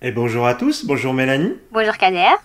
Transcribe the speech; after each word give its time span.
Et 0.00 0.12
bonjour 0.12 0.46
à 0.46 0.54
tous, 0.54 0.84
bonjour 0.86 1.12
Mélanie. 1.12 1.54
Bonjour 1.72 1.96
Kader. 1.96 2.36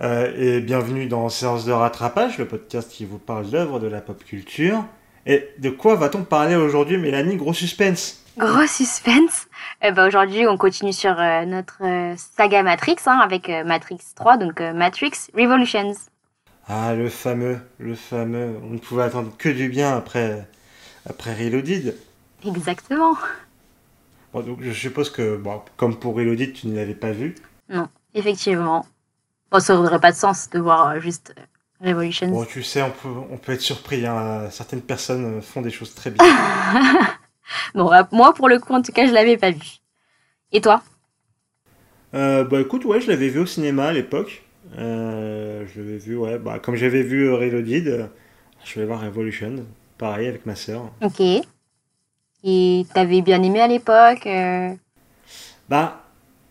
Euh, 0.00 0.32
et 0.36 0.60
bienvenue 0.60 1.06
dans 1.06 1.28
Séance 1.28 1.64
de 1.64 1.70
rattrapage, 1.70 2.36
le 2.38 2.48
podcast 2.48 2.90
qui 2.90 3.04
vous 3.04 3.18
parle 3.18 3.48
d'œuvres 3.48 3.78
de 3.78 3.86
la 3.86 4.00
pop 4.00 4.24
culture. 4.24 4.84
Et 5.24 5.48
de 5.58 5.70
quoi 5.70 5.94
va-t-on 5.94 6.24
parler 6.24 6.56
aujourd'hui, 6.56 6.98
Mélanie? 6.98 7.36
Gros 7.36 7.52
suspense. 7.52 8.24
Gros 8.36 8.66
suspense. 8.66 9.46
Eh 9.82 9.92
ben, 9.92 10.08
aujourd'hui, 10.08 10.48
on 10.48 10.56
continue 10.56 10.92
sur 10.92 11.16
euh, 11.16 11.44
notre 11.44 11.84
euh, 11.84 12.14
saga 12.36 12.64
Matrix 12.64 12.96
hein, 13.06 13.20
avec 13.22 13.48
euh, 13.48 13.62
Matrix 13.62 14.00
3, 14.16 14.36
donc 14.36 14.60
euh, 14.60 14.72
Matrix 14.72 15.12
Revolutions. 15.32 15.94
Ah, 16.68 16.92
le 16.94 17.08
fameux, 17.08 17.60
le 17.78 17.94
fameux. 17.94 18.56
On 18.64 18.70
ne 18.70 18.78
pouvait 18.78 19.04
attendre 19.04 19.30
que 19.38 19.48
du 19.48 19.68
bien 19.68 19.96
après, 19.96 20.44
après 21.08 21.34
Reloaded. 21.34 21.96
Exactement. 22.44 23.14
Bon, 24.36 24.42
donc 24.42 24.58
je 24.60 24.70
suppose 24.70 25.08
que, 25.08 25.38
bon, 25.38 25.62
comme 25.78 25.96
pour 25.96 26.14
Reloaded, 26.14 26.52
tu 26.52 26.66
ne 26.66 26.76
l'avais 26.76 26.94
pas 26.94 27.10
vu. 27.10 27.36
Non, 27.70 27.88
effectivement. 28.12 28.84
Bon, 29.50 29.60
ça 29.60 29.74
n'aurait 29.74 29.98
pas 29.98 30.12
de 30.12 30.16
sens 30.16 30.50
de 30.50 30.58
voir 30.58 30.90
euh, 30.90 31.00
juste 31.00 31.34
euh, 31.38 31.88
Revolutions. 31.88 32.28
Bon, 32.28 32.44
tu 32.44 32.62
sais, 32.62 32.82
on 32.82 32.90
peut, 32.90 33.08
on 33.30 33.38
peut 33.38 33.52
être 33.52 33.62
surpris. 33.62 34.04
Hein. 34.04 34.50
Certaines 34.50 34.82
personnes 34.82 35.40
font 35.40 35.62
des 35.62 35.70
choses 35.70 35.94
très 35.94 36.10
bien. 36.10 36.22
Bon, 37.74 37.90
euh, 37.90 38.02
moi, 38.12 38.34
pour 38.34 38.50
le 38.50 38.58
coup, 38.58 38.74
en 38.74 38.82
tout 38.82 38.92
cas, 38.92 39.06
je 39.06 39.12
l'avais 39.14 39.38
pas 39.38 39.52
vu. 39.52 39.78
Et 40.52 40.60
toi? 40.60 40.82
Euh, 42.12 42.44
bah 42.44 42.60
écoute, 42.60 42.84
ouais, 42.84 43.00
je 43.00 43.08
l'avais 43.08 43.30
vu 43.30 43.40
au 43.40 43.46
cinéma 43.46 43.86
à 43.86 43.92
l'époque. 43.94 44.42
Euh, 44.76 45.64
je 45.74 45.80
l'avais 45.80 45.96
vu, 45.96 46.14
ouais, 46.14 46.38
bah 46.38 46.58
comme 46.58 46.76
j'avais 46.76 47.02
vu 47.02 47.30
euh, 47.30 47.36
Reloaded, 47.36 47.88
euh, 47.88 48.06
je 48.66 48.80
vais 48.80 48.84
voir 48.84 49.00
Revolution, 49.00 49.64
pareil 49.96 50.28
avec 50.28 50.44
ma 50.44 50.56
sœur. 50.56 50.92
Ok. 51.02 51.22
Et 52.48 52.86
t'avais 52.94 53.22
bien 53.22 53.42
aimé 53.42 53.60
à 53.60 53.66
l'époque 53.66 54.24
euh, 54.26 54.70
Bah, 55.68 56.04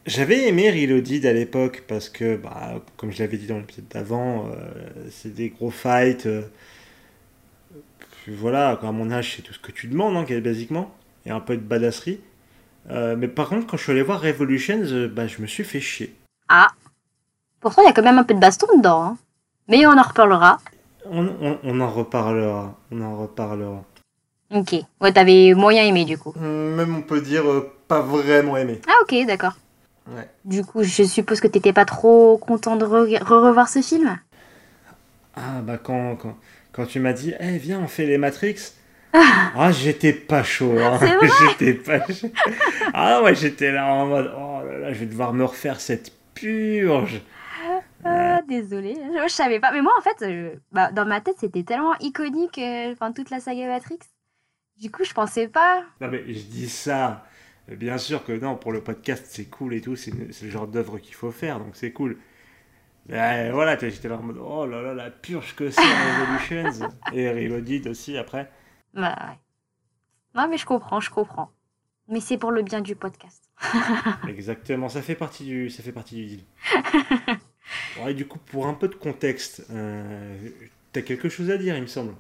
j'avais 0.06 0.48
aimé 0.50 0.70
Reloaded 0.70 1.26
à 1.26 1.32
l'époque 1.32 1.86
parce 1.88 2.10
que, 2.10 2.36
bah, 2.36 2.82
comme 2.98 3.12
je 3.14 3.20
l'avais 3.20 3.38
dit 3.38 3.48
dans 3.48 3.58
l'épisode 3.58 3.88
d'avant, 3.88 4.46
euh, 4.52 5.08
c'est 5.10 5.34
des 5.34 5.50
gros 5.50 5.72
fights. 5.72 6.26
euh, 6.26 6.42
voilà, 8.28 8.72
à 8.72 8.92
mon 8.92 9.10
âge, 9.12 9.36
c'est 9.36 9.42
tout 9.42 9.54
ce 9.54 9.60
que 9.60 9.72
tu 9.72 9.88
demandes, 9.88 10.18
hein, 10.18 10.40
basiquement, 10.42 10.92
et 11.26 11.32
un 11.32 11.40
peu 11.40 11.56
de 11.56 11.62
badasserie. 11.62 12.20
Euh, 12.90 13.16
mais 13.16 13.28
par 13.30 13.48
contre, 13.50 13.66
quand 13.68 13.78
je 13.78 13.84
suis 13.84 13.92
allé 13.94 14.02
voir 14.02 14.20
Revolutions, 14.22 14.82
euh, 14.84 15.08
bah, 15.08 15.28
je 15.28 15.42
me 15.42 15.48
suis 15.48 15.64
fait 15.64 15.80
chier. 15.80 16.14
Ah. 16.50 16.68
Pourtant, 17.62 17.82
il 17.84 17.86
y 17.86 17.90
a 17.90 17.94
quand 17.94 18.04
même 18.04 18.18
un 18.20 18.24
peu 18.24 18.34
de 18.34 18.40
baston 18.40 18.68
dedans. 18.78 19.02
hein. 19.04 19.18
Mais 19.68 19.86
on 19.88 19.98
en 19.98 20.02
reparlera. 20.04 20.58
On, 21.06 21.26
on- 21.26 21.60
on 21.64 21.80
en 21.80 21.90
reparlera, 21.90 22.78
on 22.92 23.02
en 23.02 23.16
reparlera. 23.18 23.84
Ok. 24.54 24.76
Ouais, 25.02 25.12
t'avais 25.12 25.54
moyen 25.56 25.84
aimé 25.84 26.06
du 26.06 26.18
coup. 26.18 26.34
Même 26.40 26.96
on 26.96 27.02
peut 27.02 27.22
dire 27.22 27.50
euh, 27.50 27.72
pas 27.88 28.02
vraiment 28.02 28.58
aimé. 28.58 28.80
Ah, 28.88 28.94
ok, 29.02 29.26
d'accord. 29.26 29.54
Ouais. 30.08 30.30
Du 30.44 30.64
coup, 30.64 30.84
je 30.84 31.04
suppose 31.04 31.40
que 31.40 31.48
t'étais 31.48 31.74
pas 31.74 31.86
trop 31.86 32.38
content 32.38 32.76
de 32.76 32.86
re- 32.86 33.24
re-revoir 33.24 33.68
ce 33.70 33.82
film? 33.82 34.20
Ah 35.36 35.62
bah 35.62 35.78
quand, 35.78 36.16
quand, 36.16 36.38
quand 36.72 36.86
tu 36.86 37.00
m'as 37.00 37.14
dit, 37.14 37.34
eh 37.40 37.58
viens 37.58 37.80
on 37.82 37.88
fait 37.88 38.06
les 38.06 38.18
Matrix. 38.18 38.74
Ah 39.14 39.72
j'étais 39.72 40.14
pas 40.14 40.44
chaud. 40.44 40.76
Hein. 40.78 40.98
C'est 41.00 41.16
vrai? 41.16 41.28
J'étais 41.50 41.74
pas 41.74 42.06
chaud. 42.06 42.30
Ah 42.94 43.24
ouais 43.24 43.34
j'étais 43.34 43.72
là 43.72 43.88
en 43.88 44.06
mode, 44.08 44.32
oh 44.38 44.60
là 44.66 44.78
là 44.78 44.94
je 44.94 45.00
vais 45.00 45.06
devoir 45.06 45.34
me 45.34 45.46
refaire 45.46 45.80
cette 45.80 46.12
purge. 46.34 47.22
Ah, 48.04 48.42
désolée. 48.48 48.96
Je, 48.96 49.24
je 49.28 49.34
savais 49.34 49.60
pas. 49.60 49.72
Mais 49.72 49.82
moi, 49.82 49.94
en 49.98 50.02
fait, 50.02 50.24
bah, 50.72 50.92
dans 50.92 51.06
ma 51.06 51.22
tête, 51.22 51.38
c'était 51.40 51.64
tellement 51.64 51.96
iconique, 52.02 52.60
euh, 52.60 52.92
enfin, 52.94 53.12
toute 53.12 53.32
la 53.32 53.40
saga 53.40 53.66
Matrix. 53.68 53.98
Du 54.80 54.92
coup, 54.92 55.04
je 55.04 55.14
pensais 55.14 55.48
pas. 55.48 55.86
Non 56.02 56.10
mais 56.10 56.34
je 56.34 56.44
dis 56.44 56.70
ça. 56.70 57.26
Bien 57.68 57.98
sûr 57.98 58.24
que 58.24 58.32
non, 58.34 58.56
pour 58.56 58.72
le 58.72 58.82
podcast 58.84 59.26
c'est 59.28 59.46
cool 59.46 59.74
et 59.74 59.82
tout, 59.82 59.96
c'est 59.96 60.12
le 60.14 60.50
genre 60.50 60.68
d'œuvre 60.68 61.00
qu'il 61.00 61.16
faut 61.16 61.32
faire, 61.32 61.60
donc 61.60 61.76
c'est 61.76 61.92
cool. 61.92 62.18
Mais, 63.08 63.50
euh, 63.50 63.52
voilà, 63.54 63.78
j'étais 63.78 64.08
là 64.08 64.18
en 64.18 64.24
mode, 64.24 64.38
oh 64.40 64.66
là 64.66 64.82
là, 64.82 64.94
la 64.94 65.12
purge 65.12 65.56
que 65.56 65.70
c'est 65.70 65.82
Revolutions. 65.82 66.90
et 67.14 67.30
Reloaded 67.30 67.88
aussi 67.88 68.18
après. 68.18 68.50
Bah, 68.94 69.16
ouais. 69.30 69.38
Non, 70.34 70.48
mais 70.48 70.58
je 70.58 70.66
comprends, 70.66 71.00
je 71.00 71.12
comprends. 71.12 71.52
Mais 72.08 72.20
c'est 72.20 72.38
pour 72.38 72.52
le 72.52 72.64
bien 72.64 72.82
du 72.82 72.96
podcast. 72.96 73.44
Exactement, 74.28 74.90
ça 74.90 75.02
fait 75.02 75.16
partie 75.16 75.46
du, 75.46 75.70
ça 75.70 75.84
fait 75.84 75.92
partie 75.92 76.16
du 76.16 76.26
deal. 76.26 76.46
Bon, 77.98 78.08
et 78.08 78.14
du 78.14 78.28
coup, 78.28 78.38
pour 78.38 78.68
un 78.68 78.76
peu 78.76 78.88
de 78.88 78.94
contexte, 78.94 79.66
euh, 79.72 80.38
t'as 80.92 81.02
quelque 81.02 81.30
chose 81.30 81.50
à 81.50 81.58
dire, 81.58 81.76
il 81.76 81.82
me 81.82 81.88
semble. 81.88 82.14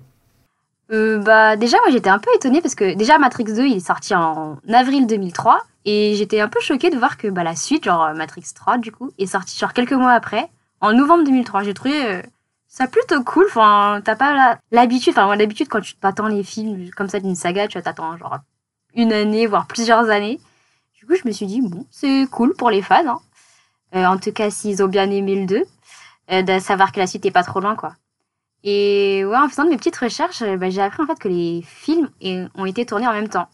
Euh, 0.91 1.19
bah, 1.19 1.55
déjà, 1.55 1.77
moi, 1.79 1.89
j'étais 1.91 2.09
un 2.09 2.19
peu 2.19 2.29
étonnée 2.35 2.61
parce 2.61 2.75
que 2.75 2.93
déjà, 2.93 3.17
Matrix 3.17 3.45
2, 3.45 3.65
il 3.65 3.77
est 3.77 3.79
sorti 3.79 4.13
en 4.15 4.57
avril 4.71 5.07
2003. 5.07 5.61
Et 5.87 6.15
j'étais 6.15 6.39
un 6.39 6.47
peu 6.47 6.59
choquée 6.61 6.89
de 6.89 6.97
voir 6.97 7.17
que 7.17 7.27
bah, 7.27 7.43
la 7.43 7.55
suite, 7.55 7.83
genre 7.85 8.03
euh, 8.05 8.13
Matrix 8.13 8.45
3, 8.55 8.77
du 8.79 8.91
coup, 8.91 9.11
est 9.19 9.27
sortie 9.27 9.57
genre 9.57 9.73
quelques 9.73 9.93
mois 9.93 10.13
après, 10.13 10.49
en 10.81 10.93
novembre 10.93 11.23
2003. 11.25 11.63
J'ai 11.63 11.73
trouvé 11.75 12.05
euh, 12.05 12.21
ça 12.67 12.87
plutôt 12.87 13.23
cool. 13.23 13.45
Enfin, 13.47 14.01
t'as 14.03 14.15
pas 14.15 14.57
l'habitude. 14.71 15.13
Enfin, 15.13 15.25
moi, 15.25 15.37
d'habitude, 15.37 15.67
quand 15.69 15.81
tu 15.81 15.95
t'attends 15.95 16.27
les 16.27 16.43
films 16.43 16.89
comme 16.91 17.09
ça 17.09 17.19
d'une 17.19 17.35
saga, 17.35 17.67
tu 17.67 17.81
t'attends 17.81 18.17
genre 18.17 18.39
une 18.95 19.13
année, 19.13 19.45
voire 19.45 19.67
plusieurs 19.67 20.09
années. 20.09 20.39
Du 20.95 21.05
coup, 21.05 21.13
je 21.21 21.27
me 21.27 21.33
suis 21.33 21.45
dit, 21.45 21.61
bon, 21.61 21.85
c'est 21.91 22.25
cool 22.31 22.55
pour 22.55 22.71
les 22.71 22.81
fans. 22.81 23.07
Hein. 23.07 23.19
Euh, 23.95 24.05
en 24.05 24.17
tout 24.17 24.31
cas, 24.31 24.49
s'ils 24.49 24.83
ont 24.83 24.87
bien 24.87 25.09
aimé 25.11 25.35
le 25.35 25.45
2, 25.45 25.63
euh, 26.31 26.41
de 26.41 26.59
savoir 26.59 26.91
que 26.91 26.99
la 26.99 27.07
suite 27.07 27.25
est 27.25 27.31
pas 27.31 27.43
trop 27.43 27.59
loin, 27.59 27.75
quoi. 27.75 27.93
Et 28.67 29.23
ouais, 29.23 29.37
en 29.37 29.47
faisant 29.47 29.63
de 29.63 29.69
mes 29.69 29.77
petites 29.77 29.95
recherches, 29.95 30.41
euh, 30.41 30.57
bah, 30.57 30.71
j'ai 30.71 30.81
appris 30.81 31.03
en 31.03 31.05
fait 31.05 31.19
que 31.19 31.27
les 31.27 31.61
films 31.61 32.09
ont 32.55 32.65
été 32.65 32.83
tournés 32.85 33.07
en 33.07 33.13
même 33.13 33.29
temps. 33.29 33.47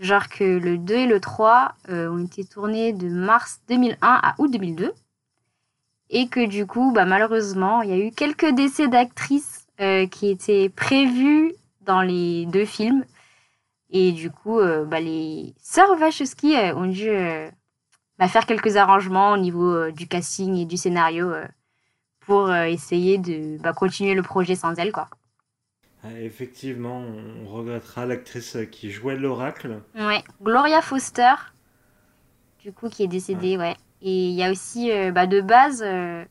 Genre 0.00 0.28
que 0.28 0.42
le 0.44 0.76
2 0.76 0.94
et 0.94 1.06
le 1.06 1.20
3 1.20 1.76
euh, 1.88 2.10
ont 2.10 2.24
été 2.24 2.44
tournés 2.44 2.92
de 2.92 3.08
mars 3.08 3.60
2001 3.68 3.96
à 4.00 4.34
août 4.38 4.50
2002. 4.50 4.92
Et 6.10 6.26
que 6.26 6.44
du 6.44 6.66
coup, 6.66 6.90
bah, 6.92 7.04
malheureusement, 7.04 7.82
il 7.82 7.90
y 7.90 7.92
a 7.92 7.98
eu 7.98 8.10
quelques 8.10 8.52
décès 8.52 8.88
d'actrices 8.88 9.68
euh, 9.80 10.08
qui 10.08 10.28
étaient 10.28 10.68
prévus 10.68 11.52
dans 11.82 12.02
les 12.02 12.46
deux 12.46 12.64
films. 12.64 13.04
Et 13.90 14.10
du 14.10 14.32
coup, 14.32 14.60
bah, 14.86 15.00
les 15.00 15.54
sœurs 15.60 15.98
Wachowski 16.00 16.54
ont 16.76 16.86
dû 16.86 17.10
faire 18.20 18.46
quelques 18.46 18.76
arrangements 18.76 19.32
au 19.32 19.36
niveau 19.36 19.90
du 19.90 20.06
casting 20.06 20.56
et 20.56 20.64
du 20.64 20.76
scénario 20.76 21.32
pour 22.20 22.48
euh, 22.48 22.64
essayer 22.64 23.18
de 23.18 23.58
bah, 23.58 23.72
continuer 23.72 24.14
le 24.14 24.22
projet 24.22 24.54
sans 24.54 24.74
elle, 24.74 24.92
quoi. 24.92 25.08
Ah, 26.02 26.18
effectivement, 26.18 27.02
on 27.02 27.46
regrettera 27.46 28.06
l'actrice 28.06 28.56
qui 28.70 28.90
jouait 28.90 29.16
l'oracle. 29.16 29.82
Ouais, 29.94 30.22
Gloria 30.42 30.80
Foster, 30.80 31.34
du 32.60 32.72
coup, 32.72 32.88
qui 32.88 33.02
est 33.02 33.08
décédée, 33.08 33.58
ouais. 33.58 33.76
Et 34.00 34.28
il 34.28 34.34
y 34.34 34.42
a 34.42 34.50
aussi, 34.50 34.90
euh, 34.90 35.12
bah, 35.12 35.26
de 35.26 35.42
base, 35.42 35.82
euh, 35.84 36.24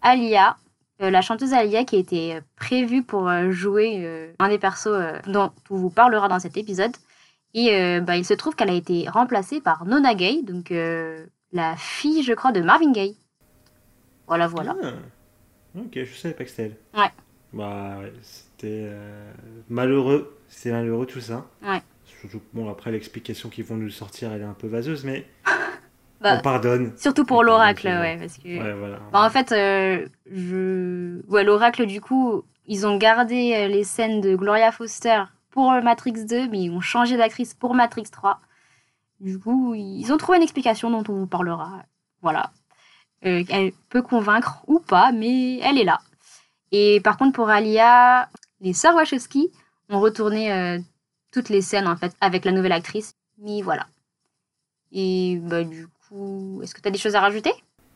Alia, 0.00 0.56
euh, 1.00 1.10
la 1.10 1.20
chanteuse 1.20 1.52
Alia, 1.52 1.84
qui 1.84 1.96
était 1.96 2.42
prévue 2.56 3.04
pour 3.04 3.30
jouer 3.50 4.32
un 4.40 4.48
des 4.48 4.58
persos 4.58 4.88
dont 5.26 5.52
on 5.70 5.76
vous 5.76 5.90
parlera 5.90 6.28
dans 6.28 6.40
cet 6.40 6.56
épisode. 6.56 6.92
Et 7.54 8.00
bah, 8.00 8.16
il 8.16 8.24
se 8.24 8.34
trouve 8.34 8.56
qu'elle 8.56 8.70
a 8.70 8.74
été 8.74 9.08
remplacée 9.08 9.60
par 9.60 9.84
Nona 9.84 10.14
Gay, 10.14 10.42
donc 10.42 10.72
la 11.52 11.76
fille, 11.76 12.22
je 12.22 12.32
crois, 12.32 12.50
de 12.50 12.60
Marvin 12.60 12.92
Gaye. 12.92 13.16
Voilà, 14.26 14.46
voilà. 14.46 14.74
Ah, 14.82 14.92
ok, 15.76 15.90
je 16.04 16.14
savais 16.14 16.34
pas 16.34 16.44
que 16.44 16.50
c'était 16.50 16.64
elle. 16.64 17.00
Ouais. 17.00 17.10
Bah 17.52 17.98
ouais, 18.00 18.12
c'était 18.22 18.86
euh, 18.86 19.32
malheureux. 19.68 20.36
C'était 20.48 20.72
malheureux 20.72 21.06
tout 21.06 21.20
ça. 21.20 21.46
Ouais. 21.62 21.82
Surtout 22.04 22.38
que, 22.38 22.44
bon, 22.52 22.70
après, 22.70 22.90
l'explication 22.90 23.48
qu'ils 23.48 23.64
vont 23.64 23.76
nous 23.76 23.90
sortir, 23.90 24.32
elle 24.32 24.42
est 24.42 24.44
un 24.44 24.54
peu 24.54 24.68
vaseuse, 24.68 25.04
mais 25.04 25.26
Bah, 26.20 26.36
on 26.38 26.42
pardonne. 26.42 26.92
surtout 26.96 27.24
pour 27.24 27.42
l'oracle, 27.42 27.82
c'est 27.82 27.98
ouais, 27.98 28.16
parce 28.16 28.38
que... 28.38 28.48
Ouais, 28.48 28.72
voilà. 28.74 29.00
Bah, 29.12 29.24
en 29.24 29.30
fait, 29.30 29.50
euh, 29.50 30.06
je... 30.30 31.20
ouais, 31.28 31.42
l'oracle, 31.42 31.84
du 31.86 32.00
coup, 32.00 32.44
ils 32.66 32.86
ont 32.86 32.96
gardé 32.96 33.54
euh, 33.54 33.66
les 33.66 33.82
scènes 33.82 34.20
de 34.20 34.36
Gloria 34.36 34.70
Foster 34.70 35.24
pour 35.50 35.72
euh, 35.72 35.80
Matrix 35.80 36.24
2, 36.24 36.48
mais 36.48 36.60
ils 36.62 36.70
ont 36.70 36.80
changé 36.80 37.16
d'actrice 37.16 37.54
pour 37.54 37.74
Matrix 37.74 38.04
3. 38.04 38.40
Du 39.20 39.38
coup, 39.38 39.74
ils 39.74 40.12
ont 40.12 40.16
trouvé 40.16 40.36
une 40.38 40.44
explication 40.44 40.90
dont 40.90 41.02
on 41.12 41.18
vous 41.18 41.26
parlera. 41.26 41.82
Voilà. 42.22 42.52
Euh, 43.24 43.44
elle 43.48 43.72
peut 43.88 44.02
convaincre 44.02 44.62
ou 44.66 44.78
pas, 44.80 45.12
mais 45.12 45.58
elle 45.58 45.78
est 45.78 45.84
là. 45.84 46.00
Et 46.72 47.00
par 47.00 47.16
contre, 47.16 47.32
pour 47.32 47.48
Alia, 47.48 48.28
les 48.60 48.72
sœurs 48.72 48.94
Wachowski 48.94 49.50
ont 49.88 50.00
retourné 50.00 50.52
euh, 50.52 50.78
toutes 51.30 51.48
les 51.48 51.60
scènes, 51.60 51.86
en 51.86 51.96
fait, 51.96 52.12
avec 52.20 52.44
la 52.44 52.52
nouvelle 52.52 52.72
actrice. 52.72 53.14
Mais 53.38 53.62
voilà. 53.62 53.86
Et 54.92 55.38
bah, 55.42 55.64
du 55.64 55.86
coup, 56.08 56.60
est-ce 56.62 56.74
que 56.74 56.80
tu 56.80 56.88
as 56.88 56.90
des 56.90 56.98
choses 56.98 57.14
à 57.14 57.20
rajouter? 57.20 57.52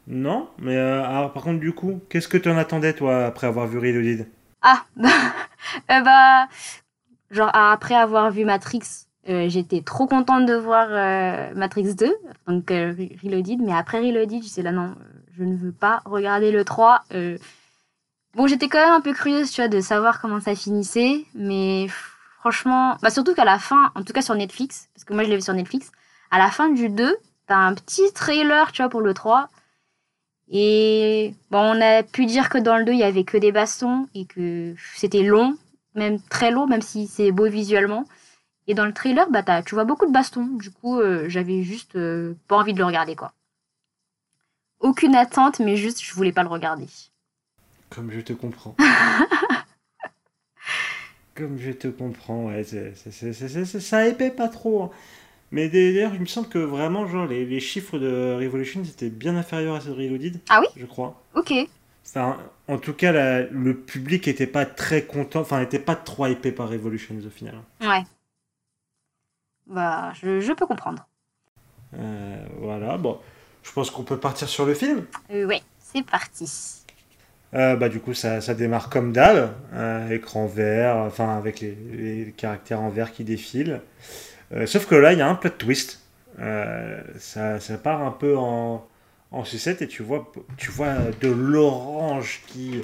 Non, 0.06 0.48
mais 0.58 0.76
euh, 0.76 1.02
alors 1.04 1.32
par 1.32 1.42
contre, 1.42 1.60
du 1.60 1.72
coup, 1.72 2.00
qu'est-ce 2.08 2.28
que 2.28 2.38
tu 2.38 2.48
en 2.48 2.56
attendais, 2.56 2.92
toi, 2.92 3.26
après 3.26 3.46
avoir 3.46 3.66
vu 3.66 3.78
Reloaded? 3.78 4.28
Ah, 4.62 4.84
bah, 4.96 5.08
euh, 5.90 6.00
bah, 6.00 6.48
genre 7.30 7.50
après 7.52 7.94
avoir 7.94 8.30
vu 8.30 8.44
Matrix, 8.44 9.05
euh, 9.28 9.48
j'étais 9.48 9.82
trop 9.82 10.06
contente 10.06 10.46
de 10.46 10.54
voir 10.54 10.86
euh, 10.90 11.52
Matrix 11.54 11.94
2, 11.94 12.14
donc 12.46 12.70
euh, 12.70 12.92
Re- 12.94 13.18
Reloaded, 13.22 13.60
mais 13.60 13.72
après 13.72 13.98
Reloaded, 14.00 14.38
je 14.42 14.48
disais 14.48 14.62
là 14.62 14.72
non, 14.72 14.94
je 15.36 15.44
ne 15.44 15.56
veux 15.56 15.72
pas 15.72 16.00
regarder 16.04 16.52
le 16.52 16.64
3. 16.64 17.02
euh. 17.14 17.38
Bon, 18.34 18.46
j'étais 18.46 18.68
quand 18.68 18.78
même 18.84 18.92
un 18.94 19.00
peu 19.00 19.12
curieuse, 19.14 19.50
tu 19.50 19.60
vois, 19.62 19.68
de 19.68 19.80
savoir 19.80 20.20
comment 20.20 20.40
ça 20.40 20.54
finissait, 20.54 21.24
mais 21.34 21.86
franchement, 22.40 22.96
bah 23.02 23.10
surtout 23.10 23.34
qu'à 23.34 23.44
la 23.44 23.58
fin, 23.58 23.90
en 23.94 24.02
tout 24.02 24.12
cas 24.12 24.22
sur 24.22 24.34
Netflix, 24.34 24.88
parce 24.94 25.04
que 25.04 25.14
moi 25.14 25.24
je 25.24 25.30
l'ai 25.30 25.36
vu 25.36 25.42
sur 25.42 25.54
Netflix, 25.54 25.90
à 26.30 26.38
la 26.38 26.50
fin 26.50 26.68
du 26.70 26.88
2, 26.90 27.16
t'as 27.46 27.56
un 27.56 27.74
petit 27.74 28.12
trailer, 28.12 28.72
tu 28.72 28.82
vois, 28.82 28.90
pour 28.90 29.00
le 29.00 29.14
3. 29.14 29.48
Et 30.48 31.34
bon, 31.50 31.58
on 31.76 31.80
a 31.80 32.02
pu 32.02 32.26
dire 32.26 32.48
que 32.48 32.58
dans 32.58 32.76
le 32.76 32.84
2, 32.84 32.92
il 32.92 32.98
y 32.98 33.02
avait 33.04 33.24
que 33.24 33.36
des 33.36 33.52
bastons 33.52 34.06
et 34.14 34.26
que 34.26 34.74
c'était 34.94 35.22
long, 35.22 35.56
même 35.94 36.20
très 36.20 36.50
long, 36.50 36.66
même 36.66 36.82
si 36.82 37.06
c'est 37.08 37.32
beau 37.32 37.46
visuellement. 37.48 38.04
Et 38.66 38.74
dans 38.74 38.84
le 38.84 38.92
trailer, 38.92 39.30
bah, 39.30 39.62
tu 39.62 39.74
vois 39.74 39.84
beaucoup 39.84 40.06
de 40.06 40.12
bastons. 40.12 40.46
Du 40.46 40.70
coup, 40.70 40.98
euh, 40.98 41.28
j'avais 41.28 41.62
juste 41.62 41.96
euh, 41.96 42.34
pas 42.48 42.56
envie 42.56 42.72
de 42.72 42.78
le 42.78 42.84
regarder, 42.84 43.14
quoi. 43.14 43.32
Aucune 44.80 45.14
attente, 45.14 45.60
mais 45.60 45.76
juste, 45.76 46.02
je 46.02 46.12
voulais 46.14 46.32
pas 46.32 46.42
le 46.42 46.48
regarder. 46.48 46.86
Comme 47.90 48.10
je 48.10 48.20
te 48.20 48.32
comprends. 48.32 48.74
Comme 51.34 51.58
je 51.58 51.70
te 51.70 51.88
comprends, 51.88 52.46
ouais, 52.46 52.64
ça 52.64 54.08
épais 54.08 54.30
pas 54.30 54.48
trop. 54.48 54.84
Hein. 54.84 54.90
Mais 55.50 55.68
d'ailleurs, 55.68 56.14
il 56.14 56.20
me 56.20 56.26
semble 56.26 56.48
que 56.48 56.58
vraiment, 56.58 57.06
genre, 57.06 57.26
les, 57.26 57.44
les, 57.44 57.60
chiffres 57.60 57.98
de 57.98 58.36
Revolution 58.40 58.82
étaient 58.82 59.10
bien 59.10 59.36
inférieurs 59.36 59.76
à 59.76 59.80
ceux 59.80 59.90
de 59.90 59.94
Reloaded. 59.94 60.40
Ah 60.48 60.60
oui? 60.60 60.66
Je 60.76 60.86
crois. 60.86 61.22
Ok. 61.34 61.52
Enfin, 62.06 62.38
en 62.68 62.78
tout 62.78 62.94
cas, 62.94 63.12
le 63.50 63.74
public 63.74 64.28
était 64.28 64.46
pas 64.46 64.64
très 64.64 65.02
content, 65.02 65.40
enfin, 65.40 65.60
n'était 65.60 65.78
pas 65.78 65.94
trop 65.94 66.26
hypé 66.26 66.52
par 66.52 66.68
Revolution 66.68 67.14
au 67.24 67.30
final. 67.30 67.54
Ouais. 67.80 68.02
Bah, 69.66 70.12
je, 70.14 70.40
je 70.40 70.52
peux 70.52 70.66
comprendre. 70.66 71.06
Euh, 71.98 72.44
voilà, 72.58 72.96
bon. 72.98 73.18
Je 73.62 73.72
pense 73.72 73.90
qu'on 73.90 74.04
peut 74.04 74.18
partir 74.18 74.48
sur 74.48 74.64
le 74.64 74.74
film. 74.74 75.04
Euh, 75.32 75.44
ouais, 75.44 75.62
c'est 75.78 76.04
parti. 76.04 76.84
Euh, 77.54 77.74
bah, 77.74 77.88
du 77.88 78.00
coup, 78.00 78.14
ça, 78.14 78.40
ça 78.40 78.54
démarre 78.54 78.90
comme 78.90 79.12
d'hab, 79.12 79.52
écran 80.10 80.46
vert, 80.46 80.96
enfin, 80.96 81.36
avec 81.36 81.60
les, 81.60 81.74
les, 81.74 82.32
caractères 82.36 82.80
en 82.80 82.90
vert 82.90 83.12
qui 83.12 83.24
défilent. 83.24 83.80
Euh, 84.52 84.66
sauf 84.66 84.86
que 84.86 84.94
là, 84.94 85.12
il 85.12 85.18
y 85.18 85.22
a 85.22 85.28
un 85.28 85.34
plot 85.34 85.50
twist. 85.50 86.02
Ça, 86.38 87.60
ça, 87.60 87.78
part 87.78 88.02
un 88.02 88.10
peu 88.10 88.36
en, 88.36 88.86
en 89.32 89.44
sucette 89.44 89.82
et 89.82 89.88
tu 89.88 90.02
vois, 90.02 90.30
tu 90.58 90.70
vois 90.70 90.94
de 91.20 91.28
l'orange 91.28 92.42
qui, 92.46 92.82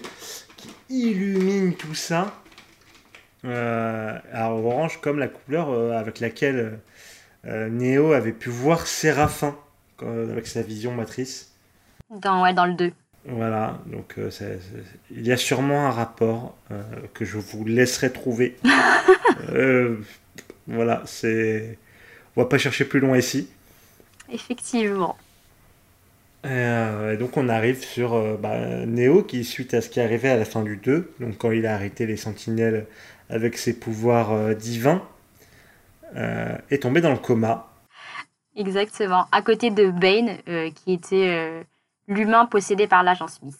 qui, 0.57 0.71
illumine 0.89 1.75
tout 1.75 1.95
ça. 1.95 2.42
Euh, 3.45 4.19
alors 4.33 4.65
orange 4.65 5.01
comme 5.01 5.19
la 5.19 5.29
couleur 5.29 5.93
avec 5.93 6.21
laquelle 6.21 6.79
Neo 7.45 8.13
avait 8.13 8.33
pu 8.33 8.51
voir 8.51 8.87
Séraphin 8.87 9.57
avec 10.01 10.47
sa 10.47 10.63
vision 10.63 10.93
matrice. 10.93 11.53
Dans, 12.11 12.43
ouais, 12.43 12.55
dans 12.55 12.67
le 12.67 12.75
2. 12.75 12.93
Voilà, 13.25 13.79
donc 13.87 14.17
il 15.11 15.27
y 15.27 15.33
a 15.33 15.37
sûrement 15.37 15.87
un 15.87 15.91
rapport 15.91 16.57
que 17.15 17.25
je 17.25 17.39
vous 17.39 17.65
laisserai 17.65 18.13
trouver. 18.13 18.57
Voilà, 20.67 21.03
c'est. 21.07 21.79
On 22.37 22.43
va 22.43 22.49
pas 22.49 22.59
chercher 22.59 22.85
plus 22.85 23.01
loin 23.01 23.19
ici. 23.19 23.49
Effectivement. 24.31 25.17
Euh, 26.45 27.13
et 27.13 27.17
donc 27.17 27.37
on 27.37 27.49
arrive 27.49 27.85
sur 27.85 28.15
euh, 28.15 28.37
bah, 28.37 28.85
Neo 28.87 29.23
qui, 29.23 29.45
suite 29.45 29.75
à 29.75 29.81
ce 29.81 29.89
qui 29.89 30.01
est 30.01 30.03
arrivé 30.03 30.29
à 30.29 30.37
la 30.37 30.45
fin 30.45 30.63
du 30.63 30.77
2, 30.77 31.13
donc 31.21 31.39
quand 31.39 31.53
il 31.53 31.67
a 31.67 31.75
arrêté 31.75 32.05
les 32.05 32.17
sentinelles 32.17 32.87
avec 33.33 33.59
ses 33.59 33.73
pouvoirs 33.73 34.33
euh, 34.33 34.55
divins, 34.55 35.03
est 36.69 36.83
tombé 36.83 37.01
dans 37.01 37.11
le 37.11 37.17
coma. 37.17 37.69
Exactement, 38.55 39.27
à 39.33 39.41
côté 39.41 39.71
de 39.71 39.91
Bane, 39.91 40.37
qui 40.75 40.93
était 40.93 41.65
l'humain 42.07 42.45
possédé 42.45 42.87
par 42.87 43.03
l'agent 43.03 43.29
Smith. 43.29 43.57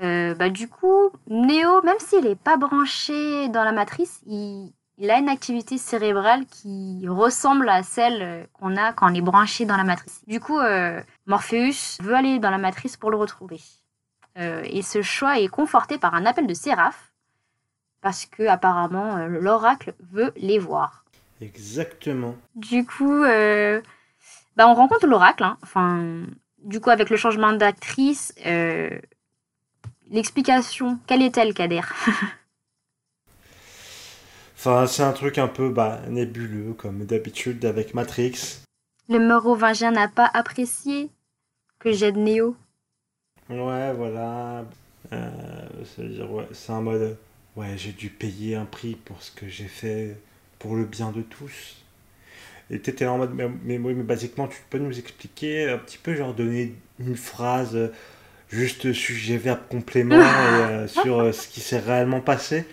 bah, 0.00 0.50
du 0.50 0.68
coup, 0.68 1.08
Neo, 1.28 1.80
même 1.82 1.98
s'il 1.98 2.24
n'est 2.24 2.34
pas 2.34 2.58
branché 2.58 3.48
dans 3.48 3.64
la 3.64 3.72
matrice, 3.72 4.20
il, 4.26 4.70
a 5.08 5.18
une 5.18 5.30
activité 5.30 5.78
cérébrale 5.78 6.44
qui 6.44 7.08
ressemble 7.08 7.70
à 7.70 7.82
celle 7.82 8.46
qu'on 8.52 8.76
a 8.76 8.92
quand 8.92 9.10
on 9.10 9.14
est 9.14 9.22
branché 9.22 9.64
dans 9.64 9.78
la 9.78 9.84
matrice. 9.84 10.20
Du 10.26 10.40
coup, 10.40 10.58
euh, 10.58 11.00
Morpheus 11.24 11.96
veut 12.02 12.14
aller 12.14 12.38
dans 12.38 12.50
la 12.50 12.58
matrice 12.58 12.98
pour 12.98 13.10
le 13.10 13.16
retrouver. 13.16 13.60
Euh, 14.38 14.62
et 14.64 14.82
ce 14.82 15.02
choix 15.02 15.38
est 15.38 15.48
conforté 15.48 15.98
par 15.98 16.14
un 16.14 16.26
appel 16.26 16.46
de 16.46 16.54
Séraph, 16.54 17.09
parce 18.00 18.26
que 18.26 18.46
apparemment 18.46 19.16
euh, 19.16 19.28
l'oracle 19.28 19.94
veut 20.12 20.32
les 20.36 20.58
voir. 20.58 21.04
Exactement. 21.40 22.36
Du 22.54 22.84
coup, 22.84 23.22
bah, 23.22 24.68
on 24.68 24.74
rencontre 24.74 25.06
l'oracle. 25.06 25.42
Hein. 25.42 25.56
Enfin, 25.62 26.22
du 26.62 26.80
coup, 26.80 26.90
avec 26.90 27.08
le 27.08 27.16
changement 27.16 27.54
d'actrice, 27.54 28.34
l'explication, 30.10 30.98
quelle 31.06 31.22
est-elle, 31.22 31.54
Kader? 31.54 31.80
Enfin, 34.62 34.86
c'est 34.86 35.02
un 35.02 35.14
truc 35.14 35.38
un 35.38 35.48
peu 35.48 35.70
bah, 35.70 36.00
nébuleux, 36.10 36.74
comme 36.74 37.06
d'habitude 37.06 37.64
avec 37.64 37.94
Matrix. 37.94 38.60
Le 39.08 39.18
Mérovingien 39.18 39.90
n'a 39.90 40.06
pas 40.06 40.30
apprécié 40.34 41.08
que 41.78 41.92
j'aide 41.92 42.18
Neo. 42.18 42.54
Ouais, 43.48 43.94
voilà. 43.94 44.66
Euh, 45.14 45.30
c'est 46.52 46.72
un 46.72 46.80
mode. 46.82 47.16
Ouais, 47.56 47.74
j'ai 47.76 47.92
dû 47.92 48.10
payer 48.10 48.56
un 48.56 48.64
prix 48.64 48.94
pour 48.94 49.22
ce 49.22 49.30
que 49.32 49.48
j'ai 49.48 49.68
fait 49.68 50.16
pour 50.58 50.76
le 50.76 50.84
bien 50.84 51.10
de 51.10 51.22
tous. 51.22 51.76
Et 52.70 52.78
t'étais 52.78 53.06
en 53.06 53.18
mode, 53.18 53.34
mais, 53.34 53.50
mais, 53.64 53.78
mais, 53.78 53.94
basiquement, 53.94 54.46
tu 54.46 54.58
peux 54.70 54.78
nous 54.78 54.96
expliquer 54.96 55.68
un 55.68 55.78
petit 55.78 55.98
peu, 55.98 56.14
genre 56.14 56.32
donner 56.32 56.74
une 57.00 57.16
phrase, 57.16 57.76
juste 58.48 58.92
sujet, 58.92 59.36
verbe, 59.36 59.60
complément, 59.68 60.14
et, 60.20 60.20
euh, 60.20 60.86
sur 60.86 61.18
euh, 61.18 61.32
ce 61.32 61.48
qui 61.48 61.60
s'est 61.60 61.80
réellement 61.80 62.20
passé. 62.20 62.64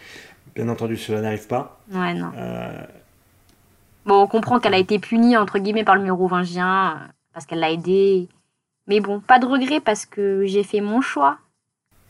Bien 0.55 0.69
entendu, 0.69 0.97
cela 0.97 1.21
n'arrive 1.21 1.47
pas. 1.47 1.81
Ouais, 1.91 2.13
non. 2.13 2.31
Euh, 2.37 2.83
bon, 4.05 4.21
on 4.21 4.27
comprend 4.27 4.59
qu'elle 4.59 4.75
a 4.75 4.79
été 4.79 4.99
punie, 4.99 5.35
entre 5.35 5.57
guillemets, 5.57 5.83
par 5.83 5.95
le 5.95 6.03
mérovingien, 6.03 7.09
parce 7.33 7.47
qu'elle 7.47 7.59
l'a 7.59 7.71
aidé. 7.71 8.29
Mais 8.85 8.99
bon, 8.99 9.19
pas 9.19 9.39
de 9.39 9.47
regret, 9.47 9.79
parce 9.79 10.05
que 10.05 10.45
j'ai 10.45 10.63
fait 10.63 10.81
mon 10.81 11.01
choix. 11.01 11.39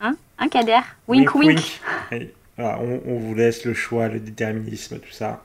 Hein? 0.00 0.14
Un 0.38 0.48
Kader? 0.48 0.80
Wink, 1.08 1.34
wink. 1.34 1.80
on, 2.58 3.18
vous 3.18 3.34
laisse 3.34 3.64
le 3.64 3.74
choix, 3.74 4.08
le 4.08 4.20
déterminisme, 4.20 4.98
tout 4.98 5.12
ça. 5.12 5.42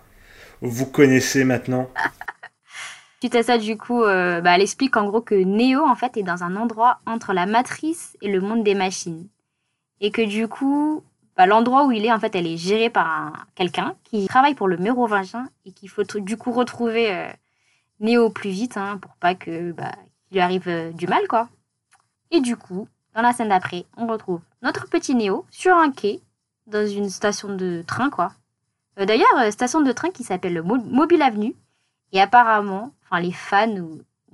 Vous 0.62 0.86
connaissez 0.86 1.44
maintenant. 1.44 1.90
Suite 3.20 3.36
à 3.36 3.44
ça, 3.44 3.58
du 3.58 3.78
coup, 3.78 4.04
euh, 4.04 4.42
bah, 4.42 4.56
elle 4.56 4.62
explique 4.62 4.98
en 4.98 5.06
gros 5.06 5.22
que 5.22 5.36
Neo, 5.36 5.86
en 5.86 5.96
fait, 5.96 6.18
est 6.18 6.24
dans 6.24 6.44
un 6.44 6.56
endroit 6.56 7.00
entre 7.06 7.34
la 7.34 7.46
matrice 7.46 8.18
et 8.22 8.30
le 8.30 8.42
monde 8.42 8.64
des 8.64 8.76
machines. 8.76 9.28
Et 10.02 10.12
que 10.12 10.22
du 10.22 10.48
coup, 10.48 11.04
bah, 11.38 11.46
l'endroit 11.46 11.86
où 11.86 11.92
il 11.92 12.06
est, 12.06 12.12
en 12.12 12.20
fait, 12.20 12.36
elle 12.36 12.48
est 12.48 12.58
gérée 12.58 12.90
par 12.90 13.48
quelqu'un 13.56 13.96
qui 14.04 14.28
travaille 14.28 14.56
pour 14.56 14.68
le 14.68 14.78
mérovingien 14.78 15.50
et 15.66 15.72
qu'il 15.72 15.90
faut 15.90 16.04
du 16.04 16.36
coup 16.36 16.52
retrouver 16.52 17.14
euh, 17.14 17.28
Néo 18.00 18.30
plus 18.30 18.50
vite 18.50 18.76
hein, 18.76 18.98
pour 19.02 19.16
pas 19.16 19.36
que 19.36 19.72
bah, 19.72 19.92
qu'il 20.28 20.36
lui 20.36 20.42
arrive 20.42 20.68
euh, 20.68 20.92
du 20.92 21.08
mal, 21.08 21.28
quoi. 21.28 21.48
Et 22.32 22.42
du 22.42 22.58
coup, 22.58 22.88
dans 23.16 23.22
la 23.22 23.32
scène 23.32 23.50
d'après, 23.50 23.86
on 23.96 24.08
retrouve 24.08 24.42
notre 24.62 24.90
petit 24.90 25.16
Néo 25.16 25.46
sur 25.52 25.76
un 25.78 25.92
quai 25.92 26.22
dans 26.68 26.88
une 26.88 27.10
station 27.10 27.56
de 27.56 27.84
train, 27.86 28.10
quoi. 28.10 28.32
Euh, 29.00 29.06
d'ailleurs, 29.06 29.52
station 29.52 29.82
de 29.82 29.92
train 29.92 30.12
qui 30.12 30.24
s'appelle 30.24 30.62
Mobile 30.62 31.22
Avenue. 31.22 31.56
Et 32.12 32.22
apparemment, 32.22 32.94
enfin 33.06 33.20
les 33.20 33.32
fans 33.32 33.76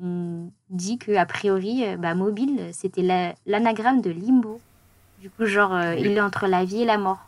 ont 0.02 0.52
dit 0.70 0.98
que 0.98 1.16
a 1.16 1.26
priori, 1.26 1.86
bah, 1.98 2.14
Mobile, 2.14 2.70
c'était 2.74 3.36
l'anagramme 3.46 4.02
de 4.02 4.12
Limbo. 4.12 4.60
Du 5.22 5.30
coup, 5.30 5.46
genre, 5.46 5.74
euh, 5.74 5.96
il 5.96 6.12
est 6.12 6.22
entre 6.22 6.48
la 6.48 6.64
vie 6.64 6.84
et 6.84 6.86
la 6.86 6.98
mort. 6.98 7.20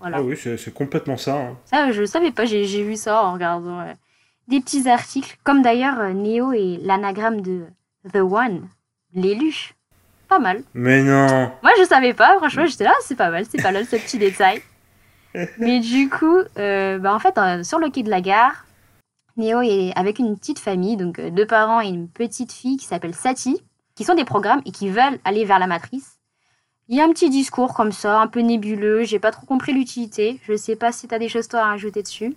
Voilà. 0.00 0.18
Ah 0.18 0.22
oui, 0.22 0.36
c'est 0.36 0.74
complètement 0.74 1.16
ça. 1.16 1.36
Hein. 1.36 1.56
Ça, 1.66 1.92
je 1.92 2.00
ne 2.00 2.06
savais 2.06 2.32
pas, 2.32 2.44
j'ai 2.44 2.82
vu 2.82 2.96
ça 2.96 3.24
en 3.24 3.34
regardant 3.34 3.80
euh, 3.80 3.92
des 4.48 4.60
petits 4.60 4.88
articles. 4.88 5.38
Comme 5.44 5.62
d'ailleurs, 5.62 6.00
euh, 6.00 6.12
Neo 6.12 6.52
et 6.52 6.78
l'anagramme 6.82 7.42
de 7.42 7.66
The 8.10 8.16
One, 8.16 8.66
l'élu. 9.12 9.74
Pas 10.32 10.38
mal. 10.38 10.62
Mais 10.72 11.02
non 11.02 11.52
Moi, 11.62 11.72
je 11.78 11.84
savais 11.84 12.14
pas, 12.14 12.38
franchement, 12.38 12.64
j'étais 12.64 12.84
là, 12.84 12.94
c'est 13.02 13.16
pas 13.16 13.28
mal, 13.28 13.44
c'est 13.44 13.62
pas 13.62 13.70
mal 13.70 13.84
ce 13.84 13.96
petit 13.96 14.16
détail. 14.16 14.62
Mais 15.58 15.80
du 15.80 16.08
coup, 16.08 16.38
bah, 16.56 17.12
en 17.12 17.18
fait, 17.18 17.38
sur 17.64 17.78
le 17.78 17.90
quai 17.90 18.02
de 18.02 18.08
la 18.08 18.22
gare, 18.22 18.64
Neo 19.36 19.60
est 19.60 19.92
avec 19.94 20.18
une 20.18 20.38
petite 20.38 20.58
famille, 20.58 20.96
donc 20.96 21.20
deux 21.20 21.44
parents 21.46 21.82
et 21.82 21.88
une 21.88 22.08
petite 22.08 22.50
fille 22.50 22.78
qui 22.78 22.86
s'appelle 22.86 23.14
Sati, 23.14 23.62
qui 23.94 24.04
sont 24.04 24.14
des 24.14 24.24
programmes 24.24 24.62
et 24.64 24.70
qui 24.70 24.88
veulent 24.88 25.18
aller 25.26 25.44
vers 25.44 25.58
la 25.58 25.66
matrice. 25.66 26.18
Il 26.88 26.96
y 26.96 27.02
a 27.02 27.04
un 27.04 27.10
petit 27.10 27.28
discours 27.28 27.74
comme 27.74 27.92
ça, 27.92 28.18
un 28.18 28.26
peu 28.26 28.40
nébuleux. 28.40 29.04
J'ai 29.04 29.18
pas 29.18 29.32
trop 29.32 29.44
compris 29.44 29.74
l'utilité. 29.74 30.40
Je 30.48 30.56
sais 30.56 30.76
pas 30.76 30.92
si 30.92 31.08
t'as 31.08 31.18
des 31.18 31.28
choses 31.28 31.46
toi 31.46 31.60
à 31.60 31.66
rajouter 31.66 32.02
dessus. 32.02 32.34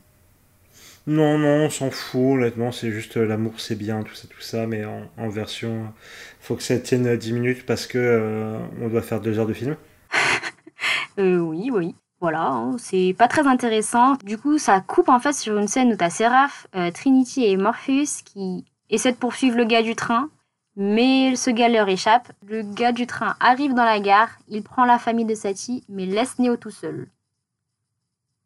Non, 1.07 1.37
non, 1.37 1.65
on 1.65 1.69
s'en 1.69 1.91
fout, 1.91 2.37
honnêtement, 2.37 2.71
c'est 2.71 2.91
juste 2.91 3.17
euh, 3.17 3.25
l'amour, 3.25 3.59
c'est 3.59 3.75
bien, 3.75 4.01
tout 4.01 4.15
ça, 4.15 4.27
tout 4.27 4.41
ça, 4.41 4.65
mais 4.65 4.83
en, 4.85 5.29
version. 5.29 5.93
faut 6.39 6.55
que 6.55 6.63
ça 6.63 6.79
tienne 6.79 7.15
10 7.15 7.33
minutes 7.33 7.65
parce 7.65 7.85
que 7.85 7.97
euh, 7.97 8.57
on 8.81 8.87
doit 8.89 9.03
faire 9.03 9.21
2 9.21 9.37
heures 9.37 9.45
de 9.45 9.53
film. 9.53 9.75
euh, 11.19 11.37
oui, 11.37 11.69
oui. 11.71 11.95
Voilà, 12.21 12.47
hein, 12.47 12.75
c'est 12.79 13.13
pas 13.17 13.27
très 13.27 13.45
intéressant. 13.45 14.15
Du 14.23 14.37
coup, 14.37 14.57
ça 14.57 14.81
coupe 14.81 15.09
en 15.09 15.19
fait 15.19 15.33
sur 15.33 15.57
une 15.59 15.67
scène 15.67 15.93
où 15.93 15.95
t'as 15.95 16.09
Seraph, 16.09 16.65
euh, 16.75 16.89
Trinity 16.89 17.45
et 17.45 17.57
Morpheus 17.57 18.23
qui 18.23 18.65
essaient 18.89 19.11
de 19.11 19.17
poursuivre 19.17 19.57
le 19.57 19.65
gars 19.65 19.83
du 19.83 19.95
train 19.95 20.29
mais 20.75 21.35
ce 21.35 21.49
gars 21.49 21.69
leur 21.69 21.87
échappe. 21.87 22.31
Le 22.47 22.61
gars 22.61 22.91
du 22.91 23.07
train 23.07 23.35
arrive 23.39 23.73
dans 23.73 23.85
la 23.85 23.99
gare, 23.99 24.29
il 24.47 24.63
prend 24.63 24.85
la 24.85 24.99
famille 24.99 25.25
de 25.25 25.35
Sati, 25.35 25.83
mais 25.89 26.05
laisse 26.05 26.37
Néo 26.39 26.57
tout 26.57 26.71
seul. 26.71 27.07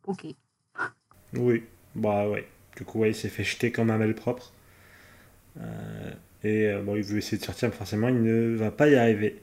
Ok. 0.05 0.25
Oui, 1.33 1.63
bah 1.95 2.27
ouais. 2.27 2.47
Du 2.77 2.85
coup, 2.85 2.99
ouais, 2.99 3.11
il 3.11 3.15
s'est 3.15 3.29
fait 3.29 3.43
jeter 3.43 3.71
comme 3.71 3.89
un 3.89 3.97
malpropre. 3.97 4.53
et 6.43 6.71
bon, 6.83 6.95
il 6.95 7.03
veut 7.03 7.17
essayer 7.17 7.37
de 7.37 7.43
sortir, 7.43 7.69
mais 7.69 7.75
forcément, 7.75 8.07
il 8.07 8.21
ne 8.23 8.55
va 8.55 8.71
pas 8.71 8.87
y 8.87 8.95
arriver. 8.95 9.41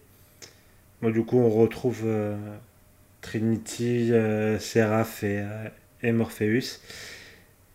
Bon, 1.03 1.11
du 1.11 1.23
coup, 1.25 1.39
on 1.39 1.51
retrouve 1.51 2.07
Trinity, 3.21 4.13
Seraph 4.59 5.23
et, 5.23 5.45
et 6.03 6.13
Morpheus 6.13 6.81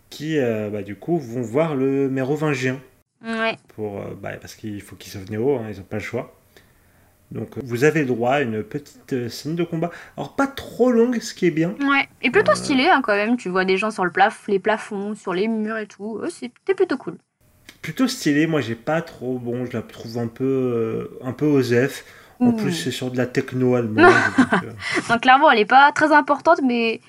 qui, 0.10 0.40
bah, 0.40 0.82
du 0.82 0.96
coup, 0.96 1.20
vont 1.20 1.42
voir 1.42 1.76
le 1.76 2.10
mérovingien. 2.10 2.82
Ouais. 3.24 3.56
Pour, 3.76 4.02
bah, 4.16 4.32
parce 4.38 4.56
qu'il 4.56 4.82
faut 4.82 4.96
qu'ils 4.96 5.12
sauvent 5.12 5.30
Néo, 5.30 5.58
hein, 5.58 5.68
ils 5.70 5.78
n'ont 5.78 5.84
pas 5.84 5.98
le 5.98 6.04
choix. 6.04 6.36
Donc 7.32 7.58
vous 7.64 7.84
avez 7.84 8.04
droit 8.06 8.34
à 8.34 8.42
une 8.42 8.64
petite 8.64 9.14
euh, 9.14 9.30
scène 9.30 9.56
de 9.56 9.64
combat. 9.64 9.90
Alors 10.18 10.36
pas 10.36 10.48
trop 10.48 10.92
longue, 10.92 11.20
ce 11.20 11.34
qui 11.34 11.46
est 11.46 11.52
bien. 11.52 11.76
Ouais, 11.80 12.08
et 12.22 12.32
plutôt 12.32 12.56
stylé 12.56 12.88
hein, 12.88 13.02
quand 13.04 13.16
même. 13.16 13.38
Tu 13.38 13.50
vois 13.50 13.66
des 13.66 13.78
gens 13.78 13.92
sur 13.92 14.06
le 14.06 14.12
plaf 14.12 14.48
les 14.48 14.60
plafonds, 14.60 15.16
sur 15.16 15.34
les 15.34 15.48
murs 15.48 15.78
et 15.78 15.88
tout. 15.88 16.22
C'était 16.30 16.76
plutôt 16.76 16.98
cool. 16.98 17.18
Plutôt 17.82 18.08
stylé, 18.08 18.48
moi 18.48 18.62
j'ai 18.62 18.76
pas 18.76 19.02
trop 19.02 19.40
bon, 19.40 19.66
je 19.66 19.74
la 19.74 19.82
trouve 19.82 20.18
un 20.18 20.28
peu 20.28 20.44
euh, 20.44 21.20
un 21.24 21.34
peu 21.34 21.46
osef. 21.46 22.06
En 22.40 22.54
plus 22.54 22.74
c'est 22.74 22.92
sur 22.92 23.12
de 23.12 23.18
la 23.18 23.28
techno 23.28 23.76
allemande. 23.76 24.14
donc, 24.38 24.64
euh. 25.12 25.18
clairement 25.22 25.52
elle 25.52 25.60
est 25.60 25.66
pas 25.66 25.92
très 25.92 26.12
importante, 26.12 26.60
mais 26.64 27.00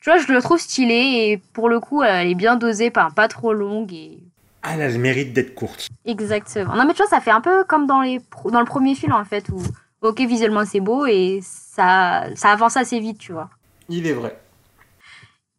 tu 0.00 0.10
vois 0.10 0.18
je 0.18 0.32
le 0.32 0.40
trouve 0.40 0.58
stylé 0.60 0.94
et 0.94 1.42
pour 1.52 1.68
le 1.68 1.80
coup 1.80 2.02
elle 2.02 2.28
est 2.28 2.34
bien 2.36 2.56
dosée, 2.56 2.90
pas, 2.90 3.10
pas 3.14 3.26
trop 3.26 3.52
longue 3.52 3.92
et 3.92 4.20
ah, 4.68 4.72
elle 4.74 4.82
a 4.82 4.88
le 4.88 4.98
mérite 4.98 5.32
d'être 5.32 5.54
courte. 5.54 5.88
Exactement. 6.04 6.74
Non, 6.74 6.84
mais 6.86 6.92
tu 6.92 6.96
vois, 6.96 7.06
ça 7.06 7.20
fait 7.20 7.30
un 7.30 7.40
peu 7.40 7.62
comme 7.62 7.86
dans, 7.86 8.00
les 8.00 8.20
dans 8.50 8.58
le 8.58 8.66
premier 8.66 8.96
film, 8.96 9.12
en 9.12 9.24
fait, 9.24 9.48
où, 9.50 9.62
ok, 10.00 10.18
visuellement, 10.22 10.64
c'est 10.64 10.80
beau 10.80 11.06
et 11.06 11.38
ça, 11.40 12.24
ça 12.34 12.50
avance 12.50 12.76
assez 12.76 12.98
vite, 12.98 13.18
tu 13.18 13.30
vois. 13.30 13.48
Il 13.88 14.08
est 14.08 14.12
vrai. 14.12 14.36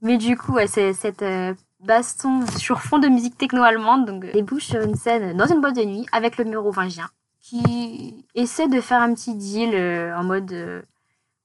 Mais 0.08 0.18
du 0.18 0.38
coup, 0.38 0.58
c'est 0.68 0.94
cette 0.94 1.22
euh, 1.22 1.54
baston 1.82 2.46
sur 2.58 2.82
fond 2.82 2.98
de 2.98 3.08
musique 3.08 3.38
techno-allemande, 3.38 4.06
donc 4.06 4.32
débouche 4.32 4.66
sur 4.66 4.82
une 4.82 4.96
scène 4.96 5.38
dans 5.38 5.46
une 5.46 5.62
boîte 5.62 5.76
de 5.76 5.84
nuit 5.84 6.06
avec 6.12 6.38
le 6.38 6.46
mérovingien 6.46 7.10
qui 7.40 8.26
essaie 8.34 8.68
de 8.68 8.82
faire 8.82 9.02
un 9.02 9.14
petit 9.14 9.36
deal 9.36 9.76
euh, 9.76 10.18
en 10.18 10.24
mode 10.24 10.52
euh, 10.52 10.82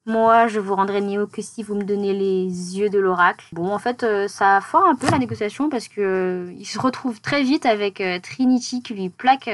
moi, 0.04 0.48
je 0.48 0.58
vous 0.58 0.74
rendrai 0.74 1.00
Néo 1.00 1.28
que 1.28 1.42
si 1.42 1.62
vous 1.62 1.76
me 1.76 1.84
donnez 1.84 2.12
les 2.12 2.76
yeux 2.76 2.90
de 2.90 2.98
l'oracle. 2.98 3.46
Bon, 3.52 3.72
en 3.72 3.78
fait, 3.78 4.02
euh, 4.02 4.26
ça 4.26 4.60
foire 4.60 4.86
un 4.86 4.96
peu 4.96 5.08
la 5.08 5.18
négociation 5.18 5.68
parce 5.68 5.86
que 5.86 6.00
euh, 6.00 6.52
il 6.58 6.66
se 6.66 6.80
retrouve 6.80 7.20
très 7.20 7.44
vite 7.44 7.66
avec 7.66 8.00
euh, 8.00 8.18
Trinity 8.18 8.82
qui 8.82 8.94
lui 8.94 9.10
plaque 9.10 9.48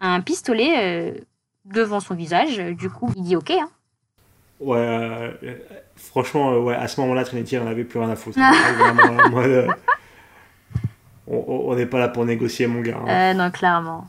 un 0.00 0.20
pistolet 0.22 1.24
devant 1.64 2.00
son 2.00 2.14
visage. 2.14 2.58
Du 2.58 2.90
coup, 2.90 3.12
il 3.16 3.22
dit 3.22 3.36
OK. 3.36 3.50
Hein. 3.50 3.68
Ouais, 4.60 5.38
franchement, 5.96 6.58
ouais, 6.58 6.74
à 6.74 6.88
ce 6.88 7.00
moment-là, 7.00 7.24
Trinity, 7.24 7.58
on 7.58 7.66
avait 7.66 7.84
plus 7.84 7.98
rien 7.98 8.10
à 8.10 8.16
foutre. 8.16 8.38
on 11.26 11.74
n'est 11.74 11.86
pas 11.86 11.98
là 11.98 12.08
pour 12.08 12.24
négocier, 12.24 12.66
mon 12.66 12.80
gars. 12.80 12.98
Hein. 13.06 13.34
non, 13.34 13.50
clairement. 13.50 14.08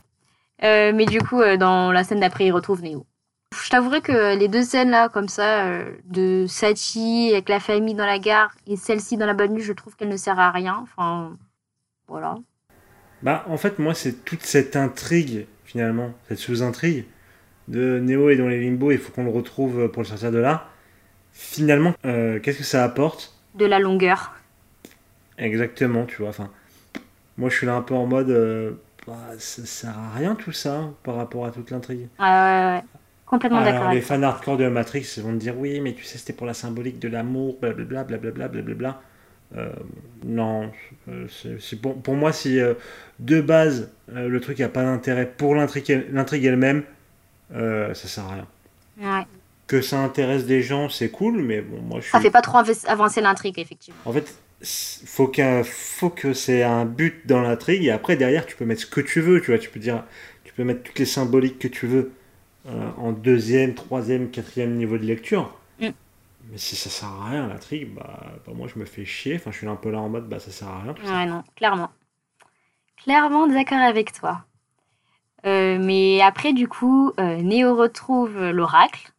mais 0.62 1.06
du 1.06 1.20
coup, 1.20 1.42
dans 1.58 1.92
la 1.92 2.04
scène 2.04 2.20
d'après, 2.20 2.46
il 2.46 2.52
retrouve 2.52 2.82
Néo. 2.82 3.06
Je 3.64 3.70
t'avouerai 3.70 4.02
que 4.02 4.38
les 4.38 4.48
deux 4.48 4.64
scènes 4.64 4.90
là, 4.90 5.10
comme 5.10 5.30
ça, 5.30 5.66
euh, 5.66 5.92
de 6.06 6.46
Sachi 6.48 7.30
avec 7.32 7.50
la 7.50 7.60
famille 7.60 7.96
dans 7.96 8.06
la 8.06 8.20
gare 8.20 8.54
et 8.68 8.76
celle-ci 8.76 9.18
dans 9.18 9.26
la 9.26 9.34
bonne 9.34 9.54
nuit, 9.54 9.64
je 9.64 9.74
trouve 9.74 9.96
qu'elle 9.96 10.10
ne 10.10 10.18
sert 10.18 10.40
à 10.40 10.52
rien. 10.52 10.80
Enfin, 10.84 11.36
voilà. 12.08 12.36
Bah, 13.22 13.46
en 13.48 13.58
fait, 13.58 13.80
moi, 13.80 13.94
c'est 13.94 14.26
toute 14.26 14.44
cette 14.44 14.76
intrigue, 14.76 15.48
finalement, 15.64 16.12
cette 16.28 16.40
sous-intrigue 16.40 17.06
de 17.68 18.00
Neo 18.00 18.30
et 18.30 18.36
dans 18.36 18.48
les 18.48 18.62
limbo, 18.62 18.92
il 18.92 18.98
faut 18.98 19.12
qu'on 19.12 19.24
le 19.24 19.32
retrouve 19.32 19.90
pour 19.90 20.04
le 20.04 20.08
sortir 20.08 20.32
de 20.32 20.38
là. 20.38 20.70
Finalement, 21.32 21.94
euh, 22.06 22.40
qu'est-ce 22.40 22.60
que 22.60 22.64
ça 22.64 22.84
apporte? 22.84 23.34
De 23.56 23.66
la 23.66 23.80
longueur. 23.80 24.34
Exactement, 25.38 26.06
tu 26.06 26.18
vois. 26.18 26.30
Enfin, 26.30 26.50
moi, 27.38 27.50
je 27.50 27.56
suis 27.56 27.66
là 27.66 27.76
un 27.76 27.82
peu 27.82 27.94
en 27.94 28.06
mode. 28.06 28.30
Euh, 28.30 28.72
bah, 29.08 29.14
ça 29.38 29.66
sert 29.66 29.98
à 29.98 30.18
rien 30.18 30.36
tout 30.36 30.52
ça 30.52 30.90
par 31.04 31.16
rapport 31.16 31.46
à 31.46 31.52
toute 31.52 31.72
l'intrigue. 31.72 32.08
Ouais, 32.20 32.26
ouais, 32.26 32.72
ouais. 32.76 32.84
Complètement 33.26 33.64
d'accord. 33.64 33.92
Les 33.92 34.02
fans 34.02 34.22
hardcore 34.22 34.58
de 34.58 34.68
Matrix 34.68 35.20
vont 35.20 35.32
te 35.32 35.38
dire 35.38 35.58
oui, 35.58 35.80
mais 35.80 35.94
tu 35.94 36.04
sais, 36.04 36.18
c'était 36.18 36.34
pour 36.34 36.46
la 36.46 36.54
symbolique 36.54 37.00
de 37.00 37.08
l'amour, 37.08 37.58
blablabla, 37.60 38.04
blablabla, 38.04 38.48
blablabla. 38.48 39.02
Euh, 39.58 39.70
non, 40.24 40.72
euh, 41.08 41.28
c'est 41.60 41.82
pour, 41.82 42.02
pour, 42.02 42.16
moi, 42.16 42.32
si 42.34 42.60
euh, 42.60 42.74
de 43.20 43.42
base 43.42 43.92
euh, 44.14 44.28
le 44.28 44.40
truc 44.42 44.60
n'a 44.60 44.70
pas 44.70 44.84
d'intérêt 44.84 45.26
pour 45.26 45.56
l'intrigue 45.56 46.46
elle-même, 46.46 46.84
ça 47.52 47.94
sert 47.96 48.26
à 48.26 48.34
rien. 48.34 48.48
Ouais. 49.00 49.26
Que 49.68 49.82
ça 49.82 50.00
intéresse 50.00 50.46
des 50.46 50.62
gens, 50.62 50.90
c'est 50.90 51.10
cool, 51.10 51.42
mais 51.42 51.62
bon, 51.62 51.82
moi 51.82 52.00
je 52.00 52.10
Ça 52.10 52.20
fait 52.20 52.32
pas 52.32 52.42
trop 52.42 52.60
avancer 52.88 53.22
l'intrigue, 53.22 53.58
effectivement. 53.58 54.00
En 54.06 54.14
fait, 54.14 54.38
faut, 55.06 55.32
faut 55.64 56.10
que 56.10 56.34
c'est 56.34 56.64
un 56.64 56.86
but 56.86 57.26
dans 57.26 57.42
l'intrigue, 57.42 57.84
et 57.84 57.92
après, 57.92 58.16
derrière, 58.16 58.46
tu 58.46 58.56
peux 58.56 58.66
mettre 58.66 58.82
ce 58.82 58.88
que 58.88 59.02
tu 59.02 59.22
veux, 59.22 59.42
tu 59.42 59.52
vois, 59.52 59.60
tu 59.60 59.70
peux 59.70 59.80
dire, 59.80 60.04
tu 60.44 60.54
peux 60.54 60.64
mettre 60.64 60.84
toutes 60.84 61.00
les 61.00 61.06
symboliques 61.06 61.60
que 61.60 61.68
tu 61.68 61.88
veux. 61.88 62.12
Euh, 62.68 62.90
en 62.98 63.12
deuxième, 63.12 63.76
troisième, 63.76 64.32
quatrième 64.32 64.76
niveau 64.76 64.98
de 64.98 65.04
lecture. 65.04 65.56
Mm. 65.80 65.90
Mais 66.52 66.58
si 66.58 66.76
ça 66.76 66.90
sert 66.90 67.10
à 67.10 67.30
rien, 67.30 67.48
l'intrigue, 67.48 67.94
bah, 67.94 68.20
bah, 68.46 68.54
moi 68.56 68.68
je 68.74 68.80
me 68.80 68.86
fais 68.86 69.06
chier. 69.06 69.36
Enfin, 69.36 69.52
je 69.52 69.58
suis 69.58 69.68
un 69.68 69.76
peu 69.76 69.92
là 69.92 70.00
en 70.00 70.10
mode, 70.10 70.28
bah 70.28 70.40
ça 70.40 70.52
sert 70.52 70.68
à 70.68 70.82
rien. 70.82 70.96
Ouais, 71.06 71.26
non, 71.28 71.44
clairement. 71.56 71.92
Clairement 73.04 73.48
d'accord 73.48 73.78
avec 73.78 74.14
toi. 74.14 74.46
Euh, 75.46 75.78
mais 75.80 76.22
après, 76.22 76.54
du 76.54 76.68
coup, 76.68 77.12
euh, 77.20 77.42
Néo 77.42 77.76
retrouve 77.76 78.50
l'oracle, 78.50 79.12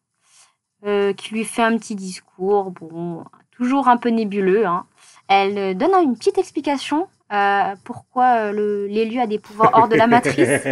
qui 1.16 1.34
lui 1.34 1.44
fait 1.44 1.62
un 1.62 1.76
petit 1.78 1.96
discours, 1.96 2.70
bon, 2.70 3.24
toujours 3.50 3.88
un 3.88 3.96
peu 3.96 4.08
nébuleux. 4.08 4.66
Hein. 4.66 4.86
Elle 5.26 5.76
donne 5.76 5.94
une 5.94 6.16
petite 6.16 6.38
explication 6.38 7.08
pourquoi 7.82 8.52
l'élu 8.52 9.18
a 9.18 9.26
des 9.26 9.40
pouvoirs 9.40 9.72
hors 9.74 9.88
de 9.88 9.96
la 9.96 10.06
matrice. 10.06 10.48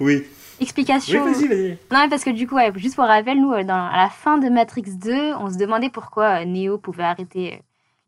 oui. 0.00 0.24
Explication. 0.60 1.24
Oui, 1.24 1.32
vas-y, 1.32 1.48
vas-y. 1.48 1.78
Non, 1.92 2.08
parce 2.08 2.24
que 2.24 2.30
du 2.30 2.48
coup, 2.48 2.56
juste 2.76 2.96
pour 2.96 3.04
rappel, 3.04 3.40
nous, 3.40 3.50
dans, 3.62 3.90
à 3.90 3.96
la 3.96 4.08
fin 4.08 4.38
de 4.38 4.48
Matrix 4.48 4.96
2, 4.96 5.34
on 5.34 5.50
se 5.50 5.56
demandait 5.56 5.90
pourquoi 5.90 6.40
euh, 6.40 6.44
Neo 6.44 6.78
pouvait 6.78 7.04
arrêter 7.04 7.54
euh, 7.54 7.56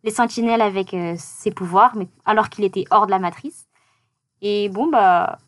les 0.03 0.11
sentinelles 0.11 0.63
avec 0.63 0.93
euh, 0.93 1.15
ses 1.17 1.53
pouvoirs, 1.53 1.93
mais 1.97 2.09
alors 2.25 2.49
qu'il 2.49 2.65
était 2.65 2.85
hors 2.91 3.07
de 3.07 3.13
la 3.13 3.21
matrice. 3.21 3.69
Et 4.43 4.69
bon, 4.69 4.89
bah, 4.89 5.39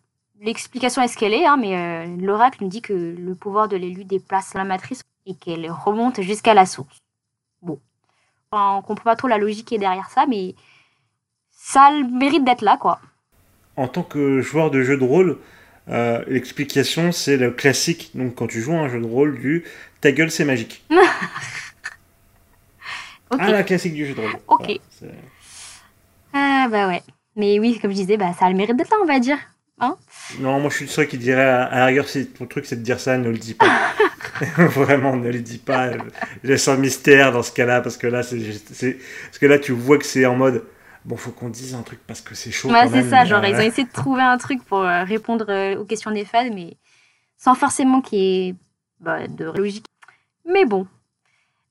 l'explication 0.43 1.03
est 1.03 1.09
ce 1.09 1.17
qu'elle 1.17 1.33
est, 1.33 1.47
hein, 1.47 1.57
mais 1.57 2.07
l'oracle 2.19 2.59
nous 2.63 2.69
dit 2.69 2.83
que 2.83 2.93
le 2.93 3.35
pouvoir 3.35 3.69
de 3.69 3.77
l'élu 3.77 4.05
déplace 4.05 4.55
la 4.55 4.65
matrice 4.65 5.03
et 5.27 5.35
qu'elle 5.35 5.71
remonte 5.71 6.21
jusqu'à 6.21 6.55
la 6.55 6.67
source. 6.67 6.99
Bon. 7.63 7.79
Enfin, 8.51 8.77
on 8.77 8.83
comprend 8.83 9.05
pas 9.05 9.17
trop 9.17 9.29
la 9.29 9.39
logique 9.39 9.69
qui 9.69 9.77
est 9.77 9.79
derrière 9.79 10.11
ça, 10.11 10.27
mais 10.29 10.55
ça 11.51 11.85
a 11.85 11.91
le 11.93 12.09
mérite 12.09 12.45
d'être 12.45 12.63
là, 12.63 12.77
quoi. 12.77 13.01
En 13.77 13.89
tant 13.89 14.03
que 14.03 14.41
joueur 14.43 14.71
de 14.71 14.83
jeu 14.83 14.99
de 14.99 15.05
rôle, 15.05 15.39
euh, 15.89 16.23
l'explication, 16.27 17.13
c'est 17.13 17.37
le 17.37 17.51
classique. 17.51 18.11
Donc, 18.15 18.35
quand 18.35 18.47
tu 18.47 18.61
joues 18.61 18.75
à 18.75 18.81
un 18.81 18.89
jeu 18.89 19.01
de 19.01 19.07
rôle, 19.07 19.39
du 19.41 19.65
ta 20.01 20.13
gueule, 20.13 20.31
c'est 20.31 20.45
magique. 20.45 20.85
Ah, 23.39 23.51
la 23.51 23.63
classique 23.63 23.95
du 23.95 24.05
jeu 24.05 24.15
de 24.15 24.21
rôle. 24.21 24.37
Ok. 24.47 24.79
ah, 26.35 26.69
bah 26.71 26.87
ouais. 26.87 27.03
Mais 27.35 27.59
oui, 27.59 27.79
comme 27.81 27.91
je 27.91 27.97
disais, 27.97 28.19
bah, 28.19 28.35
ça 28.39 28.45
a 28.45 28.51
le 28.51 28.57
mérite 28.57 28.77
d'être 28.77 28.91
là, 28.91 28.99
on 29.01 29.07
va 29.07 29.19
dire. 29.21 29.39
Hein 29.83 29.97
non, 30.39 30.61
moi 30.61 30.71
je 30.71 30.77
suis 30.77 30.89
sûr 30.89 31.07
qu'il 31.07 31.19
dirait 31.19 31.43
à, 31.43 31.69
la 31.75 31.87
rigueur, 31.87 32.09
si 32.09 32.27
ton 32.27 32.47
truc 32.47 32.65
c'est 32.65 32.77
de 32.77 32.83
dire 32.83 33.01
ça, 33.01 33.19
ne 33.19 33.29
le 33.29 33.39
dis 33.39 33.55
pas. 33.55 33.67
Vraiment, 34.57 35.17
ne 35.17 35.31
le 35.31 35.41
dis 35.41 35.59
pas. 35.59 35.91
Laisse 36.43 36.67
un 36.69 36.77
mystère 36.77 37.33
dans 37.33 37.43
ce 37.43 37.53
cas-là, 37.53 37.81
parce 37.81 37.97
que 37.97 38.07
là, 38.07 38.23
c'est, 38.23 38.39
parce 38.39 39.39
que 39.39 39.47
là, 39.47 39.59
tu 39.59 39.73
vois 39.73 39.99
que 39.99 40.07
c'est 40.07 40.27
en 40.27 40.35
mode 40.35 40.65
bon, 41.05 41.17
faut 41.17 41.33
qu'on 41.33 41.49
dise 41.49 41.75
un 41.75 41.83
truc 41.83 42.01
parce 42.07 42.21
que 42.21 42.35
c'est 42.35 42.51
chaud. 42.51 42.71
Ouais, 42.71 42.89
c'est 42.89 43.09
ça, 43.09 43.25
genre, 43.25 43.45
ils 43.45 43.55
ont 43.55 43.61
essayé 43.61 43.87
de 43.87 43.93
trouver 43.93 44.23
un 44.23 44.39
truc 44.39 44.62
pour 44.65 44.81
euh, 44.81 45.05
répondre 45.05 45.47
euh, 45.49 45.77
aux 45.77 45.85
questions 45.85 46.11
des 46.11 46.25
fans, 46.25 46.51
mais 46.55 46.77
sans 47.37 47.55
forcément 47.55 48.01
qu'il 48.01 48.19
y 48.19 48.49
ait 48.49 48.55
bah, 49.01 49.27
de 49.27 49.45
logique. 49.45 49.87
Mais 50.45 50.65
bon. 50.65 50.87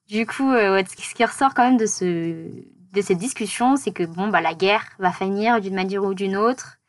Du 0.08 0.26
coup, 0.26 0.52
euh, 0.52 0.82
ce 0.86 1.14
qui 1.14 1.24
ressort 1.24 1.54
quand 1.54 1.64
même 1.64 1.78
de, 1.78 1.86
ce, 1.86 2.04
de 2.06 3.02
cette 3.02 3.18
discussion, 3.18 3.78
c'est 3.78 3.92
que 3.92 4.04
bon, 4.04 4.28
bah, 4.28 4.42
la 4.42 4.54
guerre 4.54 4.86
va 5.00 5.12
finir 5.12 5.62
d'une 5.62 5.76
manière 5.76 6.04
ou 6.04 6.14
d'une 6.14 6.36
autre, 6.36 6.80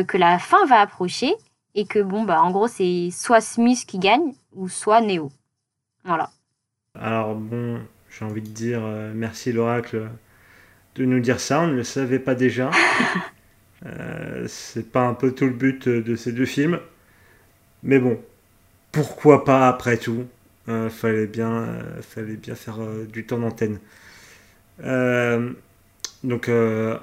que 0.00 0.16
la 0.16 0.38
fin 0.38 0.64
va 0.66 0.80
approcher, 0.80 1.34
et 1.74 1.84
que 1.84 1.98
bon, 1.98 2.24
bah, 2.24 2.40
en 2.42 2.50
gros, 2.50 2.68
c'est 2.68 3.10
soit 3.12 3.42
Smith 3.42 3.84
qui 3.86 3.98
gagne, 3.98 4.32
ou 4.54 4.68
soit 4.68 5.00
Neo. 5.02 5.30
Voilà. 6.04 6.30
Alors 6.98 7.34
bon, 7.34 7.80
j'ai 8.10 8.24
envie 8.24 8.42
de 8.42 8.48
dire 8.48 8.80
merci 9.14 9.52
l'oracle 9.52 10.08
de 10.94 11.04
nous 11.04 11.20
dire 11.20 11.40
ça, 11.40 11.60
on 11.60 11.68
ne 11.68 11.74
le 11.74 11.84
savait 11.84 12.18
pas 12.18 12.34
déjà. 12.34 12.70
euh, 13.86 14.46
c'est 14.48 14.90
pas 14.90 15.06
un 15.06 15.14
peu 15.14 15.32
tout 15.32 15.46
le 15.46 15.52
but 15.52 15.88
de 15.88 16.16
ces 16.16 16.32
deux 16.32 16.46
films. 16.46 16.80
Mais 17.82 17.98
bon, 17.98 18.18
pourquoi 18.92 19.44
pas 19.44 19.68
après 19.68 19.96
tout 19.96 20.26
euh, 20.68 20.88
fallait, 20.90 21.26
bien, 21.26 21.50
euh, 21.50 22.02
fallait 22.02 22.36
bien 22.36 22.54
faire 22.54 22.80
euh, 22.80 23.04
du 23.06 23.26
temps 23.26 23.38
d'antenne. 23.38 23.78
Donc, 26.24 26.50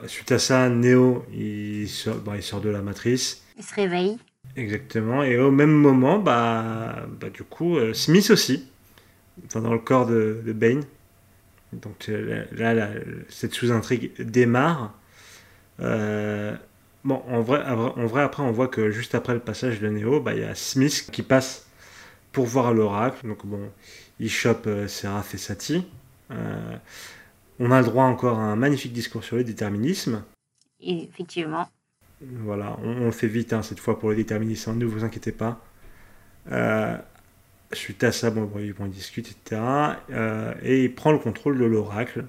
suite 0.07 0.31
à 0.31 0.39
ça, 0.39 0.69
Neo, 0.69 1.25
il 1.33 1.87
sort, 1.87 2.17
il 2.35 2.43
sort 2.43 2.61
de 2.61 2.69
la 2.69 2.81
matrice. 2.81 3.43
Il 3.57 3.63
se 3.63 3.75
réveille. 3.75 4.17
Exactement. 4.55 5.23
Et 5.23 5.37
au 5.37 5.51
même 5.51 5.71
moment, 5.71 6.19
bah, 6.19 7.05
bah 7.19 7.29
du 7.29 7.43
coup, 7.43 7.77
Smith 7.93 8.29
aussi. 8.29 8.67
Enfin, 9.45 9.61
dans 9.61 9.73
le 9.73 9.79
corps 9.79 10.05
de, 10.05 10.41
de 10.45 10.53
Bane. 10.53 10.83
Donc 11.73 12.09
euh, 12.09 12.45
là, 12.51 12.89
cette 13.29 13.53
sous-intrigue 13.53 14.11
démarre. 14.21 14.93
Euh, 15.79 16.55
Bon, 17.05 17.23
en 17.29 17.41
vrai, 17.41 17.63
en 17.65 18.05
vrai, 18.07 18.23
après, 18.23 18.43
on 18.43 18.51
voit 18.51 18.67
que 18.67 18.91
juste 18.91 19.15
après 19.15 19.33
le 19.33 19.39
passage 19.39 19.79
de 19.79 19.87
Neo, 19.87 20.19
bah, 20.19 20.33
il 20.33 20.41
y 20.41 20.43
a 20.43 20.53
Smith 20.53 21.07
qui 21.13 21.23
passe 21.23 21.65
pour 22.33 22.45
voir 22.45 22.73
l'oracle. 22.73 23.25
Donc, 23.25 23.45
bon, 23.45 23.71
il 24.19 24.29
chope 24.29 24.67
euh, 24.67 24.87
Seraph 24.89 25.33
et 25.33 25.37
Sati. 25.37 25.87
Euh, 27.59 27.65
on 27.65 27.71
a 27.71 27.79
le 27.79 27.85
droit 27.85 28.05
encore 28.05 28.39
à 28.39 28.43
un 28.43 28.55
magnifique 28.55 28.93
discours 28.93 29.23
sur 29.23 29.35
le 29.35 29.43
déterminisme. 29.43 30.23
Et 30.81 31.03
effectivement. 31.03 31.67
Voilà, 32.21 32.77
on, 32.83 33.05
le 33.05 33.11
fait 33.11 33.27
vite 33.27 33.53
hein, 33.53 33.61
cette 33.61 33.79
fois 33.79 33.97
pour 33.97 34.09
le 34.09 34.15
déterminisme, 34.15 34.75
ne 34.75 34.85
vous 34.85 35.03
inquiétez 35.03 35.31
pas. 35.31 35.61
Euh, 36.51 36.97
suite 37.71 38.03
à 38.03 38.11
ça, 38.11 38.29
bon, 38.29 38.43
bon, 38.43 38.59
ils 38.59 38.89
discutent, 38.89 39.31
etc. 39.31 39.61
et 40.63 40.83
il 40.83 40.93
prend 40.93 41.11
le 41.11 41.19
contrôle 41.19 41.57
de 41.57 41.65
l'oracle. 41.65 42.25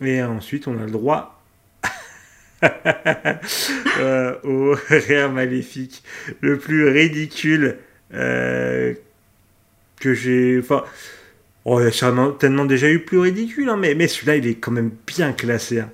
Et 0.00 0.22
ensuite, 0.22 0.66
on 0.66 0.78
a 0.78 0.84
le 0.84 0.90
droit 0.90 1.40
euh, 3.98 4.36
au 4.44 4.76
rire 4.88 5.30
maléfique 5.30 6.02
le 6.40 6.58
plus 6.58 6.88
ridicule 6.88 7.78
euh, 8.12 8.94
que 9.98 10.14
j'ai. 10.14 10.58
Enfin, 10.58 10.84
oh, 11.64 11.80
il 11.80 11.84
y 11.84 12.04
a 12.04 12.32
tellement 12.38 12.64
déjà 12.64 12.88
eu 12.90 13.00
plus 13.00 13.18
ridicule, 13.18 13.68
hein, 13.68 13.76
mais, 13.76 13.94
mais 13.94 14.08
celui-là, 14.08 14.36
il 14.36 14.46
est 14.46 14.54
quand 14.54 14.72
même 14.72 14.90
bien 15.06 15.32
classé. 15.32 15.80
Hein. 15.80 15.90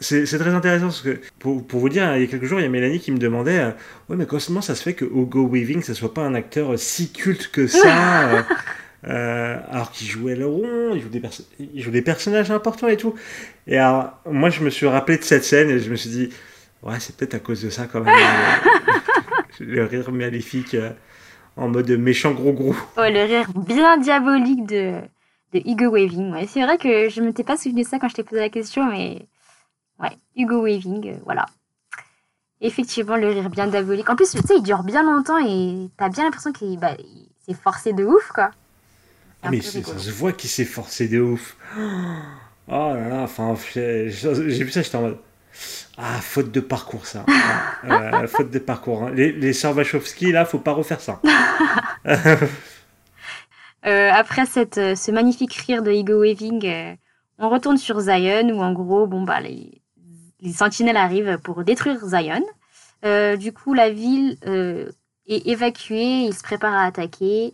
C'est 0.00 0.26
très 0.26 0.50
intéressant 0.50 0.86
parce 0.86 1.02
que, 1.02 1.20
pour, 1.38 1.64
pour, 1.64 1.80
vous 1.80 1.88
dire, 1.88 2.16
il 2.16 2.22
y 2.22 2.24
a 2.24 2.26
quelques 2.26 2.44
jours, 2.44 2.58
il 2.58 2.64
y 2.64 2.66
a 2.66 2.68
Mélanie 2.68 2.98
qui 2.98 3.12
me 3.12 3.18
demandait 3.18 3.60
euh, 3.60 3.70
Ouais, 4.08 4.16
mais 4.16 4.26
comment 4.26 4.60
ça 4.60 4.74
se 4.74 4.82
fait 4.82 4.94
que 4.94 5.04
Hugo 5.04 5.48
Weaving, 5.48 5.82
ça 5.82 5.94
soit 5.94 6.12
pas 6.12 6.22
un 6.22 6.34
acteur 6.34 6.76
si 6.76 7.12
culte 7.12 7.50
que 7.52 7.66
ça 7.66 8.44
Euh, 9.06 9.58
alors 9.70 9.90
qu'il 9.92 10.06
jouait 10.06 10.34
le 10.34 10.46
rond, 10.46 10.94
il 10.94 11.02
joue, 11.02 11.08
des 11.10 11.20
il 11.74 11.82
joue 11.82 11.90
des 11.90 12.02
personnages 12.02 12.50
importants 12.50 12.88
et 12.88 12.96
tout. 12.96 13.14
Et 13.66 13.76
alors, 13.76 14.18
moi, 14.30 14.48
je 14.48 14.62
me 14.62 14.70
suis 14.70 14.86
rappelé 14.86 15.18
de 15.18 15.24
cette 15.24 15.44
scène 15.44 15.68
et 15.68 15.78
je 15.78 15.90
me 15.90 15.96
suis 15.96 16.10
dit, 16.10 16.30
ouais, 16.82 16.94
c'est 17.00 17.14
peut-être 17.16 17.34
à 17.34 17.38
cause 17.38 17.62
de 17.62 17.70
ça 17.70 17.86
quand 17.86 18.00
même. 18.00 18.14
le 19.60 19.84
rire 19.84 20.10
maléfique 20.10 20.74
euh, 20.74 20.90
en 21.56 21.68
mode 21.68 21.90
méchant 21.90 22.32
gros 22.32 22.52
gros. 22.52 22.74
Oh, 22.96 23.02
le 23.02 23.24
rire 23.24 23.48
bien 23.54 23.98
diabolique 23.98 24.66
de, 24.66 25.00
de 25.52 25.58
Hugo 25.64 25.86
Waving. 25.90 26.32
Ouais, 26.32 26.46
c'est 26.46 26.62
vrai 26.62 26.78
que 26.78 27.08
je 27.08 27.20
ne 27.20 27.26
m'étais 27.26 27.44
pas 27.44 27.56
souvenu 27.56 27.82
de 27.82 27.88
ça 27.88 27.98
quand 27.98 28.08
je 28.08 28.14
t'ai 28.14 28.24
posé 28.24 28.40
la 28.40 28.48
question, 28.48 28.84
mais 28.90 29.26
ouais, 30.00 30.16
Hugo 30.36 30.62
Waving, 30.62 31.08
euh, 31.08 31.16
voilà. 31.24 31.46
Effectivement, 32.60 33.16
le 33.16 33.28
rire 33.28 33.50
bien 33.50 33.66
diabolique. 33.66 34.08
En 34.08 34.16
plus, 34.16 34.30
tu 34.30 34.38
sais, 34.38 34.56
il 34.56 34.62
dure 34.62 34.84
bien 34.84 35.02
longtemps 35.02 35.38
et 35.38 35.90
t'as 35.96 36.08
bien 36.08 36.24
l'impression 36.24 36.52
qu'il 36.52 36.78
bah, 36.78 36.96
s'est 37.46 37.54
forcé 37.54 37.92
de 37.92 38.04
ouf, 38.04 38.28
quoi. 38.32 38.50
Ah, 39.42 39.50
mais 39.50 39.60
ça 39.60 39.98
se 39.98 40.10
voit 40.10 40.32
qu'il 40.32 40.48
s'est 40.48 40.64
forcé 40.64 41.06
de 41.06 41.20
ouf. 41.20 41.56
Oh 41.76 42.94
là 42.94 43.08
là, 43.08 43.22
enfin, 43.22 43.54
j'ai 43.74 44.04
vu 44.06 44.70
ça, 44.70 44.80
j'étais 44.80 44.96
en 44.96 45.02
mode. 45.02 45.18
Ah, 45.96 46.20
faute 46.20 46.50
de 46.50 46.60
parcours, 46.60 47.06
ça. 47.06 47.24
Euh, 47.84 48.26
faute 48.28 48.50
de 48.50 48.58
parcours. 48.58 49.04
Hein. 49.04 49.10
Les, 49.10 49.32
les 49.32 49.64
Wachowski, 49.64 50.32
là, 50.32 50.44
faut 50.44 50.58
pas 50.58 50.72
refaire 50.72 51.00
ça. 51.00 51.20
Euh, 53.86 54.10
après 54.10 54.46
cette, 54.46 54.78
euh, 54.78 54.94
ce 54.94 55.10
magnifique 55.10 55.52
rire 55.52 55.82
de 55.82 55.90
Ego 55.90 56.20
Waving, 56.20 56.96
on 57.38 57.50
retourne 57.50 57.76
sur 57.76 58.00
Zion, 58.00 58.48
où 58.48 58.62
en 58.62 58.72
gros, 58.72 59.06
bon, 59.06 59.24
bah, 59.24 59.42
les, 59.42 59.82
les 60.40 60.52
sentinelles 60.54 60.96
arrivent 60.96 61.36
pour 61.44 61.62
détruire 61.64 61.98
Zion. 62.02 62.42
du 63.36 63.52
coup, 63.52 63.74
la 63.74 63.90
ville 63.90 64.38
est 65.26 65.46
évacuée, 65.46 66.22
ils 66.22 66.32
se 66.32 66.42
préparent 66.42 66.72
à 66.72 66.86
attaquer. 66.86 67.52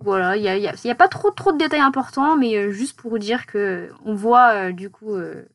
Voilà, 0.00 0.36
il 0.36 0.42
n'y 0.42 0.48
a, 0.48 0.56
y 0.58 0.90
a, 0.90 0.94
pas 0.94 1.08
trop, 1.08 1.30
trop 1.30 1.52
de 1.52 1.58
détails 1.58 1.80
importants, 1.80 2.36
mais 2.36 2.54
euh, 2.56 2.70
juste 2.70 3.00
pour 3.00 3.10
vous 3.10 3.18
dire 3.18 3.46
que 3.46 3.90
on 4.04 4.14
voit 4.14 4.52
euh, 4.52 4.72
du 4.72 4.90
coup 4.90 5.14
euh, 5.14 5.46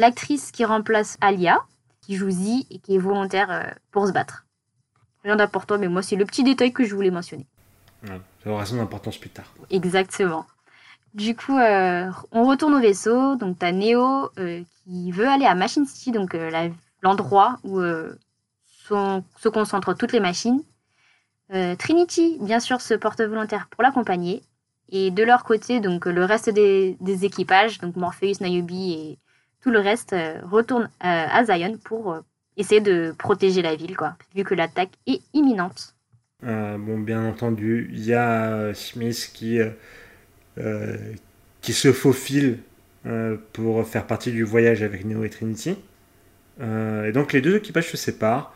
l'actrice 0.00 0.50
qui 0.50 0.64
remplace 0.64 1.16
Alia, 1.20 1.58
qui 2.00 2.16
joue 2.16 2.30
Z 2.30 2.66
et 2.70 2.78
qui 2.78 2.96
est 2.96 2.98
volontaire 2.98 3.76
pour 3.90 4.06
se 4.06 4.12
battre. 4.12 4.46
Rien 5.22 5.36
d'important, 5.36 5.78
mais 5.78 5.88
moi 5.88 6.02
c'est 6.02 6.16
le 6.16 6.24
petit 6.24 6.42
détail 6.42 6.72
que 6.72 6.84
je 6.84 6.94
voulais 6.94 7.10
mentionner. 7.10 7.46
Ouais, 8.04 8.20
ça 8.42 8.50
aura 8.50 8.66
son 8.66 8.80
importance 8.80 9.18
plus 9.18 9.30
tard. 9.30 9.52
Exactement. 9.70 10.46
Du 11.14 11.36
coup, 11.36 11.58
on 11.58 12.44
retourne 12.46 12.74
au 12.74 12.80
vaisseau. 12.80 13.36
Donc, 13.36 13.58
tu 13.58 13.66
as 13.66 13.72
Neo 13.72 14.30
qui 14.84 15.12
veut 15.12 15.28
aller 15.28 15.44
à 15.44 15.54
Machine 15.54 15.84
City, 15.84 16.12
donc 16.12 16.34
l'endroit 17.02 17.58
où 17.64 17.80
se 19.38 19.48
concentrent 19.48 19.94
toutes 19.94 20.12
les 20.12 20.20
machines. 20.20 20.62
Euh, 21.52 21.74
Trinity, 21.74 22.38
bien 22.40 22.60
sûr, 22.60 22.80
se 22.80 22.94
porte 22.94 23.20
volontaire 23.20 23.68
pour 23.70 23.82
l'accompagner. 23.82 24.42
Et 24.88 25.10
de 25.10 25.22
leur 25.22 25.44
côté, 25.44 25.80
donc 25.80 26.06
le 26.06 26.24
reste 26.24 26.50
des, 26.50 26.96
équipages, 27.22 27.78
donc 27.78 27.96
Morpheus, 27.96 28.40
Niobe 28.40 28.70
et 28.72 29.18
tout 29.62 29.70
le 29.70 29.78
reste, 29.78 30.12
euh, 30.12 30.38
retourne 30.50 30.84
euh, 30.84 30.88
à 31.00 31.44
Zion 31.44 31.78
pour 31.84 32.18
essayer 32.56 32.80
de 32.80 33.14
protéger 33.18 33.62
la 33.62 33.74
ville, 33.76 33.96
quoi, 33.96 34.16
vu 34.34 34.44
que 34.44 34.54
l'attaque 34.54 34.90
est 35.06 35.20
imminente. 35.34 35.94
bon, 36.42 36.98
bien 36.98 37.24
entendu, 37.26 37.90
il 37.92 38.04
y 38.04 38.14
a 38.14 38.74
Smith 38.74 39.30
qui, 39.32 39.58
qui 41.62 41.72
se 41.72 41.92
faufile 41.92 42.58
pour 43.52 43.86
faire 43.86 44.06
partie 44.06 44.30
du 44.30 44.42
voyage 44.42 44.82
avec 44.82 45.04
Neo 45.06 45.24
et 45.24 45.30
Trinity. 45.30 45.76
et 46.60 47.12
donc 47.12 47.32
les 47.32 47.40
deux 47.40 47.56
équipages 47.56 47.90
se 47.90 47.96
séparent. 47.96 48.52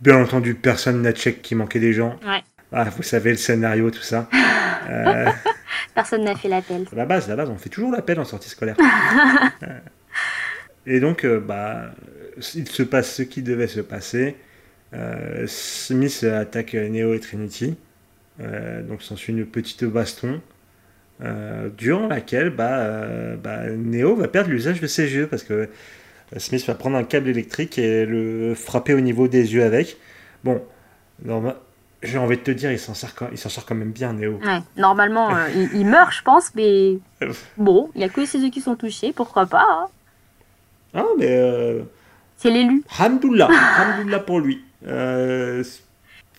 Bien 0.00 0.20
entendu, 0.22 0.54
personne 0.54 1.00
n'a 1.00 1.12
check 1.12 1.40
qu'il 1.40 1.56
manquait 1.56 1.80
des 1.80 1.92
gens. 1.92 2.16
Ouais. 2.26 2.42
Ah, 2.72 2.84
vous 2.84 3.02
savez, 3.02 3.30
le 3.30 3.36
scénario, 3.36 3.90
tout 3.90 4.02
ça. 4.02 4.28
Euh, 4.90 5.30
personne 5.94 6.24
n'a 6.24 6.34
fait 6.34 6.48
l'appel. 6.48 6.86
La 6.94 7.04
base, 7.04 7.28
la 7.28 7.36
base, 7.36 7.50
on 7.50 7.58
fait 7.58 7.68
toujours 7.68 7.92
l'appel 7.92 8.18
en 8.18 8.24
sortie 8.24 8.48
scolaire. 8.48 8.76
Euh, 10.88 10.96
et 10.96 11.00
donc, 11.00 11.24
euh, 11.24 11.40
bah, 11.40 11.92
il 12.54 12.68
se 12.68 12.82
passe 12.82 13.14
ce 13.14 13.22
qui 13.22 13.42
devait 13.42 13.68
se 13.68 13.80
passer. 13.80 14.36
Smith 15.46 16.24
attaque 16.24 16.72
Neo 16.72 17.12
et 17.12 17.20
Trinity. 17.20 17.76
donc, 18.38 19.02
s'ensuit 19.02 19.34
une 19.34 19.44
petite 19.44 19.84
baston. 19.84 20.40
durant 21.76 22.06
laquelle 22.06 22.50
bah, 22.50 23.36
bah, 23.36 23.68
Neo 23.68 24.16
va 24.16 24.28
perdre 24.28 24.50
l'usage 24.50 24.80
de 24.80 24.86
ses 24.86 25.12
yeux 25.12 25.26
parce 25.26 25.42
que 25.42 25.68
Smith 26.38 26.66
va 26.66 26.74
prendre 26.74 26.96
un 26.96 27.04
câble 27.04 27.28
électrique 27.28 27.78
et 27.78 28.06
le 28.06 28.54
frapper 28.54 28.94
au 28.94 29.00
niveau 29.00 29.28
des 29.28 29.52
yeux 29.52 29.62
avec. 29.62 29.98
Bon, 30.42 30.62
j'ai 32.02 32.18
envie 32.18 32.36
de 32.36 32.42
te 32.42 32.50
dire, 32.50 32.70
il 32.70 32.78
s'en 32.78 32.94
sort, 32.94 33.10
sort, 33.34 33.66
quand 33.66 33.74
même 33.74 33.92
bien, 33.92 34.12
Néo. 34.12 34.38
Ouais, 34.44 34.60
normalement, 34.76 35.34
euh, 35.34 35.48
il, 35.74 35.86
meurt, 35.86 36.12
je 36.12 36.22
pense, 36.22 36.54
mais 36.54 36.98
bon, 37.56 37.90
il 37.94 37.98
n'y 37.98 38.04
a 38.04 38.08
que 38.08 38.24
ses 38.24 38.38
yeux 38.38 38.50
qui 38.50 38.60
sont 38.60 38.76
touchés, 38.76 39.12
pourquoi 39.12 39.46
pas. 39.46 39.66
Hein. 39.68 39.86
Ah, 40.94 41.04
mais. 41.18 41.28
Euh, 41.30 41.82
C'est 42.36 42.50
l'élu. 42.50 42.82
Hamdoullah, 42.98 43.48
Hamdoullah 43.78 44.20
pour 44.20 44.40
lui. 44.40 44.62
Euh, 44.86 45.62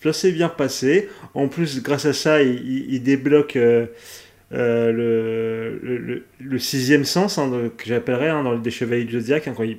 ça 0.02 0.12
s'est 0.12 0.32
bien 0.32 0.48
passé. 0.48 1.08
En 1.34 1.48
plus, 1.48 1.82
grâce 1.82 2.06
à 2.06 2.12
ça, 2.12 2.42
il, 2.42 3.02
débloque. 3.02 3.56
Euh, 3.56 3.86
euh, 4.52 4.90
le, 4.90 6.24
le, 6.40 6.58
sixième 6.58 7.04
sens, 7.04 7.38
hein, 7.38 7.70
que 7.76 7.84
j'appellerais 7.86 8.30
hein, 8.30 8.42
dans 8.42 8.52
le 8.52 8.70
Chevaliers 8.70 9.04
du 9.04 9.12
Zodiac, 9.12 9.46
hein, 9.46 9.54
quand 9.56 9.62
ils 9.62 9.78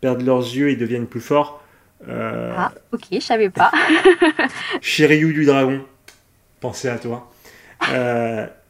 perdent 0.00 0.22
leurs 0.22 0.42
yeux, 0.42 0.70
ils 0.70 0.78
deviennent 0.78 1.08
plus 1.08 1.20
forts. 1.20 1.60
Euh, 2.08 2.52
ah, 2.56 2.72
ok, 2.92 3.02
je 3.10 3.18
savais 3.18 3.50
pas. 3.50 3.72
Shiryu 4.80 5.32
du 5.32 5.44
dragon, 5.44 5.84
pensez 6.60 6.88
à 6.88 6.98
toi. 6.98 7.32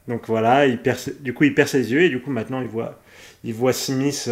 Donc 0.08 0.26
voilà, 0.26 0.66
il 0.66 0.78
perd, 0.78 0.98
du 1.20 1.34
coup 1.34 1.44
il 1.44 1.54
perd 1.54 1.68
ses 1.68 1.92
yeux 1.92 2.02
et 2.02 2.08
du 2.08 2.20
coup 2.20 2.30
maintenant 2.30 2.60
il 2.60 2.66
voit, 2.66 2.98
il 3.44 3.52
voit 3.52 3.72
Smith 3.72 4.30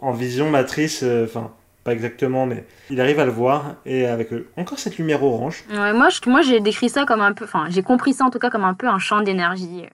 en 0.00 0.12
vision 0.12 0.50
matrice, 0.50 1.04
enfin 1.24 1.52
pas 1.84 1.92
exactement, 1.92 2.44
mais 2.44 2.66
il 2.90 3.00
arrive 3.00 3.20
à 3.20 3.24
le 3.24 3.30
voir 3.30 3.76
et 3.86 4.06
avec 4.06 4.28
encore 4.56 4.78
cette 4.78 4.98
lumière 4.98 5.22
orange. 5.22 5.64
Ouais, 5.70 5.92
moi, 5.94 6.08
moi 6.26 6.42
j'ai 6.42 6.60
décrit 6.60 6.90
ça 6.90 7.06
comme 7.06 7.22
un 7.22 7.32
peu, 7.32 7.44
enfin 7.44 7.66
j'ai 7.70 7.82
compris 7.82 8.12
ça 8.12 8.24
en 8.24 8.30
tout 8.30 8.38
cas 8.38 8.50
comme 8.50 8.64
un 8.64 8.74
peu 8.74 8.86
un 8.86 8.98
champ 8.98 9.22
d'énergie 9.22 9.84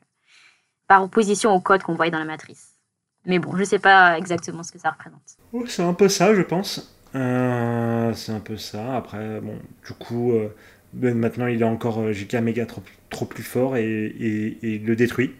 par 0.88 1.02
opposition 1.02 1.54
au 1.54 1.60
code 1.60 1.82
qu'on 1.82 1.94
voyait 1.94 2.10
dans 2.10 2.18
la 2.18 2.24
matrice. 2.24 2.76
Mais 3.24 3.38
bon, 3.38 3.56
je 3.56 3.64
sais 3.64 3.78
pas 3.78 4.16
exactement 4.18 4.62
ce 4.62 4.72
que 4.72 4.78
ça 4.78 4.90
représente. 4.90 5.68
c'est 5.68 5.82
un 5.82 5.94
peu 5.94 6.08
ça, 6.08 6.34
je 6.34 6.42
pense. 6.42 6.96
Euh, 7.14 8.12
c'est 8.14 8.32
un 8.32 8.40
peu 8.40 8.56
ça. 8.56 8.96
Après, 8.96 9.40
bon, 9.40 9.58
du 9.86 9.92
coup, 9.94 10.32
euh, 10.32 10.54
ben, 10.92 11.16
maintenant 11.16 11.46
il 11.46 11.60
est 11.60 11.64
encore 11.64 12.00
euh, 12.00 12.12
giga 12.12 12.40
méga 12.40 12.66
trop, 12.66 12.82
trop 13.10 13.24
plus 13.24 13.42
fort 13.42 13.76
et, 13.76 14.14
il 14.62 14.84
le 14.84 14.96
détruit. 14.96 15.34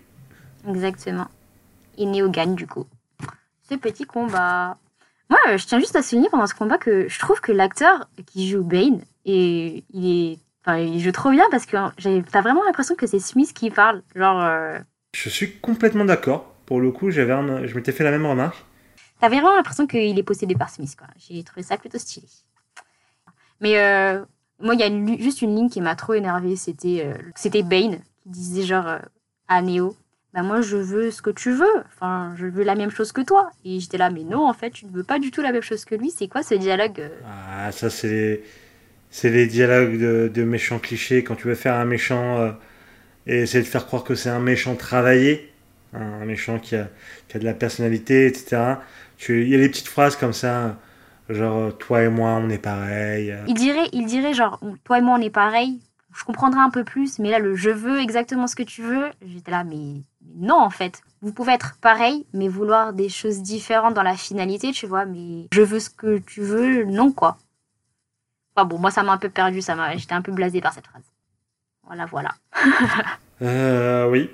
Exactement. 0.69 1.29
Et 1.97 2.07
Neo 2.07 2.29
gagne 2.29 2.55
du 2.55 2.67
coup. 2.67 2.87
Ce 3.69 3.75
petit 3.75 4.05
combat. 4.05 4.79
Moi, 5.29 5.39
je 5.57 5.67
tiens 5.67 5.81
juste 5.81 5.97
à 5.97 6.03
souligner 6.03 6.29
pendant 6.31 6.47
ce 6.47 6.55
combat 6.55 6.79
que 6.79 7.09
je 7.09 7.19
trouve 7.19 7.41
que 7.41 7.53
l'acteur 7.53 8.09
qui 8.27 8.49
joue 8.49 8.63
Bane, 8.63 9.03
et 9.25 9.85
il 9.93 10.33
est. 10.33 10.39
Enfin, 10.65 10.79
il 10.79 11.01
joue 11.01 11.13
trop 11.13 11.31
bien 11.31 11.45
parce 11.51 11.65
que 11.67 11.77
t'as 12.31 12.41
vraiment 12.41 12.65
l'impression 12.65 12.97
que 12.97 13.07
c'est 13.07 13.21
Smith 13.21 13.53
qui 13.53 13.71
parle. 13.71 14.03
Genre. 14.15 14.81
Je 15.15 15.29
suis 15.29 15.59
complètement 15.59 16.05
d'accord. 16.05 16.53
Pour 16.67 16.81
le 16.81 16.91
coup, 16.91 17.11
j'avais 17.11 17.33
je 17.67 17.75
m'étais 17.75 17.93
fait 17.93 18.05
la 18.05 18.11
même 18.11 18.27
remarque. 18.27 18.65
T'avais 19.21 19.37
vraiment 19.37 19.57
l'impression 19.57 19.87
qu'il 19.87 20.19
est 20.19 20.23
possédé 20.23 20.55
par 20.55 20.69
Smith, 20.69 20.95
quoi. 20.97 21.07
J'ai 21.17 21.43
trouvé 21.43 21.63
ça 21.63 21.79
plutôt 21.79 21.99
stylé. 21.99 22.27
Mais 23.61 23.79
euh, 23.79 24.25
moi, 24.61 24.75
il 24.75 24.81
y 24.81 24.83
a 24.83 25.19
juste 25.19 25.43
une 25.43 25.55
ligne 25.57 25.71
qui 25.71 25.81
m'a 25.81 25.97
trop 25.97 26.15
énervée. 26.15 26.57
C'était 26.57 27.03
euh, 27.07 27.17
c'était 27.35 27.63
Bane 27.63 28.01
qui 28.25 28.29
disait 28.31 28.63
genre 28.63 28.87
euh, 28.87 28.99
à 29.49 29.63
Neo 29.63 29.97
bah 30.37 30.43
moi 30.43 30.61
je 30.61 30.77
veux 30.77 31.11
ce 31.11 31.23
que 31.23 31.31
tu 31.31 31.51
veux, 31.51 31.65
enfin 31.87 32.35
je 32.37 32.45
veux 32.45 32.63
la 32.63 32.75
même 32.75 32.91
chose 32.91 33.11
que 33.11 33.23
toi. 33.23 33.51
Et 33.65 33.81
j'étais 33.81 33.97
là, 33.97 34.11
mais 34.11 34.23
non, 34.23 34.47
en 34.47 34.53
fait, 34.53 34.71
tu 34.71 34.85
ne 34.85 34.91
veux 34.91 35.03
pas 35.03 35.19
du 35.19 35.31
tout 35.31 35.41
la 35.41 35.51
même 35.51 35.63
chose 35.63 35.87
que 35.87 35.95
lui. 35.95 36.11
C'est 36.11 36.29
quoi 36.29 36.43
ce 36.43 36.55
dialogue 36.55 37.01
euh? 37.01 37.09
Ah, 37.27 37.73
ça, 37.73 37.89
c'est 37.89 38.09
les, 38.09 38.45
c'est 39.11 39.31
les 39.31 39.47
dialogues 39.47 39.99
de, 39.99 40.31
de 40.33 40.45
méchants 40.45 40.79
clichés. 40.79 41.25
Quand 41.25 41.37
tu 41.37 41.49
veux 41.49 41.55
faire 41.55 41.75
un 41.77 41.87
méchant 41.87 42.39
euh, 42.39 42.53
et 43.27 43.39
essayer 43.43 43.65
de 43.65 43.69
faire 43.69 43.87
croire 43.87 44.05
que 44.05 44.15
c'est 44.15 44.29
un 44.29 44.41
méchant 44.41 44.75
travaillé, 44.75 45.55
hein, 45.95 46.03
un 46.21 46.27
méchant 46.27 46.59
qui 46.59 46.77
a, 46.77 46.91
qui 47.29 47.39
a 47.39 47.41
de 47.41 47.45
la 47.47 47.55
personnalité, 47.55 48.27
etc. 48.27 48.75
Il 49.31 49.49
y 49.49 49.55
a 49.55 49.59
des 49.59 49.71
petites 49.71 49.89
phrases 49.89 50.17
comme 50.17 50.35
ça, 50.35 50.79
genre 51.31 51.69
euh, 51.69 51.71
toi 51.71 52.03
et 52.03 52.11
moi, 52.11 52.33
on 52.33 52.51
est 52.51 52.59
pareil. 52.59 53.35
Il 53.49 53.55
dirait, 53.55 53.89
il 53.95 54.05
dirait 54.05 54.35
genre, 54.35 54.61
toi 54.85 54.99
et 54.99 55.01
moi 55.01 55.17
on 55.19 55.23
est 55.23 55.31
pareil, 55.31 55.81
je 56.17 56.25
comprendrais 56.25 56.61
un 56.61 56.71
peu 56.71 56.85
plus, 56.85 57.19
mais 57.19 57.31
là 57.31 57.39
le 57.39 57.55
je 57.55 57.71
veux 57.71 58.01
exactement 58.01 58.47
ce 58.47 58.57
que 58.57 58.63
tu 58.63 58.83
veux, 58.83 59.07
j'étais 59.27 59.51
là, 59.51 59.65
mais 59.65 60.03
non 60.35 60.57
en 60.57 60.71
fait. 60.71 61.03
Vous 61.23 61.33
pouvez 61.33 61.53
être 61.53 61.77
pareil, 61.81 62.27
mais 62.33 62.49
vouloir 62.49 62.93
des 62.93 63.09
choses 63.09 63.43
différentes 63.43 63.95
dans 63.95 64.03
la 64.03 64.17
finalité, 64.17 64.73
tu 64.73 64.87
vois, 64.87 65.07
mais 65.07 65.49
je 65.53 65.63
veux 65.63 65.81
ce 65.81 65.91
que 65.91 66.19
tu 66.19 66.43
veux, 66.43 66.85
non 66.85 67.13
quoi. 67.13 67.39
Enfin 68.55 68.67
bon, 68.67 68.79
moi 68.79 68.91
ça 68.91 69.03
m'a 69.03 69.13
un 69.13 69.19
peu 69.19 69.31
perdu, 69.31 69.63
ça 69.63 69.75
m'a, 69.75 69.97
j'étais 69.97 70.15
un 70.15 70.23
peu 70.23 70.33
blasée 70.33 70.61
par 70.61 70.73
cette 70.73 70.87
phrase. 70.87 71.05
Voilà, 71.85 72.07
voilà. 72.07 72.35
Euh, 73.43 74.09
oui. 74.09 74.31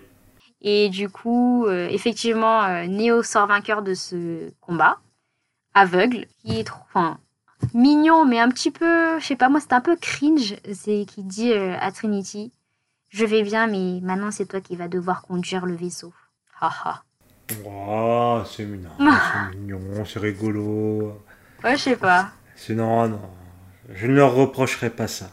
Et 0.61 0.89
du 0.89 1.09
coup, 1.09 1.67
euh, 1.67 1.89
effectivement, 1.89 2.63
euh, 2.63 2.87
Neo 2.87 3.25
sort 3.25 3.49
vainqueur 3.49 3.83
de 3.83 3.95
ce 3.95 4.53
combat, 4.61 5.01
aveugle, 5.75 6.27
qui 6.39 6.61
est 6.61 6.65
trop, 6.65 6.85
enfin, 6.89 7.19
mignon, 7.75 8.25
mais 8.25 8.39
un 8.39 8.49
petit 8.49 8.71
peu, 8.71 9.19
je 9.19 9.27
sais 9.27 9.37
pas, 9.37 9.49
moi 9.49 9.61
c'était 9.61 9.75
un 9.75 9.81
peu 9.81 9.97
cringe, 9.97 10.55
c'est 10.73 11.05
qui 11.07 11.25
dit 11.25 11.53
euh, 11.53 11.77
à 11.81 11.91
Trinity, 11.91 12.53
je 13.13 13.25
vais 13.27 13.43
bien, 13.43 13.67
mais 13.67 14.01
maintenant 14.03 14.31
c'est 14.31 14.47
toi 14.47 14.61
qui 14.61 14.75
vas 14.75 14.89
devoir 14.89 15.23
conduire 15.23 15.67
le 15.67 15.75
vaisseau. 15.75 16.13
Haha. 16.61 17.05
Oh, 17.67 18.43
c'est 18.47 18.65
mignon, 18.65 18.91
c'est 18.99 19.57
mignon, 19.59 20.05
c'est 20.07 20.19
rigolo. 20.19 21.21
ouais, 21.63 21.77
je 21.77 21.83
sais 21.83 21.97
pas. 21.97 22.31
C'est 22.57 22.75
non, 22.75 23.09
non. 23.09 23.21
Je 23.93 24.07
ne 24.07 24.15
leur 24.15 24.35
reprocherai 24.35 24.91
pas 24.91 25.09
ça. 25.09 25.31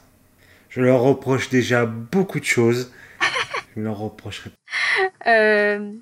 Je 0.70 0.82
leur 0.82 1.02
reproche 1.02 1.50
déjà 1.50 1.86
beaucoup 1.86 2.40
de 2.40 2.46
choses. 2.46 2.92
Je 3.76 3.80
ne 3.80 3.86
leur 3.86 3.98
reprocherai 3.98 4.50
pas. 4.50 5.32
Euh, 5.32 5.94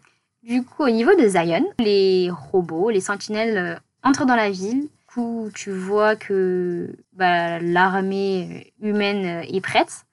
du 0.44 0.63
coup, 0.63 0.84
au 0.84 0.90
niveau 0.90 1.13
de 1.16 1.28
Zion, 1.28 1.66
les 1.80 2.30
robots, 2.32 2.90
les 2.90 3.02
sentinelles 3.02 3.58
euh, 3.58 3.76
entrent 4.04 4.26
dans 4.26 4.36
la 4.36 4.50
ville. 4.50 4.82
Du 4.84 5.06
coup, 5.08 5.50
tu 5.54 5.72
vois 5.72 6.16
que 6.16 6.96
bah, 7.13 7.60
l'armée 7.60 8.74
humaine 8.82 9.44
est 9.48 9.62
prête. 9.62 10.06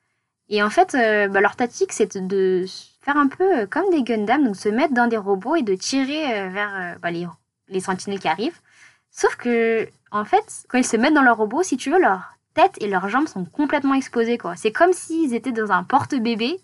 Et 0.49 0.63
en 0.63 0.71
fait, 0.71 0.95
euh, 0.95 1.29
bah, 1.29 1.41
leur 1.41 1.57
tactique, 1.57 1.93
c'est 1.93 2.17
de 2.19 2.65
faire 3.01 3.17
un 3.17 3.29
peu 3.29 3.61
euh, 3.61 3.67
comme 3.67 3.89
des 3.91 4.03
Gundam, 4.03 4.45
donc 4.45 4.57
se 4.57 4.69
mettre 4.69 4.95
dans 4.95 5.07
des 5.07 5.17
robots 5.17 5.57
et 5.57 5.63
de 5.63 5.75
tirer 5.75 6.41
euh, 6.43 6.49
vers 6.51 6.97
bah, 7.01 7.11
les, 7.11 7.27
les 7.69 7.81
sentinelles 7.81 8.21
qui 8.21 8.29
arrivent. 8.29 8.59
Sauf 9.11 9.37
que, 9.37 9.89
en 10.11 10.25
fait, 10.25 10.45
quand 10.69 10.79
ils 10.79 10.85
se 10.85 10.97
mettent 10.97 11.15
dans 11.15 11.23
leur 11.23 11.37
robot, 11.39 11.63
si 11.63 11.77
tu 11.77 11.91
veux, 11.91 12.01
leur 12.01 12.35
tête 12.55 12.77
et 12.81 12.89
leurs 12.89 13.09
jambes 13.09 13.27
sont 13.29 13.45
complètement 13.45 13.95
exposées. 13.95 14.39
quoi. 14.39 14.55
C'est 14.57 14.73
comme 14.73 14.93
s'ils 14.93 15.35
étaient 15.35 15.53
dans 15.53 15.73
un 15.73 15.83
porte-bébé. 15.83 16.59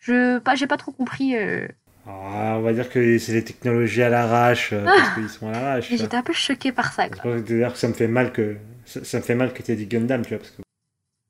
Je 0.00 0.38
pas, 0.38 0.54
j'ai 0.54 0.66
pas 0.66 0.76
trop 0.76 0.92
compris. 0.92 1.36
euh, 1.36 1.66
Ah, 2.06 2.54
on 2.56 2.60
va 2.60 2.72
dire 2.72 2.88
que 2.88 3.18
c'est 3.18 3.32
les 3.32 3.42
technologies 3.44 4.02
à 4.02 4.08
l'arrache, 4.10 4.70
euh, 4.72 4.84
parce 4.84 5.14
qu'ils 5.14 5.28
sont 5.28 5.48
à 5.48 5.52
l'arrache. 5.52 5.88
J'étais 5.90 6.16
un 6.16 6.22
peu 6.22 6.32
choquée 6.32 6.72
par 6.72 6.92
ça. 6.92 7.08
Quoi. 7.08 7.40
que 7.40 7.40
que 7.40 7.76
ça 7.78 7.88
me 7.88 7.94
fait 7.94 8.06
mal 8.06 8.32
que 8.32 8.56
ça, 8.84 9.02
ça 9.04 9.18
me 9.18 9.22
fait 9.22 9.34
mal 9.34 9.52
que 9.52 9.62
tu 9.62 9.72
aies 9.72 9.76
dit 9.76 9.86
Gundam, 9.86 10.22
tu 10.22 10.30
vois, 10.30 10.38
parce 10.38 10.50
que 10.50 10.62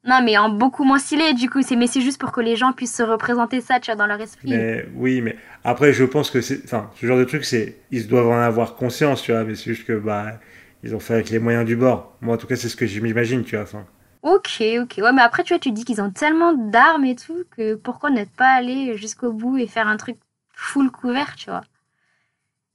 Non, 0.08 0.22
mais 0.22 0.36
en 0.38 0.48
beaucoup 0.48 0.84
moins 0.84 0.98
stylé, 0.98 1.34
du 1.34 1.50
coup. 1.50 1.62
C'est, 1.62 1.76
mais 1.76 1.86
c'est 1.86 2.00
juste 2.00 2.20
pour 2.20 2.32
que 2.32 2.40
les 2.40 2.56
gens 2.56 2.72
puissent 2.72 2.96
se 2.96 3.02
représenter 3.02 3.60
ça, 3.60 3.78
tu 3.80 3.90
vois, 3.90 3.96
dans 3.96 4.06
leur 4.06 4.20
esprit. 4.20 4.50
mais 4.50 4.86
oui, 4.94 5.20
mais 5.20 5.36
après 5.64 5.92
je 5.92 6.04
pense 6.04 6.30
que 6.30 6.40
c'est 6.40 6.64
enfin 6.64 6.90
ce 6.94 7.06
genre 7.06 7.18
de 7.18 7.24
truc 7.24 7.44
c'est 7.44 7.76
ils 7.90 8.06
doivent 8.08 8.28
en 8.28 8.38
avoir 8.40 8.76
conscience, 8.76 9.22
tu 9.22 9.32
vois, 9.32 9.44
mais 9.44 9.54
c'est 9.54 9.74
juste 9.74 9.86
que 9.86 9.98
bah 9.98 10.40
ils 10.82 10.94
ont 10.94 11.00
fait 11.00 11.14
avec 11.14 11.30
les 11.30 11.38
moyens 11.38 11.64
du 11.66 11.76
bord. 11.76 12.16
Moi 12.20 12.34
en 12.34 12.38
tout 12.38 12.46
cas, 12.46 12.56
c'est 12.56 12.68
ce 12.68 12.76
que 12.76 12.86
je 12.86 13.00
m'imagine, 13.00 13.44
tu 13.44 13.56
vois, 13.56 13.64
enfin. 13.64 13.84
Ok, 14.22 14.62
ok. 14.80 14.94
Ouais, 14.98 15.12
mais 15.12 15.22
après, 15.22 15.42
tu 15.44 15.52
vois, 15.54 15.58
tu 15.58 15.72
dis 15.72 15.84
qu'ils 15.84 16.00
ont 16.00 16.10
tellement 16.10 16.52
d'armes 16.52 17.04
et 17.04 17.14
tout 17.16 17.44
que 17.56 17.74
pourquoi 17.74 18.10
ne 18.10 18.24
pas 18.24 18.50
aller 18.50 18.96
jusqu'au 18.96 19.32
bout 19.32 19.58
et 19.58 19.66
faire 19.66 19.88
un 19.88 19.96
truc 19.96 20.16
full 20.54 20.90
couvert, 20.90 21.34
tu 21.36 21.50
vois? 21.50 21.62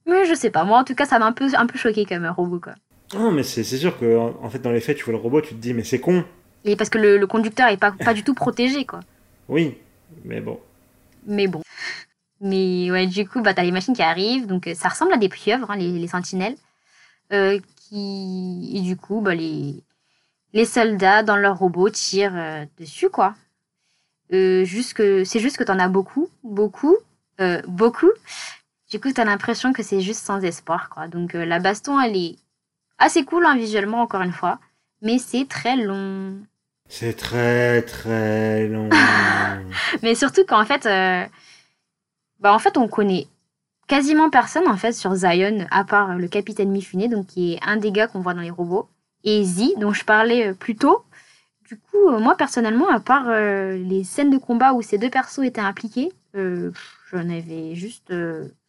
Mais 0.06 0.24
je 0.26 0.34
sais 0.34 0.50
pas. 0.50 0.64
Moi, 0.64 0.78
en 0.78 0.84
tout 0.84 0.94
cas, 0.94 1.04
ça 1.06 1.18
m'a 1.18 1.26
un 1.26 1.32
peu, 1.32 1.46
un 1.54 1.66
peu 1.66 1.78
choqué 1.78 2.04
comme 2.06 2.24
un 2.24 2.30
robot, 2.30 2.60
quoi. 2.60 2.74
Non, 3.14 3.30
mais 3.30 3.42
c'est 3.42 3.62
sûr 3.64 3.98
que 3.98 4.16
en 4.16 4.34
en 4.42 4.50
fait 4.50 4.58
dans 4.60 4.72
les 4.72 4.80
faits, 4.80 4.96
tu 4.96 5.04
vois 5.04 5.12
le 5.12 5.18
robot, 5.18 5.40
tu 5.40 5.54
te 5.54 5.60
dis 5.60 5.74
mais 5.74 5.84
c'est 5.84 6.00
con. 6.00 6.24
Et 6.64 6.76
parce 6.76 6.90
que 6.90 6.98
le, 6.98 7.18
le 7.18 7.26
conducteur 7.26 7.68
est 7.68 7.76
pas, 7.76 7.92
pas 7.92 8.14
du 8.14 8.24
tout 8.24 8.34
protégé, 8.34 8.86
quoi. 8.86 9.00
Oui, 9.48 9.76
mais 10.24 10.40
bon. 10.40 10.58
Mais 11.26 11.46
bon. 11.46 11.62
Mais 12.40 12.90
ouais, 12.90 13.06
du 13.06 13.28
coup, 13.28 13.42
bah, 13.42 13.54
t'as 13.54 13.62
les 13.62 13.70
machines 13.70 13.94
qui 13.94 14.02
arrivent. 14.02 14.46
Donc, 14.46 14.66
euh, 14.66 14.74
ça 14.74 14.88
ressemble 14.88 15.12
à 15.12 15.18
des 15.18 15.28
pieuvres, 15.28 15.70
hein, 15.70 15.76
les, 15.76 15.98
les 15.98 16.08
sentinelles. 16.08 16.56
Euh, 17.32 17.60
qui... 17.76 18.72
Et 18.74 18.80
du 18.80 18.96
coup, 18.96 19.20
bah, 19.20 19.34
les... 19.34 19.82
les 20.52 20.64
soldats, 20.64 21.22
dans 21.22 21.36
leurs 21.36 21.58
robots, 21.58 21.90
tirent 21.90 22.36
euh, 22.36 22.64
dessus, 22.78 23.10
quoi. 23.10 23.34
Euh, 24.32 24.64
juste 24.64 24.94
que... 24.94 25.24
C'est 25.24 25.40
juste 25.40 25.58
que 25.58 25.64
t'en 25.64 25.78
as 25.78 25.88
beaucoup, 25.88 26.28
beaucoup, 26.42 26.96
beaucoup. 27.68 28.10
Du 28.90 29.00
coup, 29.00 29.12
t'as 29.12 29.24
l'impression 29.24 29.72
que 29.72 29.82
c'est 29.82 30.00
juste 30.00 30.24
sans 30.24 30.40
espoir, 30.40 30.88
quoi. 30.88 31.08
Donc, 31.08 31.34
la 31.34 31.58
baston, 31.58 32.00
elle 32.00 32.16
est 32.16 32.36
assez 32.98 33.24
cool, 33.24 33.44
hein, 33.44 33.56
visuellement, 33.56 34.00
encore 34.00 34.22
une 34.22 34.32
fois. 34.32 34.58
Mais 35.02 35.18
c'est 35.18 35.46
très 35.46 35.76
long. 35.76 36.38
C'est 36.88 37.16
très 37.16 37.82
très 37.82 38.66
long. 38.68 38.90
Mais 40.02 40.14
surtout 40.14 40.44
qu'en 40.44 40.64
fait, 40.64 40.86
euh, 40.86 41.24
bah 42.40 42.52
en 42.52 42.58
fait, 42.58 42.76
on 42.76 42.88
connaît 42.88 43.26
quasiment 43.86 44.30
personne 44.30 44.68
en 44.68 44.76
fait 44.76 44.92
sur 44.92 45.14
Zion, 45.14 45.66
à 45.70 45.84
part 45.84 46.16
le 46.16 46.28
capitaine 46.28 46.70
Mifune, 46.70 47.08
donc 47.08 47.26
qui 47.26 47.54
est 47.54 47.60
un 47.66 47.76
des 47.76 47.92
gars 47.92 48.06
qu'on 48.06 48.20
voit 48.20 48.34
dans 48.34 48.40
les 48.42 48.50
robots, 48.50 48.88
et 49.24 49.44
Z, 49.44 49.78
dont 49.78 49.92
je 49.92 50.04
parlais 50.04 50.48
euh, 50.48 50.54
plus 50.54 50.76
tôt. 50.76 51.04
Du 51.68 51.78
coup, 51.78 52.08
euh, 52.08 52.18
moi 52.18 52.36
personnellement, 52.36 52.88
à 52.90 53.00
part 53.00 53.30
les 53.30 54.04
scènes 54.04 54.30
de 54.30 54.38
combat 54.38 54.74
où 54.74 54.82
ces 54.82 54.98
deux 54.98 55.10
persos 55.10 55.40
étaient 55.40 55.60
impliqués, 55.60 56.12
euh, 56.36 56.70
j'en 57.10 57.30
avais 57.30 57.74
juste 57.74 58.12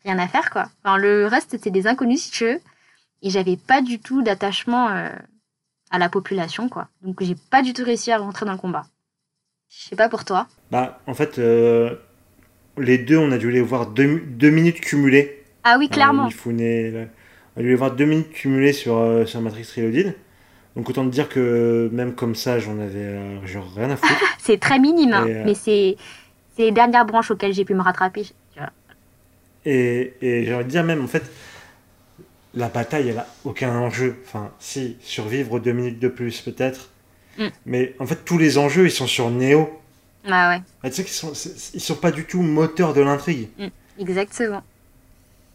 rien 0.04 0.19
à 0.19 0.28
faire 0.28 0.49
quoi. 0.49 0.69
Enfin, 0.84 0.97
le 0.97 1.28
reste 1.28 1.51
c'était 1.51 1.71
des 1.71 1.88
inconnus 1.88 2.23
si 2.23 2.32
tu 2.32 2.45
veux, 2.45 2.62
et 3.21 3.30
j'avais 3.30 3.58
pas 3.58 3.82
du 3.82 3.99
tout 3.99 4.21
d'attachement 4.21 5.10
à 5.95 5.99
la 5.99 6.10
population 6.10 6.69
quoi. 6.69 6.88
Donc 7.01 7.21
j'ai 7.23 7.36
pas 7.49 7.62
du 7.62 7.73
tout 7.73 7.84
réussi 7.84 8.12
à 8.12 8.17
rentrer 8.17 8.45
dans 8.45 8.51
le 8.51 8.58
combat. 8.58 8.86
Je 9.69 9.89
sais 9.89 9.95
pas 9.95 10.10
pour 10.10 10.25
toi. 10.25 10.47
bah 10.71 10.99
en 11.08 11.13
fait 11.13 11.39
euh, 11.39 11.95
les 12.77 12.97
deux, 12.97 13.17
on 13.17 13.31
a 13.31 13.38
dû 13.38 13.51
les 13.51 13.62
voir 13.62 13.88
deux, 13.88 14.19
deux 14.19 14.49
minutes 14.49 14.81
cumulées. 14.81 15.43
Ah 15.63 15.77
oui, 15.79 15.89
clairement. 15.89 16.23
Euh, 16.23 16.27
Mifune. 16.27 17.08
On 17.55 17.60
a 17.60 17.63
dû 17.63 17.69
les 17.69 17.75
voir 17.75 17.91
deux 17.91 18.05
minutes 18.05 18.31
cumulées 18.31 18.73
sur, 18.73 18.97
euh, 18.97 19.25
sur 19.25 19.41
Matrix 19.41 19.67
Reloaded. 19.75 20.15
Donc 20.75 20.89
autant 20.89 21.05
te 21.05 21.10
dire 21.10 21.29
que 21.29 21.89
même 21.93 22.15
comme 22.15 22.36
ça, 22.36 22.60
j'en 22.60 22.79
avais 22.79 22.99
euh, 22.99 23.45
genre 23.45 23.71
rien 23.75 23.89
à 23.91 23.95
foutre. 23.95 24.13
C'est 24.39 24.60
très 24.60 24.77
minime, 24.77 25.13
hein, 25.13 25.25
euh, 25.27 25.43
mais 25.45 25.55
c'est 25.55 25.95
c'est 26.55 26.63
les 26.63 26.71
dernières 26.71 27.05
branches 27.05 27.31
auxquelles 27.31 27.53
j'ai 27.53 27.65
pu 27.65 27.73
me 27.73 27.81
rattraper. 27.81 28.25
Et, 29.67 30.13
et 30.21 30.45
de 30.45 30.63
dire 30.63 30.84
même, 30.84 31.03
en 31.03 31.08
fait, 31.08 31.23
la 32.56 32.68
bataille, 32.70 33.10
elle 33.10 33.18
a 33.20 33.28
aucun 33.44 33.72
enjeu. 33.78 34.15
Enfin, 34.26 34.52
si, 34.60 34.98
survivre 35.02 35.60
deux 35.60 35.74
minutes 35.74 36.00
de 36.00 36.08
plus, 36.08 36.41
peut-être. 36.41 36.89
Mm. 37.38 37.48
Mais 37.65 37.96
en 38.00 38.06
fait, 38.06 38.24
tous 38.26 38.38
les 38.38 38.58
enjeux, 38.58 38.86
ils 38.86 38.91
sont 38.91 39.08
sur 39.08 39.30
Neo. 39.30 39.80
Ah 40.28 40.50
ouais, 40.50 40.62
Ah, 40.84 40.89
tu 40.89 40.96
sais 40.96 41.04
qu'ils 41.04 41.13
sont, 41.13 41.34
ils 41.74 41.82
sont 41.82 41.96
pas 41.96 42.12
du 42.12 42.26
tout 42.26 42.41
moteurs 42.41 42.94
de 42.94 43.02
l'intrigue. 43.02 43.48
exactement. 44.00 44.63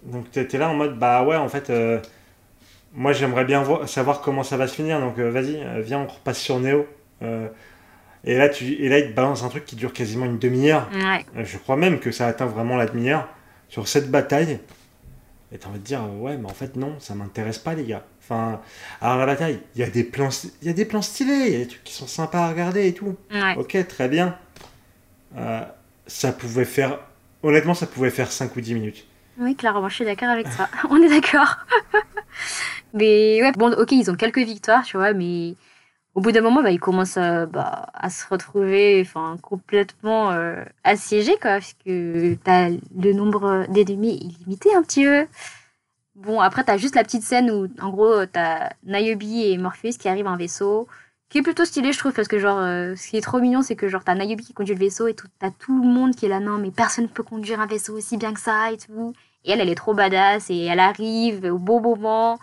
Donc 0.04 0.30
t'es 0.30 0.46
là 0.56 0.70
en 0.70 0.74
mode, 0.74 0.98
bah 0.98 1.24
ouais, 1.24 1.36
en 1.36 1.48
fait, 1.48 1.68
euh, 1.70 2.00
moi 2.94 3.12
j'aimerais 3.12 3.44
bien 3.44 3.62
voir- 3.62 3.88
savoir 3.88 4.20
comment 4.20 4.42
ça 4.44 4.56
va 4.56 4.66
se 4.68 4.74
finir. 4.74 5.00
Donc 5.00 5.18
euh, 5.18 5.30
vas-y, 5.30 5.56
euh, 5.56 5.80
viens, 5.80 5.98
on 6.00 6.06
repasse 6.06 6.38
sur 6.38 6.60
Neo. 6.60 6.86
Euh, 7.22 7.48
et, 8.24 8.36
là, 8.36 8.48
tu, 8.48 8.64
et 8.74 8.88
là, 8.88 8.98
il 9.00 9.10
te 9.10 9.14
balance 9.14 9.42
un 9.42 9.48
truc 9.48 9.64
qui 9.64 9.74
dure 9.76 9.92
quasiment 9.92 10.24
une 10.26 10.38
demi-heure. 10.38 10.88
Ouais. 10.94 11.44
Je 11.44 11.58
crois 11.58 11.76
même 11.76 11.98
que 11.98 12.12
ça 12.12 12.26
atteint 12.28 12.46
vraiment 12.46 12.76
la 12.76 12.86
demi-heure 12.86 13.28
sur 13.68 13.88
cette 13.88 14.10
bataille. 14.10 14.58
Et 15.52 15.58
t'as 15.58 15.68
envie 15.68 15.80
de 15.80 15.84
dire, 15.84 16.02
ouais, 16.18 16.36
mais 16.36 16.48
en 16.48 16.54
fait, 16.54 16.76
non, 16.76 16.94
ça 17.00 17.14
m'intéresse 17.14 17.58
pas, 17.58 17.74
les 17.74 17.84
gars. 17.84 18.04
Enfin, 18.20 18.60
alors 19.00 19.18
la 19.18 19.26
bataille, 19.26 19.60
il 19.74 19.80
y, 19.80 19.84
a 19.84 19.90
des 19.90 20.04
plans 20.04 20.28
y 20.62 20.68
a 20.68 20.72
des 20.72 20.84
plans 20.84 21.02
stylés, 21.02 21.46
il 21.46 21.52
y 21.52 21.56
a 21.56 21.58
des 21.58 21.66
trucs 21.66 21.82
qui 21.82 21.92
sont 21.92 22.06
sympas 22.06 22.46
à 22.46 22.50
regarder 22.50 22.86
et 22.86 22.94
tout. 22.94 23.16
Ouais. 23.32 23.56
Ok, 23.56 23.76
très 23.88 24.08
bien. 24.08 24.36
Euh, 25.36 25.62
ça 26.06 26.32
pouvait 26.32 26.64
faire. 26.64 27.00
Honnêtement, 27.42 27.74
ça 27.74 27.86
pouvait 27.86 28.10
faire 28.10 28.30
5 28.30 28.54
ou 28.54 28.60
10 28.60 28.74
minutes. 28.74 29.06
Oui, 29.38 29.56
clairement, 29.56 29.88
je 29.88 29.94
suis 29.96 30.04
d'accord 30.04 30.28
avec 30.28 30.46
ça. 30.46 30.68
On 30.90 31.02
est 31.02 31.08
d'accord. 31.08 31.56
mais 32.94 33.42
ouais, 33.42 33.52
bon, 33.52 33.72
ok, 33.72 33.90
ils 33.92 34.10
ont 34.10 34.16
quelques 34.16 34.38
victoires, 34.38 34.84
tu 34.84 34.96
vois, 34.98 35.14
mais 35.14 35.54
au 36.14 36.20
bout 36.20 36.32
d'un 36.32 36.40
moment, 36.40 36.62
bah, 36.62 36.70
ils 36.70 36.80
commencent 36.80 37.16
à, 37.16 37.46
bah, 37.46 37.86
à 37.94 38.10
se 38.10 38.26
retrouver 38.28 39.00
enfin, 39.06 39.36
complètement 39.42 40.32
euh, 40.32 40.64
assiégés, 40.84 41.36
quoi, 41.40 41.52
parce 41.52 41.74
que 41.84 42.34
t'as 42.34 42.70
le 42.70 43.12
nombre 43.12 43.66
d'ennemis 43.68 44.16
illimité 44.16 44.74
un 44.74 44.82
petit 44.82 45.04
peu. 45.04 45.26
Bon, 46.16 46.40
après, 46.40 46.64
t'as 46.64 46.76
juste 46.76 46.96
la 46.96 47.04
petite 47.04 47.22
scène 47.22 47.50
où, 47.50 47.68
en 47.80 47.90
gros, 47.90 48.26
t'as 48.26 48.70
Niobe 48.84 49.22
et 49.22 49.56
Morpheus 49.56 49.96
qui 49.98 50.08
arrivent 50.08 50.26
en 50.26 50.36
vaisseau, 50.36 50.88
qui 51.28 51.38
est 51.38 51.42
plutôt 51.42 51.64
stylé, 51.64 51.92
je 51.92 51.98
trouve, 51.98 52.12
parce 52.12 52.28
que 52.28 52.38
genre, 52.40 52.58
euh, 52.58 52.96
ce 52.96 53.08
qui 53.08 53.16
est 53.16 53.20
trop 53.20 53.40
mignon, 53.40 53.62
c'est 53.62 53.76
que 53.76 53.88
genre, 53.88 54.02
t'as 54.04 54.16
Niobe 54.16 54.40
qui 54.40 54.52
conduit 54.52 54.74
le 54.74 54.80
vaisseau 54.80 55.06
et 55.06 55.14
t'as 55.38 55.50
tout 55.50 55.80
le 55.80 55.88
monde 55.88 56.16
qui 56.16 56.26
est 56.26 56.28
là, 56.28 56.40
non, 56.40 56.58
mais 56.58 56.72
personne 56.72 57.04
ne 57.04 57.08
peut 57.08 57.22
conduire 57.22 57.60
un 57.60 57.66
vaisseau 57.66 57.96
aussi 57.96 58.16
bien 58.16 58.34
que 58.34 58.40
ça 58.40 58.72
et 58.72 58.78
tout. 58.78 59.14
Et 59.44 59.52
elle, 59.52 59.60
elle 59.60 59.70
est 59.70 59.76
trop 59.76 59.94
badass 59.94 60.50
et 60.50 60.64
elle 60.64 60.80
arrive 60.80 61.44
au 61.44 61.58
beau 61.58 61.80
moment. 61.80 62.38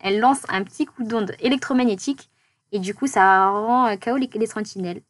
Elle 0.00 0.18
lance 0.20 0.40
un 0.48 0.64
petit 0.64 0.86
coup 0.86 1.04
d'onde 1.04 1.32
électromagnétique 1.40 2.30
et 2.72 2.78
du 2.78 2.94
coup, 2.94 3.06
ça 3.06 3.48
rend 3.48 3.88
euh, 3.88 3.96
KO 3.96 4.16
les, 4.16 4.30
les 4.32 4.46
sentinelles. 4.46 5.02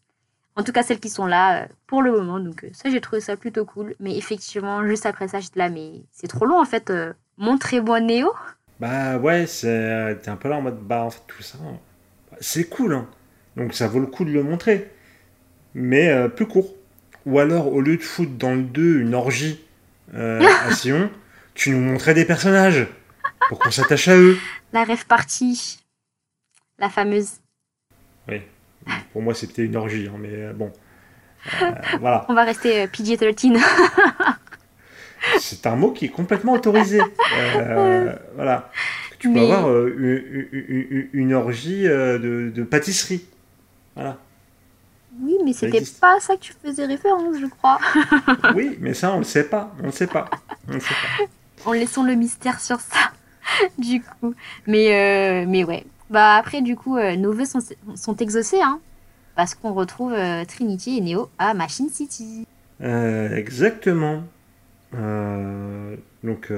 En 0.56 0.62
tout 0.64 0.72
cas, 0.72 0.82
celles 0.82 1.00
qui 1.00 1.08
sont 1.08 1.26
là 1.26 1.62
euh, 1.62 1.66
pour 1.86 2.02
le 2.02 2.12
moment. 2.12 2.40
Donc, 2.40 2.64
euh, 2.64 2.70
ça, 2.72 2.90
j'ai 2.90 3.00
trouvé 3.00 3.20
ça 3.20 3.36
plutôt 3.36 3.64
cool. 3.64 3.94
Mais 4.00 4.16
effectivement, 4.16 4.86
juste 4.86 5.06
après 5.06 5.28
ça, 5.28 5.40
j'étais 5.40 5.58
là, 5.58 5.68
mais 5.68 6.02
c'est 6.10 6.26
trop 6.28 6.44
long 6.46 6.60
en 6.60 6.64
fait. 6.64 6.90
Euh, 6.90 7.12
Montrez-moi 7.40 8.00
Néo. 8.00 8.34
Bah 8.80 9.16
ouais, 9.16 9.46
c'est 9.46 10.18
t'es 10.22 10.28
un 10.28 10.36
peu 10.36 10.48
là 10.48 10.56
en 10.56 10.62
mode 10.62 10.78
bah 10.80 11.04
en 11.04 11.10
fait 11.10 11.22
tout 11.26 11.42
ça, 11.42 11.58
c'est 12.40 12.64
cool, 12.64 12.94
hein. 12.94 13.06
donc 13.56 13.74
ça 13.74 13.88
vaut 13.88 13.98
le 13.98 14.06
coup 14.06 14.24
de 14.24 14.30
le 14.30 14.42
montrer, 14.42 14.90
mais 15.74 16.10
euh, 16.10 16.28
plus 16.28 16.46
court. 16.46 16.74
Ou 17.24 17.38
alors 17.38 17.72
au 17.72 17.80
lieu 17.80 17.96
de 17.96 18.02
foutre 18.02 18.32
dans 18.32 18.54
le 18.54 18.62
2 18.62 19.00
une 19.00 19.14
orgie 19.14 19.64
euh, 20.14 20.42
à 20.66 20.74
Sion, 20.74 21.10
tu 21.54 21.70
nous 21.70 21.80
montrais 21.80 22.12
des 22.12 22.26
personnages 22.26 22.86
pour 23.48 23.58
qu'on 23.58 23.70
s'attache 23.70 24.08
à 24.08 24.16
eux. 24.16 24.38
La 24.72 24.84
rêve 24.84 25.06
partie. 25.06 25.80
La 26.78 26.90
fameuse. 26.90 27.32
Pour 29.12 29.22
moi 29.22 29.34
c'était 29.34 29.64
une 29.64 29.76
orgie, 29.76 30.08
hein, 30.08 30.16
mais 30.18 30.30
euh, 30.32 30.52
bon, 30.52 30.72
Euh, 31.62 31.70
voilà, 32.00 32.24
On 32.28 32.34
va 32.34 32.44
rester 32.44 32.82
euh, 32.82 32.86
PG-13. 32.86 33.58
c'est 35.38 35.66
un 35.66 35.76
mot 35.76 35.90
qui 35.92 36.06
est 36.06 36.10
complètement 36.10 36.52
autorisé. 36.54 37.00
Euh, 37.56 38.12
voilà, 38.34 38.70
tu 39.18 39.28
peux 39.28 39.34
Mais- 39.34 39.42
avoir 39.52 39.68
euh, 39.70 39.94
une, 40.52 41.08
une- 41.12 41.34
orgie 41.34 41.82
de, 41.84 42.50
de 42.54 42.62
pâtisserie. 42.64 43.24
Voilà. 43.94 44.16
oui, 45.22 45.36
mais 45.44 45.52
c'était 45.52 45.82
pas 46.00 46.16
à 46.16 46.20
ça 46.20 46.34
que 46.36 46.40
tu 46.40 46.52
faisais 46.64 46.86
référence, 46.86 47.36
je 47.40 47.46
crois. 47.46 47.78
Oui, 48.54 48.76
mais 48.80 48.94
ça, 48.94 49.12
on 49.12 49.18
le 49.18 49.24
sait 49.24 49.44
pas. 49.44 49.72
On 49.82 49.86
le 49.86 49.92
sait 49.92 50.06
pas. 50.06 50.28
On 50.68 50.72
le 50.74 50.80
sait 50.80 50.88
pas. 50.94 51.68
En 51.70 51.72
laissant 51.72 52.02
le 52.04 52.14
mystère 52.14 52.58
sur 52.60 52.80
ça, 52.80 53.12
du 53.78 54.00
coup. 54.02 54.34
Mais, 54.66 55.44
mais 55.46 55.64
ouais. 55.64 55.84
Bah 56.10 56.34
après, 56.34 56.60
du 56.60 56.74
coup, 56.74 56.96
euh, 56.96 57.14
nos 57.14 57.32
vœux 57.32 57.44
sont, 57.44 58.16
exaucés, 58.16 58.60
hein. 58.60 58.80
Parce 59.36 59.54
qu'on 59.54 59.72
retrouve 59.72 60.12
euh, 60.12 60.44
Trinity 60.44 60.98
et 60.98 61.00
Neo 61.00 61.30
à 61.38 61.54
Machine 61.54 61.88
City. 61.88 62.46
Euh, 62.82 63.34
exactement. 63.34 64.24
Donc, 66.24 66.52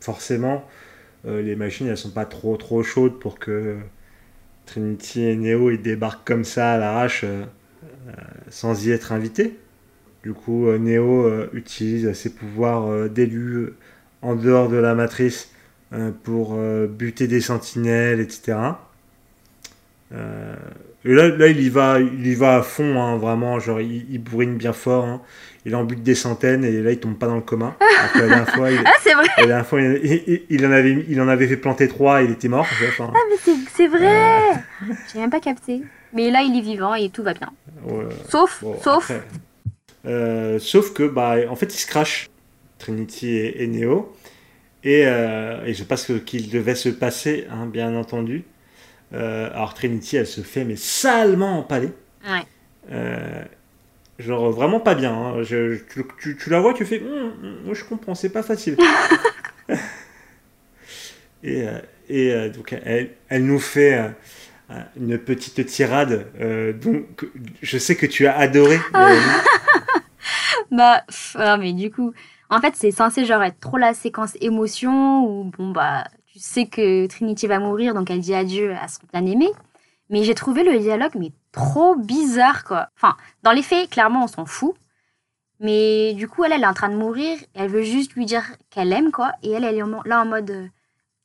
forcément, 0.00 0.64
les 1.24 1.54
machines, 1.54 1.86
elles 1.86 1.96
sont 1.96 2.10
pas 2.10 2.24
trop 2.24 2.56
trop 2.56 2.82
chaudes 2.82 3.20
pour 3.20 3.38
que 3.38 3.78
Trinity 4.66 5.22
et 5.22 5.36
Neo 5.36 5.70
ils 5.70 5.80
débarquent 5.80 6.26
comme 6.26 6.42
ça 6.42 6.72
à 6.72 6.78
l'arrache 6.78 7.24
sans 8.48 8.84
y 8.84 8.90
être 8.90 9.12
invités. 9.12 9.56
Du 10.24 10.34
coup, 10.34 10.66
Neo 10.72 11.30
utilise 11.52 12.12
ses 12.14 12.34
pouvoirs 12.34 13.08
d'élu 13.08 13.74
en 14.22 14.34
dehors 14.34 14.68
de 14.68 14.76
la 14.76 14.96
matrice 14.96 15.52
pour 16.22 16.54
euh, 16.54 16.86
buter 16.86 17.26
des 17.26 17.40
sentinelles, 17.40 18.20
etc. 18.20 18.56
Euh, 20.12 20.54
et 21.04 21.14
là, 21.14 21.28
là, 21.28 21.46
il 21.46 21.60
y 21.60 21.68
va, 21.68 21.98
il 22.00 22.26
y 22.26 22.34
va 22.34 22.56
à 22.56 22.62
fond, 22.62 23.00
hein, 23.00 23.16
vraiment. 23.16 23.58
Genre, 23.58 23.80
il, 23.80 24.06
il 24.12 24.18
bourrine 24.18 24.56
bien 24.56 24.72
fort. 24.72 25.04
hein. 25.04 25.20
Il 25.66 25.76
en 25.76 25.84
bute 25.84 26.02
des 26.02 26.14
centaines 26.14 26.64
et 26.64 26.80
là, 26.82 26.90
il 26.90 26.98
tombe 26.98 27.16
pas 27.18 27.26
dans 27.26 27.34
le 27.36 27.42
coma. 27.42 27.76
La 28.14 28.26
dernière 28.28 28.48
fois, 28.48 28.70
il, 28.70 28.80
Ah, 28.84 28.90
c'est 29.02 29.12
vrai 29.14 29.26
la 29.38 29.46
dernière 29.46 29.66
fois, 29.66 29.80
il, 29.82 30.22
il- 30.26 30.42
il 30.48 30.66
en 30.66 30.70
avait, 30.72 31.04
il 31.08 31.20
en 31.20 31.28
avait 31.28 31.46
fait 31.46 31.56
planter 31.58 31.86
trois 31.86 32.22
et 32.22 32.24
il 32.26 32.30
était 32.32 32.48
mort. 32.48 32.66
Enfin, 32.88 33.12
Ah, 33.14 33.18
mais 33.30 33.36
c'est- 33.76 33.86
vrai 33.86 34.62
J'ai 35.12 35.20
même 35.20 35.30
pas 35.30 35.40
capté. 35.40 35.82
Mais 36.12 36.30
là, 36.30 36.42
il 36.42 36.56
est 36.58 36.62
vivant 36.62 36.94
et 36.94 37.08
tout 37.10 37.22
va 37.22 37.34
bien. 37.34 37.50
ouais. 37.84 38.04
Sauf, 38.28 38.60
Bon, 38.62 38.76
sauf, 38.82 39.10
après, 39.10 39.22
euh, 40.06 40.58
sauf 40.58 40.92
que, 40.92 41.02
bah, 41.04 41.36
en 41.48 41.56
fait, 41.56 41.72
ils 41.74 41.78
se 41.78 41.86
crachent, 41.86 42.28
Trinity 42.78 43.28
et, 43.28 43.62
et 43.62 43.66
Neo. 43.66 44.14
Et, 44.84 45.02
euh, 45.06 45.64
et 45.66 45.74
je 45.74 45.78
sais 45.78 45.84
pas 45.84 45.96
ce 45.98 46.14
qu'il 46.14 46.50
devait 46.50 46.74
se 46.74 46.88
passer, 46.88 47.46
hein, 47.50 47.66
bien 47.66 47.94
entendu. 47.96 48.44
Euh, 49.12 49.50
alors, 49.52 49.74
Trinity, 49.74 50.16
elle 50.16 50.26
se 50.26 50.40
fait, 50.40 50.64
mais 50.64 50.76
salement 50.76 51.58
empaler. 51.58 51.90
Ouais. 52.26 52.44
Euh, 52.92 53.42
genre, 54.18 54.50
vraiment 54.50 54.80
pas 54.80 54.94
bien. 54.94 55.12
hein. 55.12 55.42
Je- 55.42 55.74
je- 55.74 55.82
tu, 55.84 56.04
tu- 56.22 56.36
tu 56.36 56.50
la 56.50 56.60
vois, 56.60 56.72
tu 56.74 56.84
fais, 56.86 57.00
Hum, 57.00 57.32
hum, 57.42 57.56
moi 57.64 57.74
je 57.74 57.84
comprends, 57.84 58.14
c'est 58.14 58.30
pas 58.30 58.42
facile. 58.42 58.76
et 61.42 61.62
euh, 61.66 61.78
et 62.08 62.50
donc, 62.50 62.74
elle, 62.84 63.10
elle 63.28 63.44
nous 63.46 63.60
fait. 63.60 64.10
une 64.96 65.18
petite 65.18 65.66
tirade 65.66 66.26
euh, 66.40 66.72
donc 66.72 67.26
je 67.60 67.76
sais 67.78 67.96
que 67.96 68.06
tu 68.06 68.26
as 68.26 68.36
adoré. 68.36 68.78
Bah, 70.70 71.02
pff, 71.08 71.34
ah, 71.38 71.56
mais 71.56 71.72
du 71.72 71.90
coup, 71.90 72.12
en 72.50 72.60
fait, 72.60 72.74
c'est 72.76 72.90
censé 72.90 73.24
genre 73.24 73.42
être 73.42 73.60
trop 73.60 73.76
la 73.76 73.94
séquence 73.94 74.36
émotion 74.40 75.24
où, 75.24 75.44
bon, 75.44 75.70
bah, 75.70 76.04
tu 76.26 76.40
sais 76.40 76.66
que 76.66 77.06
Trinity 77.06 77.46
va 77.46 77.60
mourir, 77.60 77.94
donc 77.94 78.10
elle 78.10 78.20
dit 78.20 78.34
adieu 78.34 78.74
à 78.74 78.88
son 78.88 79.02
bien-aimé. 79.12 79.48
Mais 80.10 80.24
j'ai 80.24 80.34
trouvé 80.34 80.64
le 80.64 80.78
dialogue, 80.78 81.12
mais 81.14 81.32
trop 81.52 81.94
bizarre, 81.94 82.64
quoi. 82.64 82.88
Enfin, 82.96 83.16
dans 83.44 83.52
les 83.52 83.62
faits, 83.62 83.90
clairement, 83.90 84.24
on 84.24 84.26
s'en 84.26 84.46
fout. 84.46 84.74
Mais 85.60 86.14
du 86.14 86.26
coup, 86.26 86.42
elle, 86.44 86.52
elle 86.52 86.62
est 86.62 86.66
en 86.66 86.74
train 86.74 86.88
de 86.88 86.96
mourir, 86.96 87.38
elle 87.54 87.68
veut 87.70 87.82
juste 87.82 88.14
lui 88.14 88.26
dire 88.26 88.44
qu'elle 88.70 88.92
aime, 88.92 89.12
quoi. 89.12 89.32
Et 89.42 89.50
elle, 89.52 89.64
elle 89.64 89.76
est 89.76 90.06
là 90.06 90.22
en 90.22 90.26
mode 90.26 90.50
euh, 90.50 90.66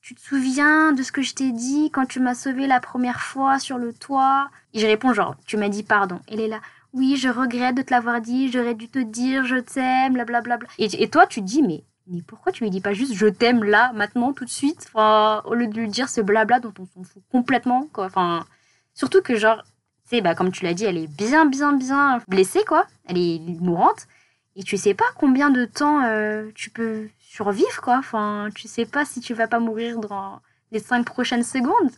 Tu 0.01 0.13
te 0.13 0.21
souviens 0.21 0.91
de 0.91 1.01
ce 1.03 1.11
que 1.11 1.21
je 1.23 1.33
t'ai 1.33 1.51
dit 1.51 1.89
quand 1.91 2.05
tu 2.05 2.19
m'as 2.19 2.35
sauvé 2.35 2.67
la 2.67 2.79
première 2.79 3.21
fois 3.21 3.59
sur 3.59 3.77
le 3.77 3.93
toit? 3.93 4.49
Et 4.73 4.79
je 4.79 4.85
réponds, 4.85 5.13
genre, 5.13 5.35
Tu 5.47 5.57
m'as 5.57 5.69
dit 5.69 5.83
pardon. 5.83 6.19
Elle 6.27 6.41
est 6.41 6.47
là 6.47 6.59
oui, 6.95 7.17
je 7.17 7.27
regrette 7.27 7.75
de 7.75 7.81
te 7.81 7.91
l'avoir 7.91 8.21
dit, 8.21 8.49
j'aurais 8.51 8.73
dû 8.73 8.87
te 8.87 8.99
dire 8.99 9.45
je 9.45 9.57
t'aime, 9.57 10.13
blablabla. 10.13 10.57
Et, 10.77 11.03
et 11.03 11.09
toi, 11.09 11.27
tu 11.27 11.41
dis, 11.41 11.61
mais, 11.61 11.83
mais 12.07 12.21
pourquoi 12.21 12.53
tu 12.53 12.63
lui 12.63 12.69
dis 12.69 12.79
pas 12.79 12.93
juste 12.93 13.13
je 13.13 13.27
t'aime 13.27 13.63
là, 13.65 13.91
maintenant, 13.93 14.31
tout 14.31 14.45
de 14.45 14.49
suite? 14.49 14.89
Au 14.95 15.53
lieu 15.53 15.67
de 15.67 15.77
lui 15.77 15.89
dire 15.89 16.07
ce 16.07 16.21
blabla 16.21 16.59
dont 16.59 16.73
on 16.79 16.85
s'en 16.85 17.03
fout 17.03 17.21
complètement, 17.31 17.87
quoi. 17.91 18.05
Enfin, 18.05 18.45
surtout 18.93 19.21
que, 19.21 19.35
genre, 19.35 19.61
tu 20.09 20.21
bah, 20.21 20.35
comme 20.35 20.51
tu 20.51 20.63
l'as 20.63 20.73
dit, 20.73 20.85
elle 20.85 20.97
est 20.97 21.13
bien, 21.13 21.45
bien, 21.45 21.73
bien 21.73 22.21
blessée, 22.27 22.63
quoi. 22.65 22.87
Elle 23.05 23.17
est 23.17 23.39
mourante. 23.59 24.07
Et 24.55 24.63
tu 24.63 24.77
sais 24.77 24.93
pas 24.93 25.05
combien 25.17 25.49
de 25.49 25.65
temps 25.65 26.01
euh, 26.05 26.49
tu 26.55 26.69
peux 26.69 27.09
survivre, 27.19 27.81
quoi. 27.81 27.97
Enfin, 27.97 28.49
tu 28.55 28.69
sais 28.69 28.85
pas 28.85 29.03
si 29.03 29.19
tu 29.19 29.33
vas 29.33 29.47
pas 29.47 29.59
mourir 29.59 29.99
dans 29.99 30.39
les 30.71 30.79
cinq 30.79 31.05
prochaines 31.05 31.43
secondes. 31.43 31.91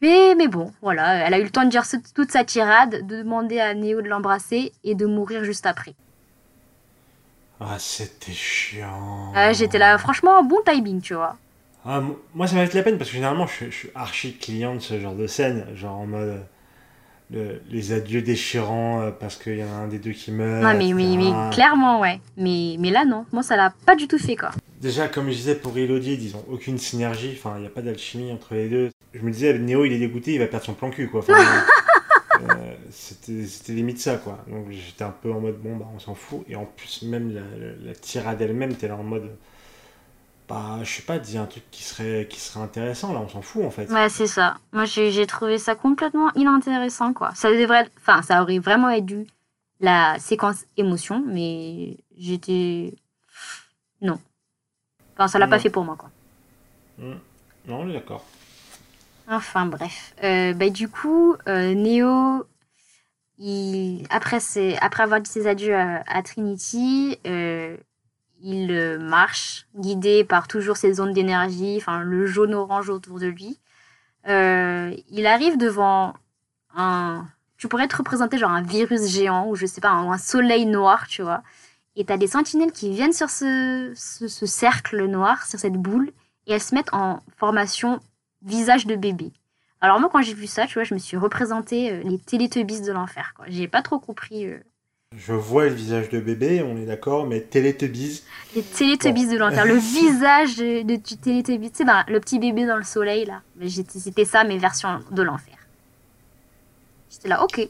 Mais, 0.00 0.34
mais 0.36 0.48
bon, 0.48 0.72
voilà, 0.82 1.24
elle 1.26 1.34
a 1.34 1.38
eu 1.38 1.44
le 1.44 1.50
temps 1.50 1.64
de 1.64 1.70
dire 1.70 1.84
toute 2.14 2.32
sa 2.32 2.44
tirade, 2.44 3.06
de 3.06 3.18
demander 3.22 3.60
à 3.60 3.74
Néo 3.74 4.02
de 4.02 4.08
l'embrasser 4.08 4.72
et 4.84 4.94
de 4.96 5.06
mourir 5.06 5.44
juste 5.44 5.66
après. 5.66 5.94
ah 7.60 7.78
c'était 7.78 8.32
chiant 8.32 9.32
Euh, 9.36 9.52
J'étais 9.54 9.78
là, 9.78 9.96
franchement, 9.98 10.42
bon 10.44 10.58
timing, 10.64 11.00
tu 11.00 11.14
vois. 11.14 11.38
Ah, 11.84 12.00
mo- 12.00 12.18
moi 12.34 12.46
ça 12.46 12.56
m'a 12.56 12.66
fait 12.66 12.76
la 12.78 12.82
peine 12.84 12.98
parce 12.98 13.10
que 13.10 13.14
généralement 13.16 13.46
je, 13.46 13.52
suis- 13.54 13.70
je 13.70 13.76
suis 13.76 13.90
archi 13.94 14.36
client 14.36 14.74
de 14.74 14.80
ce 14.80 15.00
genre 15.00 15.14
de 15.14 15.26
scène 15.26 15.66
genre 15.74 15.96
en 15.96 16.06
mode 16.06 16.44
le- 17.30 17.60
les 17.70 17.92
adieux 17.92 18.22
déchirants 18.22 19.00
euh, 19.02 19.10
parce 19.10 19.36
qu'il 19.36 19.56
y 19.58 19.62
en 19.64 19.68
a 19.68 19.76
un 19.84 19.88
des 19.88 19.98
deux 19.98 20.12
qui 20.12 20.30
meurt 20.32 20.62
non, 20.62 20.78
mais, 20.78 20.92
clairement, 21.50 22.00
ouais. 22.00 22.20
Mais, 22.36 22.76
mais 22.78 22.90
là, 22.90 23.04
non, 23.04 23.24
moi, 23.32 23.42
ça 23.42 23.56
l'a 23.56 23.72
pas 23.86 23.96
du 23.96 24.08
tout 24.08 24.18
fait, 24.18 24.36
quoi. 24.36 24.50
Déjà, 24.80 25.08
comme 25.08 25.26
je 25.30 25.36
disais 25.36 25.54
pour 25.56 25.76
Elodie, 25.76 26.14
ils 26.20 26.36
ont 26.36 26.44
aucune 26.50 26.78
synergie, 26.78 27.32
enfin, 27.36 27.54
il 27.56 27.62
n'y 27.62 27.66
a 27.66 27.70
pas 27.70 27.82
d'alchimie 27.82 28.30
entre 28.32 28.54
les 28.54 28.68
deux. 28.68 28.90
Je 29.12 29.20
me 29.20 29.30
disais, 29.30 29.58
Néo, 29.58 29.84
il 29.84 29.92
est 29.92 29.98
dégoûté, 29.98 30.34
il 30.34 30.38
va 30.38 30.46
perdre 30.46 30.64
son 30.66 30.74
plan 30.74 30.90
cul, 30.90 31.08
quoi. 31.08 31.20
Enfin, 31.20 31.34
euh, 32.40 32.74
c'était 32.90 33.44
c'était 33.46 33.72
limite 33.72 33.98
ça, 33.98 34.16
quoi. 34.16 34.44
Donc 34.48 34.66
j'étais 34.70 35.02
un 35.04 35.10
peu 35.22 35.32
en 35.32 35.40
mode, 35.40 35.58
bon, 35.60 35.76
bah, 35.76 35.86
on 35.94 35.98
s'en 35.98 36.14
fout. 36.14 36.44
Et 36.48 36.54
en 36.56 36.64
plus, 36.64 37.02
même 37.02 37.34
la, 37.34 37.40
la- 37.40 37.74
la 37.88 37.94
tirade 37.94 38.40
elle-même, 38.40 38.74
t'es 38.74 38.88
là 38.88 38.96
en 38.96 39.02
mode, 39.02 39.30
bah, 40.48 40.78
je 40.82 40.90
sais 40.90 41.02
pas, 41.02 41.18
dis 41.18 41.36
un 41.36 41.46
truc 41.46 41.64
qui 41.70 41.82
serait, 41.82 42.26
qui 42.28 42.40
serait 42.40 42.60
intéressant, 42.60 43.12
là, 43.12 43.20
on 43.20 43.28
s'en 43.28 43.42
fout, 43.42 43.64
en 43.64 43.70
fait. 43.70 43.90
Ouais, 43.90 44.08
c'est 44.08 44.26
ça. 44.26 44.56
Moi, 44.72 44.86
j'ai 44.86 45.26
trouvé 45.26 45.58
ça 45.58 45.74
complètement 45.74 46.32
inintéressant, 46.34 47.12
quoi. 47.12 47.32
Ça 47.34 47.50
devrait, 47.50 47.88
enfin, 47.98 48.22
ça 48.22 48.42
aurait 48.42 48.58
vraiment 48.58 48.98
dû 49.00 49.26
la 49.80 50.18
séquence 50.18 50.64
émotion, 50.76 51.22
mais 51.26 51.98
j'étais, 52.16 52.94
non. 54.00 54.18
Enfin, 55.14 55.28
ça 55.28 55.38
l'a 55.38 55.46
pas 55.46 55.58
fait 55.58 55.70
pour 55.70 55.84
moi, 55.84 55.96
quoi. 55.96 56.10
Non, 56.98 57.20
on 57.68 57.88
est 57.88 57.92
d'accord. 57.92 58.24
Enfin 59.30 59.66
bref. 59.66 60.14
Euh, 60.24 60.54
bah, 60.54 60.70
du 60.70 60.88
coup, 60.88 61.36
euh, 61.46 61.74
Neo, 61.74 62.46
il, 63.36 64.06
après, 64.08 64.38
après 64.80 65.02
avoir 65.02 65.20
dit 65.20 65.30
ses 65.30 65.46
adieux 65.46 65.76
à, 65.76 66.02
à 66.06 66.22
Trinity, 66.22 67.18
euh, 67.26 67.76
il 68.42 68.70
euh, 68.72 68.98
marche, 68.98 69.66
guidé 69.74 70.24
par 70.24 70.48
toujours 70.48 70.76
ses 70.76 71.00
ondes 71.00 71.12
d'énergie, 71.12 71.76
enfin 71.76 72.00
le 72.00 72.26
jaune-orange 72.26 72.88
autour 72.90 73.18
de 73.18 73.26
lui. 73.26 73.58
Euh, 74.28 74.94
il 75.10 75.26
arrive 75.26 75.56
devant 75.56 76.14
un... 76.74 77.26
Tu 77.56 77.66
pourrais 77.66 77.88
te 77.88 77.96
représenter 77.96 78.38
genre 78.38 78.50
un 78.50 78.62
virus 78.62 79.08
géant 79.08 79.48
ou 79.48 79.56
je 79.56 79.66
sais 79.66 79.80
pas, 79.80 79.90
un, 79.90 80.10
un 80.10 80.18
soleil 80.18 80.66
noir, 80.66 81.06
tu 81.08 81.22
vois. 81.22 81.42
Et 81.96 82.04
t'as 82.04 82.16
des 82.16 82.28
sentinelles 82.28 82.72
qui 82.72 82.90
viennent 82.90 83.12
sur 83.12 83.30
ce, 83.30 83.92
ce, 83.96 84.28
ce 84.28 84.46
cercle 84.46 85.04
noir, 85.06 85.44
sur 85.46 85.58
cette 85.58 85.72
boule, 85.72 86.12
et 86.46 86.52
elles 86.52 86.60
se 86.60 86.74
mettent 86.74 86.94
en 86.94 87.20
formation 87.36 88.00
visage 88.42 88.86
de 88.86 88.94
bébé. 88.94 89.32
Alors 89.80 89.98
moi, 89.98 90.08
quand 90.12 90.22
j'ai 90.22 90.34
vu 90.34 90.46
ça, 90.46 90.66
tu 90.66 90.74
vois, 90.74 90.84
je 90.84 90.94
me 90.94 90.98
suis 90.98 91.16
représenté 91.16 91.92
euh, 91.92 92.02
les 92.04 92.18
Télétubbies 92.18 92.82
de 92.82 92.92
l'enfer. 92.92 93.34
J'ai 93.48 93.66
pas 93.68 93.82
trop 93.82 93.98
compris. 93.98 94.46
Je 95.16 95.32
vois 95.32 95.64
le 95.64 95.74
visage 95.74 96.10
de 96.10 96.20
bébé, 96.20 96.62
on 96.62 96.76
est 96.76 96.84
d'accord, 96.84 97.26
mais 97.26 97.40
Teletubbies, 97.40 98.22
Les 98.54 98.62
Télétubbies 98.62 99.26
de 99.26 99.38
l'enfer. 99.38 99.64
Le 99.64 99.74
visage 99.78 100.56
de, 100.56 100.82
de- 100.82 100.96
du 100.96 101.16
Télétubbies. 101.16 101.70
Tu 101.70 101.78
sais, 101.78 101.84
ben, 101.84 102.04
le 102.08 102.20
petit 102.20 102.38
bébé 102.38 102.66
dans 102.66 102.76
le 102.76 102.82
soleil, 102.84 103.24
là. 103.24 103.40
C'était 103.86 104.26
ça, 104.26 104.44
mes 104.44 104.58
versions 104.58 105.00
de 105.10 105.22
l'enfer. 105.22 105.56
J'étais 107.10 107.28
là, 107.28 107.42
ok. 107.42 107.68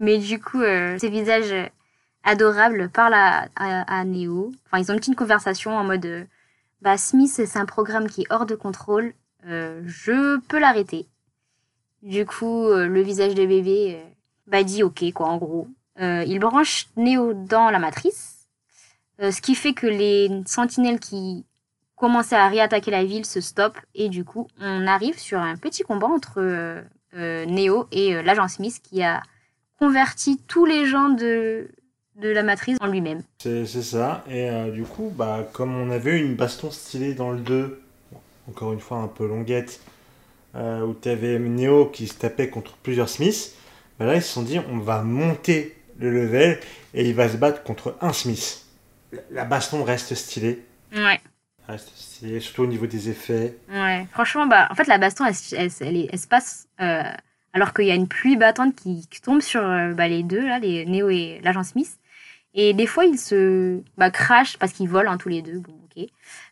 Mais 0.00 0.18
du 0.18 0.40
coup, 0.40 0.60
euh, 0.60 0.98
ces 0.98 1.10
visages 1.10 1.54
adorables 2.24 2.88
parlent 2.90 3.14
à, 3.14 3.48
à, 3.54 4.00
à 4.00 4.04
Neo. 4.04 4.50
Enfin, 4.66 4.82
ils 4.82 4.90
ont 4.90 4.94
une 4.94 5.00
petite 5.00 5.16
conversation 5.16 5.70
en 5.76 5.84
mode 5.84 6.04
euh, 6.06 6.24
Bah, 6.82 6.98
Smith, 6.98 7.30
c'est 7.30 7.56
un 7.56 7.66
programme 7.66 8.08
qui 8.08 8.22
est 8.22 8.32
hors 8.32 8.46
de 8.46 8.56
contrôle. 8.56 9.14
Euh, 9.46 9.80
je 9.86 10.38
peux 10.40 10.58
l'arrêter. 10.58 11.06
Du 12.02 12.26
coup, 12.26 12.66
euh, 12.66 12.88
le 12.88 13.00
visage 13.00 13.34
de 13.36 13.46
bébé 13.46 13.96
euh, 13.96 14.08
bah, 14.48 14.64
dit 14.64 14.82
ok, 14.82 15.04
quoi, 15.14 15.28
en 15.28 15.36
gros. 15.38 15.68
Euh, 16.00 16.24
il 16.26 16.38
branche 16.38 16.88
Neo 16.96 17.34
dans 17.34 17.70
la 17.70 17.78
matrice. 17.78 18.40
Euh, 19.20 19.30
ce 19.30 19.40
qui 19.42 19.54
fait 19.54 19.74
que 19.74 19.86
les 19.86 20.30
sentinelles 20.46 20.98
qui 20.98 21.44
commençaient 21.96 22.36
à 22.36 22.48
réattaquer 22.48 22.90
la 22.90 23.04
ville 23.04 23.26
se 23.26 23.40
stoppent. 23.40 23.78
Et 23.94 24.08
du 24.08 24.24
coup, 24.24 24.48
on 24.60 24.86
arrive 24.86 25.18
sur 25.18 25.38
un 25.38 25.56
petit 25.56 25.82
combat 25.82 26.06
entre 26.06 26.38
euh, 26.38 26.80
euh, 27.14 27.44
Neo 27.44 27.86
et 27.92 28.22
l'agent 28.22 28.48
Smith 28.48 28.80
qui 28.82 29.02
a 29.02 29.22
converti 29.78 30.40
tous 30.46 30.64
les 30.64 30.86
gens 30.86 31.10
de, 31.10 31.68
de 32.16 32.28
la 32.28 32.42
matrice 32.42 32.78
en 32.80 32.86
lui-même. 32.86 33.22
c'est 33.38 33.66
ça. 33.66 34.24
Et 34.30 34.50
du 34.72 34.84
coup, 34.84 35.12
bah, 35.14 35.46
comme 35.52 35.74
on 35.74 35.90
avait 35.90 36.18
une 36.18 36.34
baston 36.34 36.70
stylée 36.70 37.14
dans 37.14 37.30
le 37.30 37.40
2, 37.40 37.80
encore 38.48 38.72
une 38.72 38.80
fois 38.80 38.98
un 38.98 39.08
peu 39.08 39.26
longuette, 39.26 39.80
où 40.54 40.94
tu 41.00 41.08
avais 41.08 41.38
Neo 41.38 41.86
qui 41.86 42.08
se 42.08 42.14
tapait 42.14 42.48
contre 42.48 42.76
plusieurs 42.76 43.08
Smiths, 43.08 43.54
bah 43.98 44.06
là 44.06 44.16
ils 44.16 44.22
se 44.22 44.32
sont 44.32 44.42
dit 44.42 44.58
on 44.58 44.78
va 44.78 45.02
monter 45.02 45.79
le 46.00 46.10
level 46.10 46.58
et 46.94 47.08
il 47.08 47.14
va 47.14 47.28
se 47.28 47.36
battre 47.36 47.62
contre 47.62 47.96
un 48.00 48.12
Smith. 48.12 48.64
La- 49.30 49.44
baston 49.44 49.84
reste 49.84 50.14
stylée. 50.14 50.62
Ouais. 50.94 51.20
Reste 51.68 51.90
stylée, 51.94 52.40
surtout 52.40 52.62
au 52.62 52.66
niveau 52.66 52.86
des 52.86 53.10
effets. 53.10 53.56
Ouais, 53.72 54.06
franchement, 54.12 54.46
bah, 54.46 54.68
en 54.70 54.74
fait, 54.74 54.86
la 54.86 54.98
baston, 54.98 55.24
elle, 55.26 55.34
se- 55.34 55.54
elle, 55.54 55.70
se- 55.70 55.84
elle 55.84 55.96
est- 55.96 56.08
elle 56.12 56.18
se 56.18 56.26
passe 56.28 56.66
euh, 56.80 57.02
alors 57.52 57.74
qu'il 57.74 57.86
y 57.86 57.90
a 57.90 57.94
une 57.94 58.08
pluie 58.08 58.36
battante 58.36 58.74
qui, 58.76 59.06
qui 59.08 59.20
tombe 59.20 59.40
sur 59.40 59.62
euh, 59.64 59.92
bah, 59.92 60.08
les 60.08 60.22
deux, 60.22 60.46
là, 60.46 60.58
les 60.58 60.84
Neo 60.86 61.08
et 61.10 61.40
l'agent 61.42 61.62
Smith. 61.64 61.98
Et 62.54 62.72
des 62.74 62.86
fois, 62.86 63.04
ils 63.04 63.18
se 63.18 63.80
bah, 63.96 64.10
crachent 64.10 64.58
parce 64.58 64.72
qu'ils 64.72 64.88
volent 64.88 65.12
hein, 65.12 65.18
tous 65.18 65.28
les 65.28 65.42
deux. 65.42 65.58
Bon, 65.60 65.72
ok. 65.96 66.04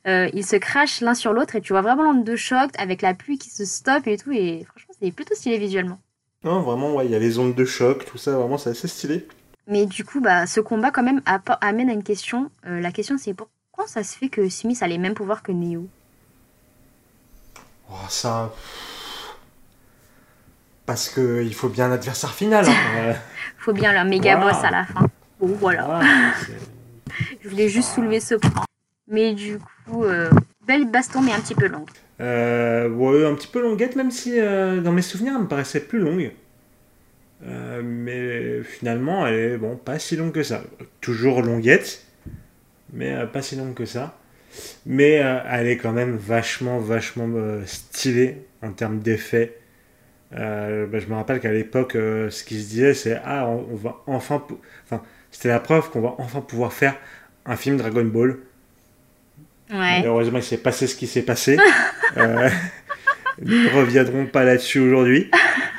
Euh, 0.06 0.28
ils 0.32 0.46
se 0.46 0.54
crachent 0.56 1.00
l'un 1.00 1.14
sur 1.14 1.32
l'autre 1.32 1.56
et 1.56 1.60
tu 1.60 1.72
vois 1.72 1.82
vraiment 1.82 2.04
l'onde 2.04 2.24
de 2.24 2.36
choc 2.36 2.70
avec 2.78 3.02
la 3.02 3.14
pluie 3.14 3.38
qui 3.38 3.50
se 3.50 3.64
stoppe 3.64 4.06
et 4.06 4.16
tout. 4.16 4.30
Et 4.32 4.64
franchement, 4.68 4.94
c'est 5.00 5.10
plutôt 5.10 5.34
stylé 5.34 5.58
visuellement. 5.58 5.98
Non, 6.44 6.60
vraiment, 6.62 6.94
ouais, 6.94 7.06
il 7.06 7.10
y 7.10 7.16
a 7.16 7.18
les 7.18 7.40
ondes 7.40 7.56
de 7.56 7.64
choc, 7.64 8.04
tout 8.04 8.18
ça, 8.18 8.36
vraiment, 8.36 8.58
c'est 8.58 8.70
assez 8.70 8.86
stylé. 8.86 9.26
Mais 9.68 9.86
du 9.86 10.04
coup, 10.04 10.20
bah, 10.20 10.46
ce 10.46 10.60
combat, 10.60 10.90
quand 10.90 11.02
même, 11.02 11.20
amène 11.60 11.90
à 11.90 11.92
une 11.92 12.02
question. 12.02 12.50
Euh, 12.66 12.80
la 12.80 12.90
question, 12.90 13.16
c'est 13.18 13.34
pourquoi 13.34 13.86
ça 13.86 14.02
se 14.02 14.16
fait 14.16 14.28
que 14.30 14.48
Smith 14.48 14.82
a 14.82 14.88
les 14.88 14.98
mêmes 14.98 15.14
pouvoirs 15.14 15.42
que 15.42 15.52
Neo? 15.52 15.86
Oh, 17.90 17.94
ça. 18.08 18.52
Parce 20.86 21.10
que 21.10 21.42
il 21.44 21.54
faut 21.54 21.68
bien 21.68 21.86
un 21.90 21.92
adversaire 21.92 22.32
final. 22.34 22.66
hein. 22.66 22.72
Euh, 22.96 23.14
Faut 23.58 23.72
bien 23.74 23.92
leur 23.92 24.04
méga 24.06 24.36
Voilà. 24.36 24.52
boss 24.52 24.64
à 24.64 24.70
la 24.70 24.84
fin. 24.86 25.06
Bon, 25.38 25.48
voilà. 25.60 26.00
Je 27.42 27.48
voulais 27.48 27.68
juste 27.68 27.94
soulever 27.94 28.20
ce 28.20 28.36
point. 28.36 28.64
Mais 29.06 29.34
du 29.34 29.58
coup, 29.86 30.04
euh, 30.04 30.30
belle 30.66 30.86
baston, 30.90 31.20
mais 31.20 31.32
un 31.32 31.40
petit 31.40 31.54
peu 31.54 31.66
longue. 31.66 31.90
Euh, 32.20 32.88
ouais, 32.88 33.26
un 33.26 33.34
petit 33.34 33.46
peu 33.48 33.60
longuette, 33.60 33.96
même 33.96 34.10
si 34.10 34.38
euh, 34.40 34.80
dans 34.80 34.92
mes 34.92 35.02
souvenirs, 35.02 35.34
elle 35.36 35.42
me 35.42 35.48
paraissait 35.48 35.80
plus 35.80 35.98
longue. 35.98 36.32
Euh, 37.46 37.82
mais 37.84 38.62
finalement, 38.62 39.26
elle 39.26 39.34
est 39.34 39.58
bon, 39.58 39.76
pas 39.76 39.98
si 39.98 40.16
longue 40.16 40.32
que 40.32 40.42
ça. 40.42 40.62
Toujours 41.00 41.42
longuette, 41.42 42.04
mais 42.92 43.14
euh, 43.14 43.26
pas 43.26 43.42
si 43.42 43.56
longue 43.56 43.74
que 43.74 43.84
ça. 43.84 44.18
Mais 44.86 45.22
euh, 45.22 45.38
elle 45.50 45.68
est 45.68 45.76
quand 45.76 45.92
même 45.92 46.16
vachement, 46.16 46.78
vachement 46.78 47.28
stylée 47.66 48.46
en 48.62 48.72
termes 48.72 48.98
d'effets. 49.00 49.58
Bah, 50.30 50.98
je 50.98 51.06
me 51.06 51.14
rappelle 51.14 51.40
qu'à 51.40 51.52
l'époque, 51.52 51.92
ce 51.92 52.44
qui 52.44 52.60
se 52.60 52.68
disait, 52.68 52.94
c'est 52.94 53.20
ah, 53.24 53.46
on, 53.46 53.66
on 53.72 53.76
va 53.76 54.02
enfin, 54.06 54.44
enfin, 54.84 55.02
c'était 55.30 55.48
la 55.48 55.60
preuve 55.60 55.90
qu'on 55.90 56.00
va 56.00 56.14
enfin 56.18 56.40
pouvoir 56.40 56.72
faire 56.72 56.96
un 57.46 57.56
film 57.56 57.76
Dragon 57.76 58.04
Ball. 58.04 58.38
Ouais. 59.70 60.02
Heureusement, 60.04 60.38
il 60.38 60.44
s'est 60.44 60.58
passé 60.58 60.86
ce 60.86 60.96
qui 60.96 61.06
s'est 61.06 61.22
passé. 61.22 61.56
Nous 62.16 63.62
ne 63.62 63.68
reviendrons 63.70 64.26
pas 64.26 64.44
là-dessus 64.44 64.80
aujourd'hui. 64.80 65.30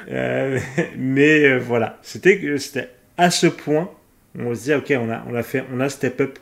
Euh, 0.10 0.60
mais 0.98 1.45
euh, 1.45 1.60
voilà, 1.60 2.00
c'était 2.02 2.58
c'était 2.58 2.89
à 3.17 3.30
ce 3.32 3.48
point 3.48 3.91
où 4.36 4.41
on 4.41 4.56
se 4.56 4.63
dit 4.63 4.74
ok, 4.74 4.93
on 4.98 5.10
a 5.10 5.24
on 5.28 5.36
a 5.36 5.43
fait 5.43 5.63
on 5.72 5.80
a 5.80 5.89
step 5.89 6.22
up 6.22 6.39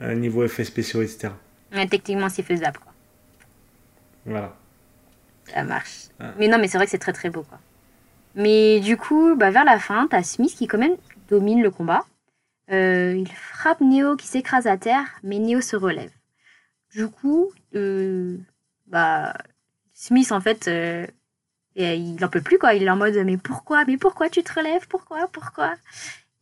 euh, 0.00 0.14
niveau 0.14 0.44
effets 0.44 0.64
spéciaux 0.64 1.02
etc. 1.02 1.30
Techniquement, 1.90 2.28
c'est 2.28 2.42
faisable, 2.42 2.78
quoi. 2.78 2.92
Voilà. 4.24 4.56
Ça 5.44 5.62
marche. 5.62 6.08
Ah. 6.18 6.32
Mais 6.38 6.48
non, 6.48 6.58
mais 6.58 6.68
c'est 6.68 6.78
vrai 6.78 6.86
que 6.86 6.90
c'est 6.90 6.98
très 6.98 7.12
très 7.12 7.30
beau, 7.30 7.42
quoi. 7.42 7.58
Mais 8.34 8.80
du 8.80 8.96
coup, 8.96 9.34
bah, 9.36 9.50
vers 9.50 9.64
la 9.64 9.78
fin, 9.78 10.06
t'as 10.08 10.22
Smith 10.22 10.54
qui 10.54 10.66
quand 10.66 10.78
même 10.78 10.96
domine 11.28 11.62
le 11.62 11.70
combat. 11.70 12.04
Euh, 12.70 13.14
il 13.16 13.28
frappe 13.28 13.80
Neo 13.80 14.16
qui 14.16 14.26
s'écrase 14.26 14.66
à 14.66 14.76
terre, 14.76 15.06
mais 15.22 15.38
Neo 15.38 15.60
se 15.60 15.76
relève. 15.76 16.10
Du 16.94 17.08
coup, 17.08 17.52
euh, 17.74 18.38
bah, 18.86 19.34
Smith, 19.92 20.32
en 20.32 20.40
fait, 20.40 20.68
euh, 20.68 21.06
et 21.76 21.94
il 21.94 22.24
en 22.24 22.28
peut 22.28 22.40
plus, 22.40 22.58
quoi. 22.58 22.74
Il 22.74 22.82
est 22.84 22.90
en 22.90 22.96
mode, 22.96 23.14
mais 23.24 23.36
pourquoi 23.36 23.84
Mais 23.84 23.98
pourquoi 23.98 24.30
tu 24.30 24.42
te 24.42 24.52
relèves? 24.52 24.88
Pourquoi 24.88 25.28
Pourquoi? 25.28 25.74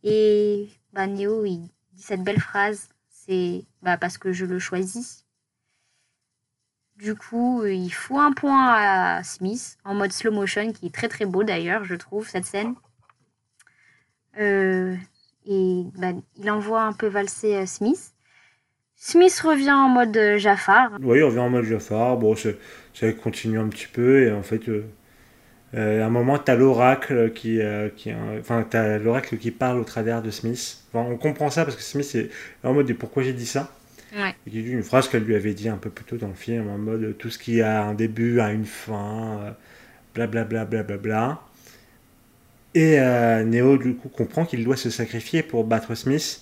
Et 0.03 0.69
bah, 0.93 1.07
Neo, 1.07 1.43
il 1.45 1.59
dit 1.93 2.01
cette 2.01 2.23
belle 2.23 2.39
phrase, 2.39 2.87
c'est 3.09 3.65
bah, 3.81 3.97
parce 3.97 4.17
que 4.17 4.31
je 4.31 4.45
le 4.45 4.59
choisis. 4.59 5.25
Du 6.95 7.15
coup, 7.15 7.65
il 7.65 7.89
fout 7.89 8.17
un 8.17 8.31
point 8.31 8.73
à 8.73 9.23
Smith 9.23 9.77
en 9.83 9.93
mode 9.93 10.13
slow 10.13 10.31
motion, 10.31 10.71
qui 10.71 10.85
est 10.85 10.93
très 10.93 11.09
très 11.09 11.25
beau 11.25 11.43
d'ailleurs, 11.43 11.83
je 11.83 11.95
trouve, 11.95 12.29
cette 12.29 12.45
scène. 12.45 12.75
Euh, 14.39 14.95
et 15.45 15.83
bah, 15.97 16.13
il 16.37 16.49
envoie 16.49 16.83
un 16.83 16.93
peu 16.93 17.07
valser 17.07 17.55
euh, 17.55 17.65
Smith. 17.65 18.13
Smith 18.95 19.37
revient 19.41 19.73
en 19.73 19.89
mode 19.89 20.15
euh, 20.15 20.37
Jafar. 20.37 20.91
Oui, 21.01 21.21
on 21.21 21.27
revient 21.27 21.39
en 21.39 21.49
mode 21.49 21.65
Jafar. 21.65 22.15
Bon, 22.15 22.35
ça 22.37 23.11
continue 23.21 23.59
un 23.59 23.67
petit 23.67 23.87
peu 23.87 24.23
et 24.23 24.31
en 24.31 24.43
fait, 24.43 24.69
euh, 25.73 26.03
à 26.03 26.05
un 26.05 26.09
moment, 26.09 26.37
t'as 26.37 26.55
l'oracle 26.55 27.31
qui, 27.33 27.59
euh, 27.59 27.89
qui, 27.89 28.11
euh, 28.11 28.39
enfin, 28.39 28.65
l'oracle 28.99 29.37
qui 29.37 29.51
parle 29.51 29.79
au 29.79 29.83
travers 29.83 30.21
de 30.21 30.31
Smith. 30.31 30.83
Enfin, 30.93 31.09
on 31.09 31.17
comprend 31.17 31.49
ça 31.49 31.65
parce 31.65 31.75
que 31.75 31.81
Smith 31.83 32.15
est 32.15 32.29
en 32.63 32.73
mode 32.73 32.91
pourquoi 32.93 33.23
j'ai 33.23 33.33
dit 33.33 33.45
ça? 33.45 33.71
Ouais. 34.15 34.33
Qui 34.45 34.63
dit 34.63 34.69
une 34.71 34.83
phrase 34.83 35.09
qu'elle 35.09 35.23
lui 35.23 35.35
avait 35.35 35.53
dit 35.53 35.67
un 35.67 35.77
peu 35.77 35.89
plus 35.89 36.05
tôt 36.05 36.15
dans 36.15 36.29
le 36.29 36.33
film, 36.35 36.69
en 36.69 36.77
mode 36.77 37.17
tout 37.17 37.29
ce 37.29 37.37
qui 37.37 37.61
a 37.61 37.83
un 37.83 37.93
début 37.93 38.39
a 38.39 38.51
une 38.51 38.65
fin, 38.65 39.39
euh, 39.41 39.51
blablabla. 40.13 40.65
Bla, 40.65 40.83
bla, 40.83 40.97
bla, 40.97 40.97
bla. 40.97 41.41
Et 42.73 42.99
euh, 42.99 43.43
Neo, 43.43 43.77
du 43.77 43.95
coup, 43.95 44.09
comprend 44.09 44.45
qu'il 44.45 44.63
doit 44.63 44.77
se 44.77 44.89
sacrifier 44.89 45.43
pour 45.43 45.63
battre 45.65 45.95
Smith 45.95 46.41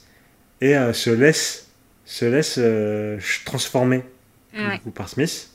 et 0.62 0.76
euh, 0.78 0.94
se 0.94 1.10
laisse, 1.10 1.70
se 2.06 2.26
laisse 2.26 2.56
euh, 2.60 3.20
transformer 3.46 4.04
Ouais, 4.56 4.76
du 4.76 4.80
coup, 4.82 4.92
par 4.92 5.10
Smith. 5.10 5.50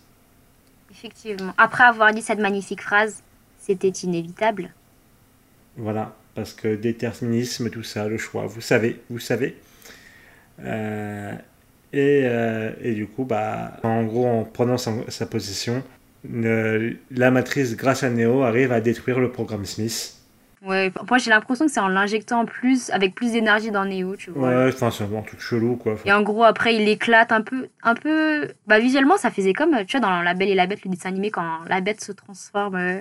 effectivement. 0.91 1.55
Après 1.57 1.85
avoir 1.85 2.13
dit 2.13 2.23
cette 2.23 2.41
magnifique 2.41 2.83
phrase, 2.83 3.23
c'était 3.69 3.91
inévitable. 3.91 4.75
Voilà, 5.77 6.17
parce 6.35 6.53
que 6.55 6.75
déterminisme, 6.77 7.71
tout 7.71 7.83
ça, 7.83 8.09
le 8.09 8.19
choix, 8.19 8.47
vous 8.47 8.61
savez, 8.61 9.01
vous 9.11 9.19
savez. 9.21 9.57
Euh, 10.61 11.33
et, 11.93 12.23
euh, 12.27 12.73
et 12.83 12.95
du 12.95 13.07
coup, 13.09 13.25
bah, 13.25 13.79
en 13.85 14.05
gros, 14.05 14.27
en 14.27 14.45
prenant 14.45 14.79
sa, 14.79 15.27
position, 15.27 15.85
le- 16.29 16.99
la 17.11 17.31
matrice, 17.31 17.77
grâce 17.77 18.05
à 18.05 18.11
Neo, 18.11 18.43
arrive 18.45 18.73
à 18.73 18.81
détruire 18.81 19.21
le 19.21 19.33
programme 19.33 19.66
Smith. 19.66 20.18
Ouais, 20.63 20.93
moi 21.09 21.19
j'ai 21.19 21.31
l'impression 21.31 21.67
que 21.67 21.73
c'est 21.73 21.81
en 21.81 21.89
l'injectant 21.89 22.45
plus, 22.45 22.91
avec 22.91 23.15
plus 23.15 23.33
d'énergie 23.33 23.71
dans 23.71 23.85
Neo, 23.85 24.17
tu 24.17 24.31
vois. 24.31 24.49
Ouais, 24.49 24.69
enfin, 24.73 24.91
c'est 24.91 25.05
un 25.05 25.23
truc 25.23 25.41
chelou, 25.41 25.77
quoi. 25.77 25.97
Et 26.05 26.13
en 26.13 26.23
gros, 26.23 26.43
après, 26.43 26.75
il 26.75 26.89
éclate 26.89 27.31
un 27.31 27.43
peu, 27.43 27.69
un 27.83 27.95
peu. 27.95 28.49
Bah, 28.67 28.81
visuellement, 28.81 29.17
ça 29.17 29.31
faisait 29.31 29.53
comme, 29.53 29.85
tu 29.87 29.99
vois, 29.99 30.09
dans 30.09 30.21
La 30.23 30.35
Belle 30.35 30.49
et 30.49 30.55
la 30.57 30.67
Bête, 30.67 30.85
le 30.85 30.91
dessin 30.91 31.11
animé, 31.11 31.31
quand 31.31 31.61
la 31.69 31.81
bête 31.81 32.01
se 32.03 32.11
transforme 32.11 32.75
euh, 32.75 33.01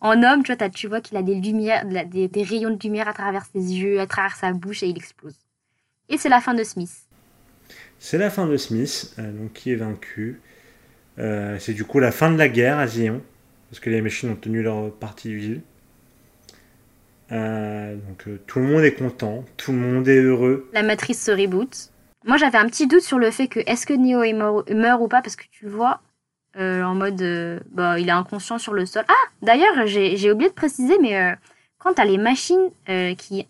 en 0.00 0.22
homme, 0.22 0.42
tu 0.42 0.48
vois, 0.48 0.56
t'as- 0.56 0.68
tu 0.68 0.86
vois 0.86 1.00
qu'il 1.00 1.16
a 1.16 1.22
des 1.22 1.34
lumières, 1.36 1.84
des, 1.86 2.28
des 2.28 2.42
rayons 2.42 2.70
de 2.70 2.82
lumière 2.82 3.08
à 3.08 3.14
travers 3.14 3.44
ses 3.46 3.58
yeux, 3.60 4.00
à 4.00 4.06
travers 4.06 4.36
sa 4.36 4.52
bouche, 4.52 4.82
et 4.82 4.88
il 4.88 4.96
explose. 4.96 5.36
Et 6.10 6.18
c'est 6.18 6.28
la 6.28 6.40
fin 6.40 6.54
de 6.54 6.62
Smith. 6.64 6.90
C'est 7.98 8.18
la 8.18 8.30
fin 8.30 8.46
de 8.46 8.56
Smith, 8.56 9.14
euh, 9.18 9.32
donc 9.32 9.52
qui 9.54 9.72
est 9.72 9.76
vaincu. 9.76 10.40
Euh, 11.18 11.58
c'est 11.58 11.74
du 11.74 11.84
coup 11.84 12.00
la 12.00 12.12
fin 12.12 12.30
de 12.30 12.38
la 12.38 12.48
guerre 12.48 12.78
à 12.78 12.86
Zion, 12.86 13.22
parce 13.70 13.80
que 13.80 13.90
les 13.90 14.02
machines 14.02 14.30
ont 14.30 14.36
tenu 14.36 14.62
leur 14.62 14.92
partie 14.92 15.34
ville. 15.34 15.62
Euh, 17.30 17.96
donc 17.96 18.26
euh, 18.26 18.40
tout 18.46 18.58
le 18.58 18.66
monde 18.66 18.84
est 18.84 18.94
content, 18.94 19.44
tout 19.56 19.72
le 19.72 19.78
monde 19.78 20.08
est 20.08 20.20
heureux. 20.20 20.68
La 20.72 20.82
matrice 20.82 21.22
se 21.22 21.30
reboot. 21.30 21.90
Moi, 22.24 22.36
j'avais 22.36 22.58
un 22.58 22.66
petit 22.66 22.86
doute 22.86 23.02
sur 23.02 23.18
le 23.18 23.30
fait 23.30 23.48
que 23.48 23.60
est-ce 23.60 23.86
que 23.86 23.94
Neo 23.94 24.22
est 24.22 24.32
mort, 24.32 24.64
meurt 24.70 25.00
ou 25.00 25.08
pas, 25.08 25.22
parce 25.22 25.36
que 25.36 25.44
tu 25.50 25.66
le 25.66 25.70
vois, 25.70 26.00
en 26.56 26.94
mode, 26.94 27.22
bah, 27.70 27.98
il 28.00 28.08
est 28.08 28.12
inconscient 28.12 28.58
sur 28.58 28.74
le 28.74 28.84
sol. 28.84 29.04
Ah, 29.06 29.28
d'ailleurs, 29.42 29.86
j'ai 29.86 30.32
oublié 30.32 30.50
de 30.50 30.54
préciser, 30.54 30.98
mais 31.00 31.36
quand 31.78 31.94
t'as 31.94 32.04
les 32.04 32.18
machines 32.18 32.70
qui 33.16 33.46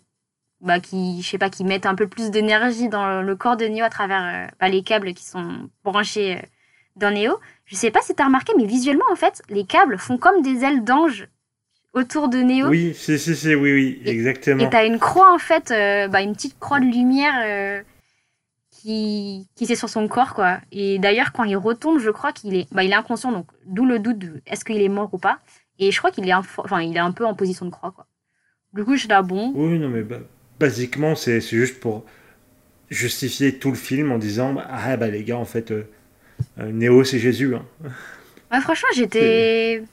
bah, 0.61 0.79
qui, 0.79 1.21
je 1.21 1.27
sais 1.27 1.37
pas, 1.39 1.49
qui 1.49 1.63
mettent 1.63 1.87
un 1.87 1.95
peu 1.95 2.07
plus 2.07 2.29
d'énergie 2.29 2.89
dans 2.89 3.21
le 3.21 3.35
corps 3.35 3.57
de 3.57 3.65
Neo 3.65 3.83
à 3.83 3.89
travers 3.89 4.51
bah, 4.59 4.69
les 4.69 4.83
câbles 4.83 5.13
qui 5.13 5.25
sont 5.25 5.69
branchés 5.83 6.39
dans 6.95 7.11
Neo. 7.11 7.39
Je 7.65 7.75
sais 7.75 7.91
pas 7.91 8.01
si 8.01 8.13
t'as 8.13 8.25
remarqué, 8.25 8.53
mais 8.55 8.65
visuellement, 8.65 9.05
en 9.11 9.15
fait, 9.15 9.41
les 9.49 9.65
câbles 9.65 9.97
font 9.97 10.17
comme 10.17 10.43
des 10.43 10.63
ailes 10.63 10.83
d'ange 10.83 11.27
autour 11.93 12.29
de 12.29 12.39
Neo. 12.39 12.69
Oui, 12.69 12.93
si, 12.95 13.17
si, 13.17 13.35
si, 13.35 13.55
oui, 13.55 13.73
oui, 13.73 14.01
exactement. 14.05 14.63
Et 14.63 14.69
t'as 14.69 14.85
une 14.85 14.99
croix, 14.99 15.33
en 15.33 15.39
fait, 15.39 15.69
bah, 16.09 16.21
une 16.21 16.33
petite 16.33 16.59
croix 16.59 16.79
de 16.79 16.85
lumière 16.85 17.83
qui, 18.69 19.47
qui 19.55 19.63
est 19.65 19.75
sur 19.75 19.89
son 19.89 20.07
corps, 20.07 20.33
quoi. 20.33 20.59
Et 20.71 20.99
d'ailleurs, 20.99 21.31
quand 21.33 21.43
il 21.43 21.57
retombe, 21.57 21.99
je 21.99 22.09
crois 22.09 22.31
qu'il 22.31 22.55
est, 22.55 22.67
bah, 22.71 22.83
il 22.83 22.91
est 22.91 22.95
inconscient, 22.95 23.31
donc 23.31 23.47
d'où 23.65 23.85
le 23.85 23.99
doute 23.99 24.19
de 24.19 24.41
est-ce 24.47 24.63
qu'il 24.63 24.81
est 24.81 24.89
mort 24.89 25.13
ou 25.13 25.17
pas. 25.17 25.39
Et 25.79 25.91
je 25.91 25.97
crois 25.97 26.11
qu'il 26.11 26.27
est, 26.27 26.33
enfin, 26.33 26.81
il 26.81 26.95
est 26.95 26.99
un 26.99 27.11
peu 27.11 27.25
en 27.25 27.33
position 27.33 27.65
de 27.65 27.71
croix, 27.71 27.91
quoi. 27.91 28.05
Du 28.73 28.83
coup, 28.83 28.93
je 28.95 28.99
suis 28.99 29.09
là, 29.09 29.21
bon. 29.21 29.51
Oui, 29.55 29.79
non, 29.79 29.89
mais 29.89 30.03
bah, 30.03 30.19
basiquement, 30.59 31.15
c'est 31.15 31.41
juste 31.41 31.79
pour 31.79 32.05
justifier 32.89 33.57
tout 33.57 33.69
le 33.69 33.77
film 33.77 34.11
en 34.11 34.17
disant 34.17 34.55
ah 34.67 34.97
bah 34.97 35.07
les 35.07 35.23
gars, 35.23 35.37
en 35.37 35.45
fait, 35.45 35.71
euh, 35.71 35.89
euh, 36.59 36.71
Néo, 36.71 37.03
c'est 37.03 37.19
Jésus. 37.19 37.55
Hein. 37.55 37.65
Ouais, 38.51 38.61
franchement, 38.61 38.89
j'étais. 38.95 39.83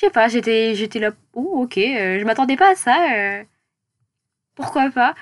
Je 0.00 0.06
sais 0.06 0.10
pas, 0.10 0.28
j'étais 0.28 0.74
j'étais 0.74 0.98
là. 0.98 1.10
Oh, 1.34 1.60
ok, 1.64 1.76
euh, 1.76 2.18
je 2.18 2.24
m'attendais 2.24 2.56
pas 2.56 2.70
à 2.70 2.74
ça. 2.74 3.44
Pourquoi 4.54 4.88
pas? 4.88 5.14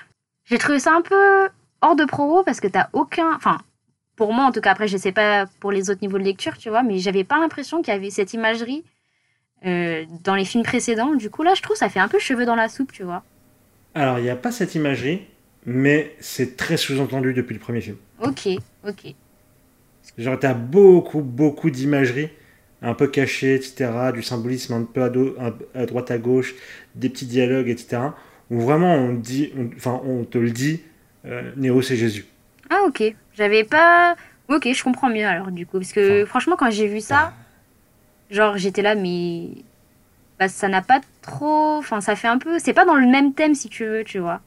J'ai 0.45 0.57
trouvé 0.57 0.79
ça 0.79 0.95
un 0.95 1.01
peu 1.01 1.49
hors 1.81 1.97
de 1.97 2.05
propos 2.05 2.43
parce 2.45 2.61
que 2.61 2.67
t'as 2.67 2.87
aucun. 2.93 3.33
Enfin, 3.35 3.57
pour 4.15 4.31
moi 4.31 4.45
en 4.45 4.53
tout 4.53 4.61
cas, 4.61 4.71
après 4.71 4.87
je 4.87 4.95
sais 4.95 5.11
pas 5.11 5.47
pour 5.59 5.73
les 5.73 5.89
autres 5.89 5.99
niveaux 6.01 6.17
de 6.17 6.23
lecture, 6.23 6.57
tu 6.57 6.69
vois, 6.69 6.81
mais 6.81 6.97
j'avais 6.99 7.25
pas 7.25 7.39
l'impression 7.39 7.81
qu'il 7.81 7.93
y 7.93 7.97
avait 7.97 8.09
cette 8.09 8.33
imagerie 8.33 8.85
euh, 9.65 10.05
dans 10.23 10.35
les 10.35 10.45
films 10.45 10.63
précédents. 10.63 11.13
Du 11.13 11.29
coup 11.29 11.43
là, 11.43 11.55
je 11.55 11.61
trouve 11.61 11.75
ça 11.75 11.89
fait 11.89 11.99
un 11.99 12.07
peu 12.07 12.19
cheveux 12.19 12.45
dans 12.45 12.55
la 12.55 12.69
soupe, 12.69 12.93
tu 12.93 13.03
vois. 13.03 13.23
Alors 13.95 14.17
il 14.19 14.23
n'y 14.23 14.29
a 14.29 14.37
pas 14.37 14.53
cette 14.53 14.75
imagerie, 14.75 15.23
mais 15.65 16.15
c'est 16.21 16.55
très 16.55 16.77
sous-entendu 16.77 17.33
depuis 17.33 17.53
le 17.53 17.59
premier 17.59 17.81
film. 17.81 17.97
Ok, 18.21 18.47
ok. 18.87 19.13
Genre 20.17 20.39
t'as 20.39 20.53
beaucoup, 20.53 21.19
beaucoup 21.19 21.69
d'imagerie 21.69 22.29
un 22.81 22.93
peu 22.93 23.07
cachée, 23.07 23.55
etc., 23.55 23.91
du 24.13 24.23
symbolisme 24.23 24.73
un 24.73 24.83
peu 24.83 25.03
à, 25.03 25.85
droite 25.85 26.11
à 26.11 26.17
gauche, 26.17 26.55
des 26.95 27.09
petits 27.09 27.25
dialogues, 27.25 27.69
etc., 27.69 28.01
où 28.49 28.61
vraiment 28.61 28.95
on, 28.95 29.13
dit, 29.13 29.51
enfin, 29.75 30.01
on 30.03 30.23
te 30.23 30.37
le 30.37 30.49
dit 30.49 30.81
euh, 31.25 31.51
Néo, 31.55 31.81
c'est 31.81 31.95
Jésus. 31.95 32.25
Ah, 32.69 32.81
ok. 32.87 33.15
J'avais 33.33 33.63
pas. 33.63 34.15
Ok, 34.47 34.67
je 34.73 34.83
comprends 34.83 35.09
mieux 35.09 35.25
alors, 35.25 35.51
du 35.51 35.65
coup. 35.65 35.77
Parce 35.77 35.91
que 35.91 36.25
franchement, 36.25 36.55
quand 36.57 36.71
j'ai 36.71 36.87
vu 36.87 37.01
ça, 37.01 37.33
genre, 38.31 38.57
j'étais 38.57 38.81
là, 38.81 38.95
mais. 38.95 39.49
Bah, 40.39 40.47
ça 40.47 40.67
n'a 40.67 40.81
pas 40.81 41.01
trop. 41.21 41.77
Enfin, 41.77 42.01
ça 42.01 42.15
fait 42.15 42.27
un 42.27 42.37
peu. 42.37 42.59
C'est 42.59 42.73
pas 42.73 42.85
dans 42.85 42.95
le 42.95 43.07
même 43.07 43.33
thème, 43.33 43.55
si 43.55 43.69
tu 43.69 43.85
veux, 43.85 44.03
tu 44.03 44.19
vois. 44.19 44.41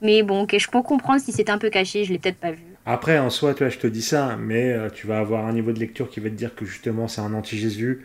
Mais 0.00 0.22
bon, 0.22 0.42
ok, 0.42 0.56
je 0.58 0.68
peux 0.68 0.82
comprendre 0.82 1.20
si 1.20 1.32
c'était 1.32 1.50
un 1.50 1.58
peu 1.58 1.70
caché, 1.70 2.04
je 2.04 2.12
l'ai 2.12 2.18
peut-être 2.18 2.38
pas 2.38 2.52
vu. 2.52 2.62
Après, 2.90 3.18
en 3.18 3.30
soi, 3.30 3.54
tu 3.54 3.64
vois, 3.64 3.68
je 3.68 3.78
te 3.78 3.86
dis 3.86 4.02
ça, 4.02 4.36
mais 4.38 4.72
euh, 4.72 4.88
tu 4.88 5.06
vas 5.06 5.18
avoir 5.18 5.46
un 5.46 5.52
niveau 5.52 5.72
de 5.72 5.78
lecture 5.78 6.08
qui 6.08 6.20
va 6.20 6.30
te 6.30 6.34
dire 6.34 6.54
que 6.54 6.64
justement 6.64 7.06
c'est 7.06 7.20
un 7.20 7.34
anti-Jésus, 7.34 8.04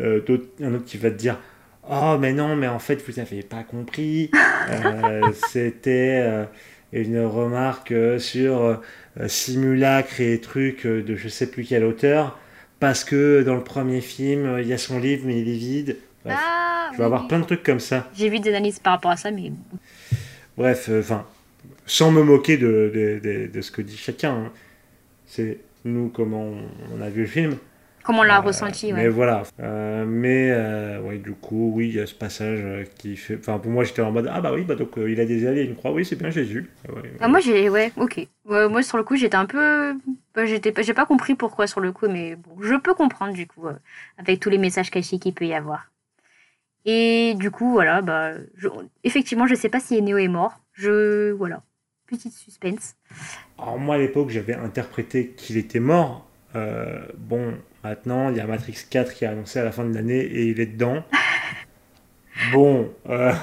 euh, 0.00 0.20
un 0.60 0.74
autre 0.74 0.84
qui 0.84 0.98
va 0.98 1.10
te 1.10 1.16
dire 1.16 1.38
Oh, 1.88 2.16
mais 2.18 2.32
non, 2.32 2.56
mais 2.56 2.66
en 2.66 2.78
fait, 2.78 3.02
vous 3.06 3.12
n'avez 3.18 3.42
pas 3.42 3.62
compris, 3.62 4.30
c'était 5.50 6.46
une 6.94 7.24
remarque 7.24 7.92
euh, 7.92 8.18
sur 8.18 8.62
euh, 8.62 8.76
simulacre 9.26 10.20
et 10.20 10.40
trucs 10.40 10.86
euh, 10.86 11.02
de 11.02 11.16
je 11.16 11.28
sais 11.28 11.50
plus 11.50 11.64
quel 11.64 11.84
auteur, 11.84 12.38
parce 12.80 13.04
que 13.04 13.42
dans 13.42 13.54
le 13.54 13.64
premier 13.64 14.00
film, 14.00 14.58
il 14.60 14.66
y 14.66 14.72
a 14.72 14.78
son 14.78 14.98
livre, 14.98 15.24
mais 15.26 15.40
il 15.40 15.48
est 15.48 15.58
vide. 15.58 15.96
Bref, 16.24 16.38
ah, 16.38 16.88
tu 16.92 16.98
vas 16.98 17.06
avoir 17.06 17.28
plein 17.28 17.40
de 17.40 17.44
trucs 17.44 17.62
comme 17.62 17.80
ça. 17.80 18.08
J'ai 18.14 18.28
vu 18.28 18.38
des 18.38 18.50
analyses 18.50 18.78
par 18.78 18.94
rapport 18.94 19.10
à 19.10 19.16
ça, 19.16 19.30
mais... 19.30 19.52
Bref, 20.56 20.88
enfin, 21.00 21.26
sans 21.86 22.10
me 22.10 22.22
moquer 22.22 22.56
de, 22.56 23.20
de, 23.22 23.46
de, 23.46 23.60
ce 23.60 23.70
que 23.70 23.82
dit 23.82 23.96
chacun, 23.96 24.32
hein. 24.32 24.52
c'est 25.26 25.58
nous 25.84 26.08
comment 26.08 26.52
on 26.94 27.00
a 27.00 27.10
vu 27.10 27.22
le 27.22 27.26
film. 27.26 27.56
Comment 28.04 28.20
on 28.20 28.24
l'a 28.24 28.38
euh, 28.38 28.42
ressenti, 28.42 28.92
ouais. 28.92 29.04
Mais 29.04 29.08
voilà. 29.08 29.44
Euh, 29.60 30.04
mais 30.06 30.50
euh, 30.50 31.00
ouais, 31.00 31.16
du 31.16 31.32
coup, 31.32 31.72
oui, 31.74 31.88
il 31.88 31.94
y 31.94 32.00
a 32.00 32.06
ce 32.06 32.14
passage 32.14 32.86
qui 32.98 33.16
fait. 33.16 33.38
Enfin, 33.38 33.58
pour 33.58 33.70
moi, 33.70 33.82
j'étais 33.82 34.02
en 34.02 34.12
mode 34.12 34.30
Ah 34.30 34.42
bah 34.42 34.52
oui, 34.52 34.62
bah 34.62 34.74
donc 34.74 34.90
il 34.96 35.18
a 35.18 35.24
des 35.24 35.44
ailes 35.46 35.56
et 35.56 35.64
une 35.64 35.74
croix, 35.74 35.90
oui, 35.90 36.04
c'est 36.04 36.16
bien 36.16 36.28
Jésus. 36.28 36.70
Ah, 37.20 37.28
moi, 37.28 37.40
j'ai. 37.40 37.70
Ouais, 37.70 37.92
ok. 37.96 38.28
moi, 38.44 38.82
sur 38.82 38.98
le 38.98 39.04
coup, 39.04 39.16
j'étais 39.16 39.36
un 39.36 39.46
peu. 39.46 39.94
Bah, 40.34 40.44
j'étais 40.44 40.70
pas... 40.70 40.82
J'ai 40.82 40.92
pas 40.92 41.06
compris 41.06 41.34
pourquoi 41.34 41.66
sur 41.66 41.80
le 41.80 41.92
coup, 41.92 42.06
mais 42.06 42.36
bon, 42.36 42.60
je 42.60 42.74
peux 42.74 42.92
comprendre 42.92 43.32
du 43.32 43.46
coup, 43.46 43.66
avec 44.18 44.38
tous 44.38 44.50
les 44.50 44.58
messages 44.58 44.90
cachés 44.90 45.18
qu'il 45.18 45.32
peut 45.32 45.46
y 45.46 45.54
avoir. 45.54 45.90
Et 46.84 47.32
du 47.36 47.50
coup, 47.50 47.72
voilà, 47.72 48.02
bah. 48.02 48.32
Effectivement, 49.02 49.46
je 49.46 49.54
sais 49.54 49.70
pas 49.70 49.80
si 49.80 50.02
Neo 50.02 50.18
est 50.18 50.28
mort. 50.28 50.60
Je. 50.74 51.30
Voilà. 51.32 51.62
Petite 52.16 52.34
suspense. 52.34 52.94
Alors, 53.58 53.78
moi, 53.78 53.96
à 53.96 53.98
l'époque, 53.98 54.30
j'avais 54.30 54.54
interprété 54.54 55.34
qu'il 55.36 55.56
était 55.56 55.80
mort. 55.80 56.28
bon, 57.16 57.54
Maintenant, 57.84 58.30
il 58.30 58.38
y 58.38 58.40
a 58.40 58.46
Matrix 58.46 58.78
4 58.88 59.12
qui 59.12 59.24
est 59.26 59.28
annoncé 59.28 59.58
à 59.58 59.64
la 59.64 59.70
fin 59.70 59.84
de 59.84 59.94
l'année 59.94 60.18
et 60.18 60.46
il 60.46 60.58
est 60.58 60.66
dedans. 60.66 61.04
bon, 62.52 62.90
euh, 63.10 63.34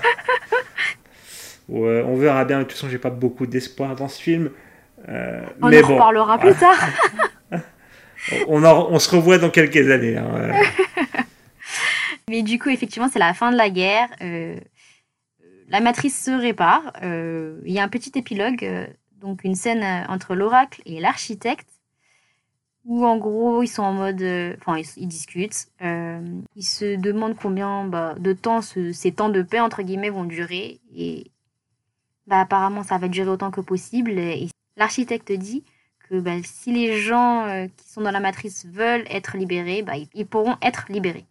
on 1.69 2.15
verra 2.15 2.43
bien. 2.43 2.57
De 2.57 2.63
toute 2.63 2.71
façon, 2.71 2.89
j'ai 2.89 2.97
pas 2.97 3.11
beaucoup 3.11 3.45
d'espoir 3.45 3.95
dans 3.95 4.07
ce 4.07 4.19
film. 4.19 4.49
Euh, 5.07 5.45
on 5.61 5.71
en 5.71 5.87
reparlera 5.87 6.39
plus 6.39 6.55
tard. 6.55 6.75
on, 8.47 8.63
on, 8.63 8.97
se 8.97 9.15
revoit 9.15 9.37
dans 9.37 9.51
quelques 9.51 9.91
années. 9.91 10.17
Hein, 10.17 10.53
mais 12.27 12.41
du 12.41 12.57
coup, 12.57 12.69
effectivement, 12.69 13.09
c'est 13.13 13.19
la 13.19 13.35
fin 13.35 13.51
de 13.51 13.57
la 13.57 13.69
guerre. 13.69 14.09
Euh, 15.71 15.77
la 15.77 15.81
matrice 15.81 16.23
se 16.23 16.31
répare. 16.31 16.93
Il 17.01 17.71
y 17.71 17.79
a 17.79 17.83
un 17.83 17.89
petit 17.89 18.11
épilogue, 18.15 18.89
donc 19.19 19.43
une 19.43 19.55
scène 19.55 20.05
entre 20.09 20.35
l'oracle 20.35 20.81
et 20.85 20.99
l'architecte 20.99 21.67
où 22.85 23.05
en 23.05 23.17
gros 23.17 23.61
ils 23.61 23.67
sont 23.67 23.83
en 23.83 23.93
mode, 23.93 24.21
euh, 24.21 24.55
enfin 24.59 24.81
ils, 24.97 25.07
discutent, 25.07 25.67
euh, 25.81 26.41
ils 26.55 26.63
se 26.63 26.95
demandent 26.95 27.35
combien 27.35 27.85
bah, 27.85 28.15
de 28.17 28.33
temps 28.33 28.61
ces 28.61 29.11
temps 29.11 29.29
de 29.29 29.41
paix 29.41 29.59
entre 29.59 29.83
guillemets 29.83 30.09
vont 30.09 30.23
durer 30.23 30.79
et 30.95 31.31
bah, 32.27 32.41
apparemment 32.41 32.83
ça 32.83 32.97
va 32.97 33.07
durer 33.07 33.29
autant 33.29 33.51
que 33.51 33.61
possible 33.61 34.11
et, 34.11 34.49
l'architecte 34.77 35.31
dit 35.31 35.63
que 36.09 36.19
bah, 36.19 36.41
si 36.43 36.71
les 36.71 36.99
gens 36.99 37.45
euh, 37.45 37.67
qui 37.77 37.89
sont 37.89 38.01
dans 38.01 38.11
la 38.11 38.19
matrice 38.19 38.65
veulent 38.65 39.05
être 39.09 39.37
libérés, 39.37 39.83
bah, 39.83 39.93
ils, 40.13 40.25
pourront 40.25 40.57
être 40.61 40.85
libérés. 40.89 41.25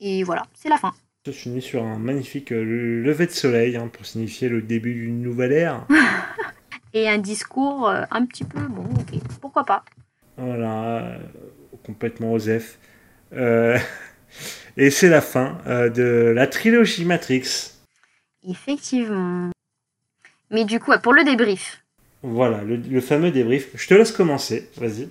Et 0.00 0.22
voilà, 0.22 0.44
c'est 0.54 0.68
la 0.68 0.76
fin. 0.76 0.94
Je 1.26 1.32
suis 1.32 1.60
sur 1.60 1.82
un 1.82 1.98
magnifique 1.98 2.50
lever 2.50 3.26
de 3.26 3.32
soleil 3.32 3.76
hein, 3.76 3.90
pour 3.92 4.06
signifier 4.06 4.48
le 4.48 4.62
début 4.62 4.94
d'une 4.94 5.22
nouvelle 5.22 5.52
ère. 5.52 5.84
et 6.94 7.08
un 7.08 7.18
discours 7.18 7.88
un 7.88 8.24
petit 8.26 8.44
peu, 8.44 8.60
bon 8.60 8.84
ok, 8.84 9.20
pourquoi 9.40 9.64
pas. 9.64 9.84
Voilà, 10.36 10.98
euh, 10.98 11.18
complètement 11.84 12.32
osef. 12.32 12.78
Euh, 13.32 13.78
et 14.76 14.90
c'est 14.90 15.08
la 15.08 15.20
fin 15.20 15.58
euh, 15.66 15.88
de 15.88 16.32
la 16.34 16.46
trilogie 16.46 17.04
Matrix. 17.04 17.72
Effectivement. 18.48 19.50
Mais 20.50 20.64
du 20.64 20.78
coup, 20.78 20.92
pour 21.02 21.12
le 21.12 21.24
débrief. 21.24 21.82
Voilà, 22.22 22.62
le, 22.62 23.00
fameux 23.00 23.30
débrief. 23.30 23.68
Je 23.74 23.88
te 23.88 23.94
laisse 23.94 24.12
commencer, 24.12 24.70
vas-y. 24.76 25.08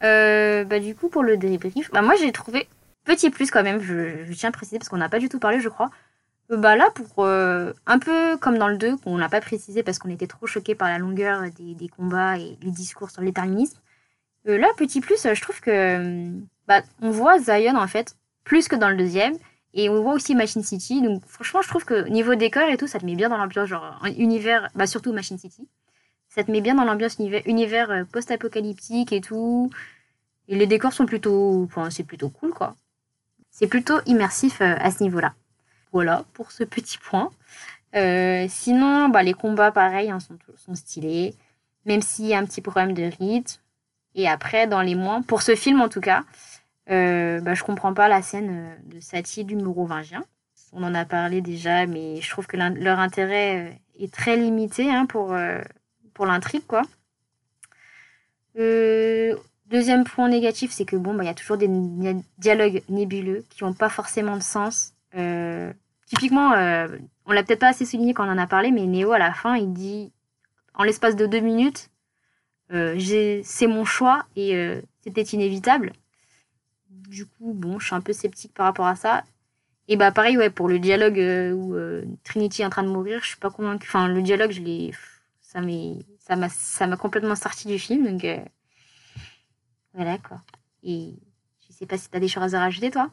bah, 0.00 0.80
du 0.80 0.94
coup, 0.94 1.08
pour 1.08 1.22
le 1.22 1.36
débrief, 1.36 1.90
bah, 1.92 2.02
moi 2.02 2.14
j'ai 2.16 2.32
trouvé 2.32 2.66
petit 3.06 3.30
plus 3.30 3.50
quand 3.50 3.62
même, 3.62 3.80
je, 3.80 4.30
tiens 4.34 4.50
à 4.50 4.52
préciser 4.52 4.78
parce 4.78 4.90
qu'on 4.90 4.98
n'a 4.98 5.08
pas 5.08 5.18
du 5.18 5.28
tout 5.30 5.38
parlé, 5.38 5.60
je 5.60 5.68
crois. 5.70 5.90
bah 6.50 6.76
là, 6.76 6.90
pour 6.94 7.26
un 7.26 7.98
peu 7.98 8.36
comme 8.36 8.58
dans 8.58 8.68
le 8.68 8.76
2, 8.76 8.98
qu'on 8.98 9.16
n'a 9.16 9.28
pas 9.28 9.40
précisé 9.40 9.82
parce 9.82 9.98
qu'on 9.98 10.10
était 10.10 10.26
trop 10.26 10.46
choqué 10.46 10.74
par 10.74 10.88
la 10.88 10.98
longueur 10.98 11.42
des, 11.56 11.74
des, 11.74 11.88
combats 11.88 12.38
et 12.38 12.58
les 12.62 12.70
discours 12.70 13.10
sur 13.10 13.22
l'éternisme, 13.22 13.80
euh, 14.48 14.58
là, 14.58 14.68
petit 14.76 15.00
plus, 15.00 15.22
je 15.22 15.40
trouve 15.40 15.60
que 15.60 15.70
euh, 15.70 16.30
bah, 16.68 16.82
on 17.02 17.10
voit 17.10 17.38
Zion 17.38 17.76
en 17.76 17.86
fait 17.86 18.16
plus 18.44 18.68
que 18.68 18.76
dans 18.76 18.88
le 18.88 18.96
deuxième. 18.96 19.36
Et 19.74 19.90
on 19.90 20.02
voit 20.02 20.14
aussi 20.14 20.34
Machine 20.34 20.62
City. 20.62 21.02
Donc 21.02 21.22
franchement, 21.26 21.62
je 21.62 21.68
trouve 21.68 21.84
que 21.84 22.08
niveau 22.08 22.34
décor 22.34 22.68
et 22.70 22.76
tout, 22.78 22.86
ça 22.86 22.98
te 22.98 23.04
met 23.04 23.14
bien 23.14 23.28
dans 23.28 23.36
l'ambiance, 23.36 23.68
genre 23.68 24.02
univers, 24.16 24.70
bah 24.74 24.86
surtout 24.86 25.12
Machine 25.12 25.38
City. 25.38 25.68
Ça 26.28 26.44
te 26.44 26.50
met 26.50 26.60
bien 26.60 26.74
dans 26.74 26.84
l'ambiance 26.84 27.18
univers, 27.18 27.90
euh, 27.90 28.04
post-apocalyptique 28.04 29.12
et 29.12 29.20
tout. 29.20 29.70
Et 30.48 30.56
les 30.56 30.66
décors 30.66 30.92
sont 30.92 31.06
plutôt, 31.06 31.64
enfin, 31.64 31.90
c'est 31.90 32.04
plutôt 32.04 32.30
cool 32.30 32.52
quoi. 32.52 32.76
C'est 33.58 33.68
plutôt 33.68 34.00
immersif 34.04 34.60
à 34.60 34.90
ce 34.90 35.02
niveau-là. 35.02 35.32
Voilà 35.90 36.24
pour 36.34 36.52
ce 36.52 36.62
petit 36.62 36.98
point. 36.98 37.30
sinon, 38.48 39.08
bah, 39.08 39.22
les 39.22 39.32
combats, 39.32 39.72
pareil, 39.72 40.10
hein, 40.10 40.20
sont, 40.20 40.36
sont 40.56 40.74
stylés. 40.74 41.34
Même 41.86 42.02
s'il 42.02 42.26
y 42.26 42.34
a 42.34 42.38
un 42.38 42.44
petit 42.44 42.60
problème 42.60 42.92
de 42.92 43.04
rythme. 43.18 43.58
Et 44.14 44.28
après, 44.28 44.66
dans 44.66 44.82
les 44.82 44.94
mois, 44.94 45.22
pour 45.26 45.40
ce 45.40 45.54
film 45.54 45.80
en 45.80 45.88
tout 45.88 46.02
cas, 46.02 46.24
euh, 46.90 47.40
bah, 47.40 47.54
je 47.54 47.64
comprends 47.64 47.94
pas 47.94 48.08
la 48.08 48.20
scène 48.22 48.50
euh, 48.50 48.94
de 48.94 49.00
Satie 49.00 49.44
du 49.44 49.56
Mérovingien. 49.56 50.24
On 50.72 50.82
en 50.82 50.94
a 50.94 51.04
parlé 51.04 51.40
déjà, 51.40 51.86
mais 51.86 52.20
je 52.20 52.30
trouve 52.30 52.46
que 52.46 52.56
leur 52.56 52.98
intérêt 52.98 53.70
euh, 53.70 54.02
est 54.04 54.12
très 54.12 54.36
limité 54.36 54.90
hein, 54.90 55.06
pour, 55.06 55.32
euh, 55.32 55.60
pour 56.12 56.26
l'intrigue. 56.26 56.66
quoi. 56.66 56.82
Deuxième 59.70 60.04
point 60.04 60.28
négatif, 60.28 60.70
c'est 60.70 60.84
que 60.84 60.94
bon, 60.94 61.14
bah, 61.14 61.24
il 61.24 61.26
y 61.26 61.30
a 61.30 61.34
toujours 61.34 61.56
des 61.56 61.68
dialogues 62.38 62.82
nébuleux 62.88 63.44
qui 63.50 63.64
n'ont 63.64 63.72
pas 63.72 63.88
forcément 63.88 64.36
de 64.36 64.42
sens. 64.42 64.94
Euh, 65.16 65.72
typiquement, 66.06 66.52
euh, 66.52 66.86
on 67.24 67.32
l'a 67.32 67.42
peut-être 67.42 67.60
pas 67.60 67.68
assez 67.68 67.84
souligné 67.84 68.14
quand 68.14 68.26
on 68.26 68.30
en 68.30 68.38
a 68.38 68.46
parlé, 68.46 68.70
mais 68.70 68.86
Néo 68.86 69.10
à 69.12 69.18
la 69.18 69.32
fin, 69.32 69.56
il 69.56 69.72
dit 69.72 70.12
en 70.74 70.84
l'espace 70.84 71.16
de 71.16 71.26
deux 71.26 71.40
minutes, 71.40 71.90
euh, 72.72 72.96
c'est 73.42 73.66
mon 73.66 73.84
choix 73.84 74.24
et 74.36 74.54
euh, 74.54 74.80
c'était 75.00 75.22
inévitable. 75.22 75.92
Du 76.88 77.26
coup, 77.26 77.52
bon, 77.52 77.80
je 77.80 77.86
suis 77.86 77.94
un 77.96 78.00
peu 78.00 78.12
sceptique 78.12 78.54
par 78.54 78.66
rapport 78.66 78.86
à 78.86 78.94
ça. 78.94 79.24
Et 79.88 79.96
bah 79.96 80.12
pareil, 80.12 80.36
ouais, 80.38 80.50
pour 80.50 80.68
le 80.68 80.78
dialogue 80.78 81.18
où 81.54 81.74
Trinity 82.24 82.62
est 82.62 82.64
en 82.64 82.70
train 82.70 82.82
de 82.82 82.88
mourir, 82.88 83.20
je 83.22 83.28
suis 83.28 83.36
pas 83.36 83.50
convaincue. 83.50 83.88
Enfin, 83.88 84.08
le 84.08 84.22
dialogue, 84.22 84.50
je 84.50 84.60
l'ai, 84.60 84.92
ça 85.40 85.60
m'a, 85.60 86.48
ça 86.48 86.86
m'a 86.86 86.96
complètement 86.96 87.36
sorti 87.36 87.68
du 87.68 87.78
film, 87.78 88.04
donc 88.04 88.24
voilà 89.96 90.18
quoi. 90.18 90.40
Et 90.84 91.14
je 91.66 91.74
sais 91.74 91.86
pas 91.86 91.98
si 91.98 92.08
tu 92.08 92.16
as 92.16 92.20
des 92.20 92.28
choses 92.28 92.54
à 92.54 92.60
rajouter 92.60 92.90
toi? 92.90 93.10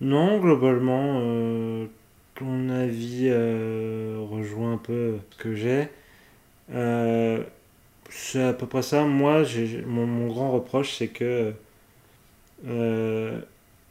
Non, 0.00 0.38
globalement, 0.40 1.20
euh, 1.22 1.86
ton 2.34 2.70
avis 2.70 3.28
euh, 3.28 4.18
rejoint 4.30 4.74
un 4.74 4.78
peu 4.78 5.18
ce 5.30 5.36
que 5.36 5.54
j'ai. 5.54 5.88
Euh, 6.72 7.44
c'est 8.10 8.42
à 8.42 8.52
peu 8.52 8.66
près 8.66 8.82
ça. 8.82 9.04
Moi, 9.04 9.44
j'ai, 9.44 9.82
mon, 9.82 10.26
grand 10.26 10.50
reproche, 10.52 10.96
c'est 10.96 11.08
que 11.08 11.54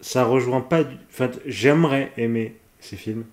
ça 0.02 0.24
rejoint 0.26 0.62
pas. 0.62 0.84
Enfin, 1.10 1.30
j'aimerais 1.46 2.12
aimer 2.18 2.56
ces 2.80 2.96
films. 2.98 3.26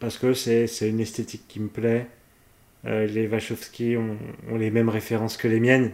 parce 0.00 0.18
que 0.18 0.34
c'est, 0.34 0.66
c'est 0.66 0.88
une 0.88 1.00
esthétique 1.00 1.46
qui 1.48 1.60
me 1.60 1.68
plaît. 1.68 2.06
Euh, 2.86 3.06
les 3.06 3.26
Wachowski 3.26 3.96
ont, 3.96 4.16
les 4.56 4.70
mêmes 4.70 4.88
références 4.88 5.36
que 5.36 5.48
les 5.48 5.60
miennes. 5.60 5.92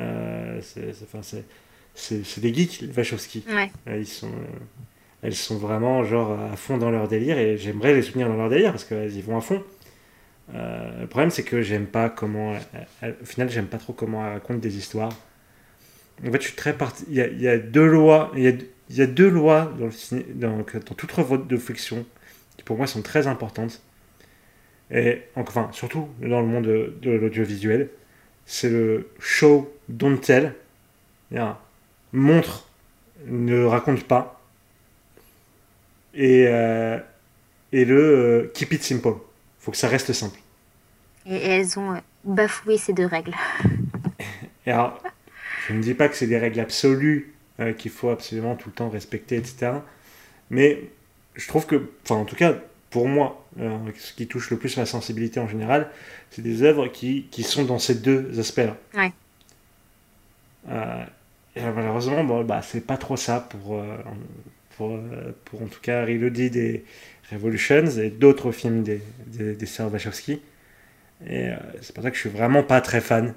Euh, 0.00 0.60
c'est 1.94 2.40
des 2.40 2.54
geeks, 2.54 2.80
les 2.80 2.92
Wachowski. 2.92 3.44
Euh, 3.48 3.96
ils 3.98 4.06
sont, 4.06 4.32
elles 5.22 5.34
sont 5.34 5.56
vraiment 5.56 6.04
genre 6.04 6.38
à 6.38 6.56
fond 6.56 6.78
dans 6.78 6.90
leur 6.90 7.08
délire 7.08 7.38
et 7.38 7.56
j'aimerais 7.56 7.94
les 7.94 8.02
soutenir 8.02 8.28
dans 8.28 8.36
leur 8.36 8.50
délire 8.50 8.72
parce 8.72 8.84
qu'elles 8.84 9.14
y 9.14 9.22
vont 9.22 9.36
à 9.36 9.40
fond. 9.40 9.62
le 10.52 11.06
problème, 11.06 11.30
c'est 11.30 11.44
que 11.44 11.62
j'aime 11.62 11.86
pas 11.86 12.10
comment. 12.10 12.54
au 13.02 13.24
final, 13.24 13.50
j'aime 13.50 13.66
pas 13.66 13.78
trop 13.78 13.92
comment 13.92 14.24
elles 14.26 14.34
racontent 14.34 14.58
des 14.58 14.76
histoires. 14.76 15.12
En 16.26 16.30
fait, 16.30 16.40
je 16.40 16.48
suis 16.48 16.56
très 16.56 16.76
parti. 16.76 17.04
Il 17.08 17.16
y 17.16 17.48
a, 17.48 17.58
deux 17.58 17.86
lois. 17.86 18.30
Il 18.36 18.42
y 18.42 18.48
a, 18.48 18.52
il 18.90 18.96
y 18.96 19.02
a 19.02 19.06
deux 19.06 19.28
lois 19.28 19.72
dans, 19.78 19.86
le 19.86 20.34
dans, 20.34 20.58
dans 20.58 20.94
toute 20.94 21.18
œuvre 21.18 21.38
de 21.38 21.56
fiction 21.56 22.04
qui, 22.56 22.64
pour 22.64 22.76
moi, 22.76 22.86
sont 22.86 23.02
très 23.02 23.26
importantes 23.26 23.82
et 24.90 25.22
enfin 25.36 25.68
surtout 25.72 26.08
dans 26.20 26.40
le 26.40 26.46
monde 26.46 26.64
de, 26.64 27.10
l'audiovisuel, 27.10 27.88
c'est 28.46 28.68
le 28.68 29.08
show 29.18 29.72
don't 29.88 30.18
tell. 30.18 30.54
Montre, 32.12 32.68
ne 33.26 33.64
raconte 33.64 34.04
pas. 34.04 34.40
Et, 36.14 36.46
euh, 36.46 36.98
et 37.72 37.86
le 37.86 37.96
euh, 37.96 38.50
keep 38.52 38.72
it 38.72 38.82
simple. 38.82 39.14
faut 39.58 39.70
que 39.70 39.76
ça 39.78 39.88
reste 39.88 40.12
simple. 40.12 40.38
Et 41.24 41.36
elles 41.36 41.78
ont 41.78 41.92
euh, 41.92 41.98
bafoué 42.24 42.76
ces 42.76 42.92
deux 42.92 43.06
règles. 43.06 43.32
Et 44.66 44.70
alors, 44.70 45.02
je 45.66 45.72
ne 45.72 45.80
dis 45.80 45.94
pas 45.94 46.08
que 46.08 46.16
c'est 46.16 46.26
des 46.26 46.38
règles 46.38 46.60
absolues 46.60 47.34
qu'il 47.78 47.90
faut 47.92 48.10
absolument 48.10 48.56
tout 48.56 48.70
le 48.70 48.74
temps 48.74 48.88
respecter, 48.88 49.36
etc. 49.36 49.72
Mais 50.50 50.90
je 51.34 51.46
trouve 51.46 51.64
que, 51.64 51.90
enfin 52.04 52.16
en 52.16 52.24
tout 52.24 52.34
cas, 52.34 52.56
pour 52.92 53.08
moi, 53.08 53.42
euh, 53.58 53.78
ce 53.98 54.12
qui 54.12 54.28
touche 54.28 54.50
le 54.50 54.58
plus 54.58 54.76
ma 54.76 54.84
sensibilité 54.84 55.40
en 55.40 55.48
général, 55.48 55.88
c'est 56.30 56.42
des 56.42 56.62
œuvres 56.62 56.88
qui, 56.88 57.26
qui, 57.30 57.42
sont 57.42 57.64
dans 57.64 57.78
ces 57.78 57.94
deux 57.94 58.38
aspects-là. 58.38 58.76
Ouais. 58.94 59.12
Euh, 60.68 61.04
et 61.56 61.62
malheureusement, 61.62 62.22
bon, 62.22 62.44
bah, 62.44 62.60
c'est 62.62 62.86
pas 62.86 62.98
trop 62.98 63.16
ça 63.16 63.48
pour, 63.48 63.78
euh, 63.78 63.96
pour, 64.76 65.00
pour, 65.46 65.62
en 65.62 65.66
tout 65.66 65.80
cas 65.80 66.04
Reloaded 66.04 66.52
des 66.52 66.84
Revolutions 67.32 67.86
et 67.86 68.10
d'autres 68.10 68.52
films 68.52 68.82
des, 68.82 69.00
des, 69.26 69.54
des 69.54 69.66
sœurs 69.66 69.90
Wachowski. 69.90 70.42
Et 71.26 71.48
c'est 71.80 71.94
pour 71.94 72.04
ça 72.04 72.10
que 72.10 72.16
je 72.16 72.20
suis 72.20 72.30
vraiment 72.30 72.62
pas 72.62 72.82
très 72.82 73.00
fan. 73.00 73.32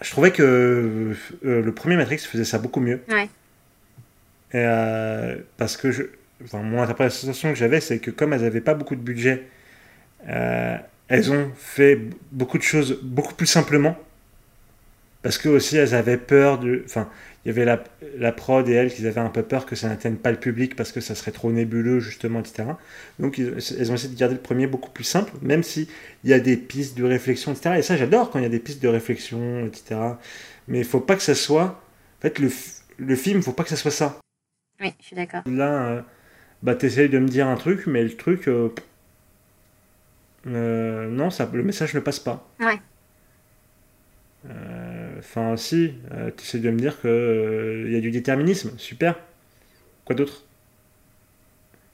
Je 0.00 0.10
trouvais 0.10 0.32
que 0.32 1.14
le 1.42 1.72
premier 1.72 1.96
Matrix 1.96 2.18
faisait 2.18 2.44
ça 2.44 2.58
beaucoup 2.58 2.80
mieux. 2.80 3.00
Ouais. 3.08 3.28
Et, 4.54 5.36
parce 5.56 5.76
que 5.76 5.92
je, 5.92 6.04
enfin, 6.44 6.62
mon 6.62 6.82
interprétation 6.82 7.50
que 7.50 7.58
j'avais, 7.58 7.80
c'est 7.80 7.98
que 7.98 8.10
comme 8.10 8.32
elles 8.32 8.42
n'avaient 8.42 8.60
pas 8.60 8.74
beaucoup 8.74 8.96
de 8.96 9.00
budget, 9.00 9.44
euh, 10.28 10.76
elles 11.08 11.32
ont 11.32 11.50
fait 11.56 11.98
beaucoup 12.30 12.58
de 12.58 12.62
choses 12.62 13.00
beaucoup 13.02 13.34
plus 13.34 13.46
simplement. 13.46 13.96
Parce 15.22 15.38
que 15.38 15.48
aussi 15.48 15.76
elles 15.76 15.94
avaient 15.94 16.16
peur 16.16 16.58
de. 16.58 16.82
Enfin, 16.84 17.08
il 17.44 17.48
y 17.48 17.50
avait 17.50 17.64
la, 17.64 17.82
la 18.18 18.32
prod 18.32 18.68
et 18.68 18.72
elles 18.72 18.92
qui 18.92 19.06
avaient 19.06 19.20
un 19.20 19.28
peu 19.28 19.42
peur 19.42 19.66
que 19.66 19.76
ça 19.76 19.88
n'atteigne 19.88 20.16
pas 20.16 20.30
le 20.30 20.36
public 20.36 20.76
parce 20.76 20.92
que 20.92 21.00
ça 21.00 21.14
serait 21.14 21.30
trop 21.32 21.50
nébuleux, 21.50 22.00
justement, 22.00 22.40
etc. 22.40 22.64
Donc 23.18 23.38
elles 23.38 23.90
ont 23.90 23.94
essayé 23.94 24.12
de 24.12 24.18
garder 24.18 24.34
le 24.34 24.40
premier 24.40 24.66
beaucoup 24.66 24.90
plus 24.90 25.04
simple, 25.04 25.32
même 25.42 25.62
s'il 25.62 25.86
y 26.24 26.32
a 26.32 26.40
des 26.40 26.56
pistes 26.56 26.96
de 26.96 27.04
réflexion, 27.04 27.52
etc. 27.52 27.76
Et 27.78 27.82
ça, 27.82 27.96
j'adore 27.96 28.30
quand 28.30 28.38
il 28.38 28.42
y 28.42 28.46
a 28.46 28.48
des 28.48 28.60
pistes 28.60 28.82
de 28.82 28.88
réflexion, 28.88 29.66
etc. 29.66 30.00
Mais 30.68 30.78
il 30.78 30.84
faut 30.84 31.00
pas 31.00 31.16
que 31.16 31.22
ça 31.22 31.34
soit. 31.34 31.82
En 32.18 32.22
fait, 32.22 32.38
le, 32.38 32.50
le 32.98 33.16
film, 33.16 33.38
il 33.38 33.42
faut 33.42 33.52
pas 33.52 33.64
que 33.64 33.70
ça 33.70 33.76
soit 33.76 33.90
ça. 33.90 34.18
Oui, 34.80 34.92
je 35.00 35.06
suis 35.06 35.16
d'accord. 35.16 35.42
Là, 35.46 35.86
euh, 35.86 36.02
bah 36.62 36.74
t'essayes 36.74 37.08
de 37.08 37.18
me 37.18 37.28
dire 37.28 37.48
un 37.48 37.56
truc, 37.56 37.86
mais 37.86 38.02
le 38.02 38.16
truc, 38.16 38.48
euh, 38.48 38.72
euh, 40.46 41.08
non, 41.08 41.30
ça, 41.30 41.48
le 41.52 41.62
message 41.62 41.94
ne 41.94 42.00
passe 42.00 42.20
pas. 42.20 42.48
Ouais. 42.60 42.80
Euh, 44.48 45.18
enfin, 45.18 45.56
si, 45.56 45.94
tu 46.36 46.42
essaies 46.42 46.58
de 46.58 46.70
me 46.70 46.78
dire 46.78 47.00
qu'il 47.00 47.86
il 47.86 47.92
y 47.92 47.96
a 47.96 48.00
du 48.00 48.10
déterminisme, 48.10 48.76
super. 48.78 49.18
Quoi 50.04 50.16
d'autre? 50.16 50.44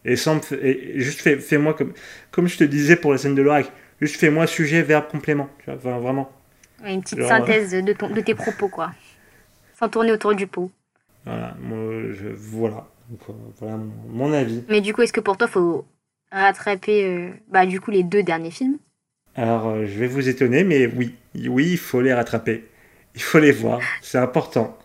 Et, 0.04 0.16
sans, 0.16 0.40
et 0.52 1.00
juste 1.00 1.20
fais, 1.20 1.38
fais-moi 1.38 1.74
comme, 1.74 1.92
comme 2.30 2.46
je 2.46 2.56
te 2.56 2.64
disais 2.64 2.96
pour 2.96 3.12
la 3.12 3.18
scène 3.18 3.34
de 3.34 3.42
l'oracle, 3.42 3.70
juste 4.00 4.16
fais-moi 4.16 4.46
sujet, 4.46 4.82
verbe, 4.82 5.08
complément. 5.08 5.48
Tu 5.64 5.70
vois, 5.70 5.98
vraiment. 5.98 6.30
une 6.84 7.02
petite 7.02 7.22
synthèse 7.22 7.72
de, 7.72 7.92
ton, 7.92 8.08
de 8.10 8.20
tes 8.20 8.34
propos, 8.34 8.68
quoi. 8.68 8.92
Sans 9.78 9.88
tourner 9.88 10.12
autour 10.12 10.34
du 10.34 10.46
pot. 10.46 10.70
Voilà, 11.24 11.54
moi, 11.60 12.12
je, 12.12 12.28
voilà. 12.28 12.86
Euh, 13.10 13.32
voilà 13.58 13.78
mon, 14.08 14.32
avis. 14.32 14.62
Mais 14.68 14.80
du 14.80 14.92
coup, 14.92 15.02
est-ce 15.02 15.12
que 15.12 15.20
pour 15.20 15.36
toi, 15.36 15.48
faut 15.48 15.86
rattraper 16.30 17.04
euh, 17.04 17.30
bah, 17.48 17.64
du 17.66 17.80
coup 17.80 17.90
les 17.90 18.02
deux 18.02 18.22
derniers 18.22 18.50
films? 18.50 18.78
Alors, 19.34 19.68
euh, 19.68 19.86
je 19.86 19.98
vais 19.98 20.06
vous 20.06 20.28
étonner, 20.28 20.64
mais 20.64 20.86
oui, 20.86 21.14
oui, 21.34 21.72
il 21.72 21.78
faut 21.78 22.00
les 22.00 22.12
rattraper. 22.12 22.66
Il 23.14 23.22
faut 23.22 23.38
les 23.38 23.52
voir, 23.52 23.80
c'est 24.02 24.18
important. 24.18 24.78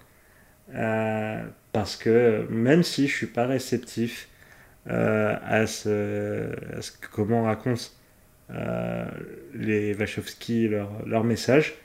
parce 1.71 1.95
que 1.95 2.47
même 2.49 2.83
si 2.83 3.07
je 3.07 3.15
suis 3.15 3.27
pas 3.27 3.45
réceptif 3.45 4.29
à, 4.87 5.67
ce, 5.67 6.49
comment 7.11 7.43
racontent 7.43 7.83
les 9.53 9.93
Wachowski 9.93 10.67
leur, 10.67 10.89
leur 11.05 11.23
message, 11.23 11.75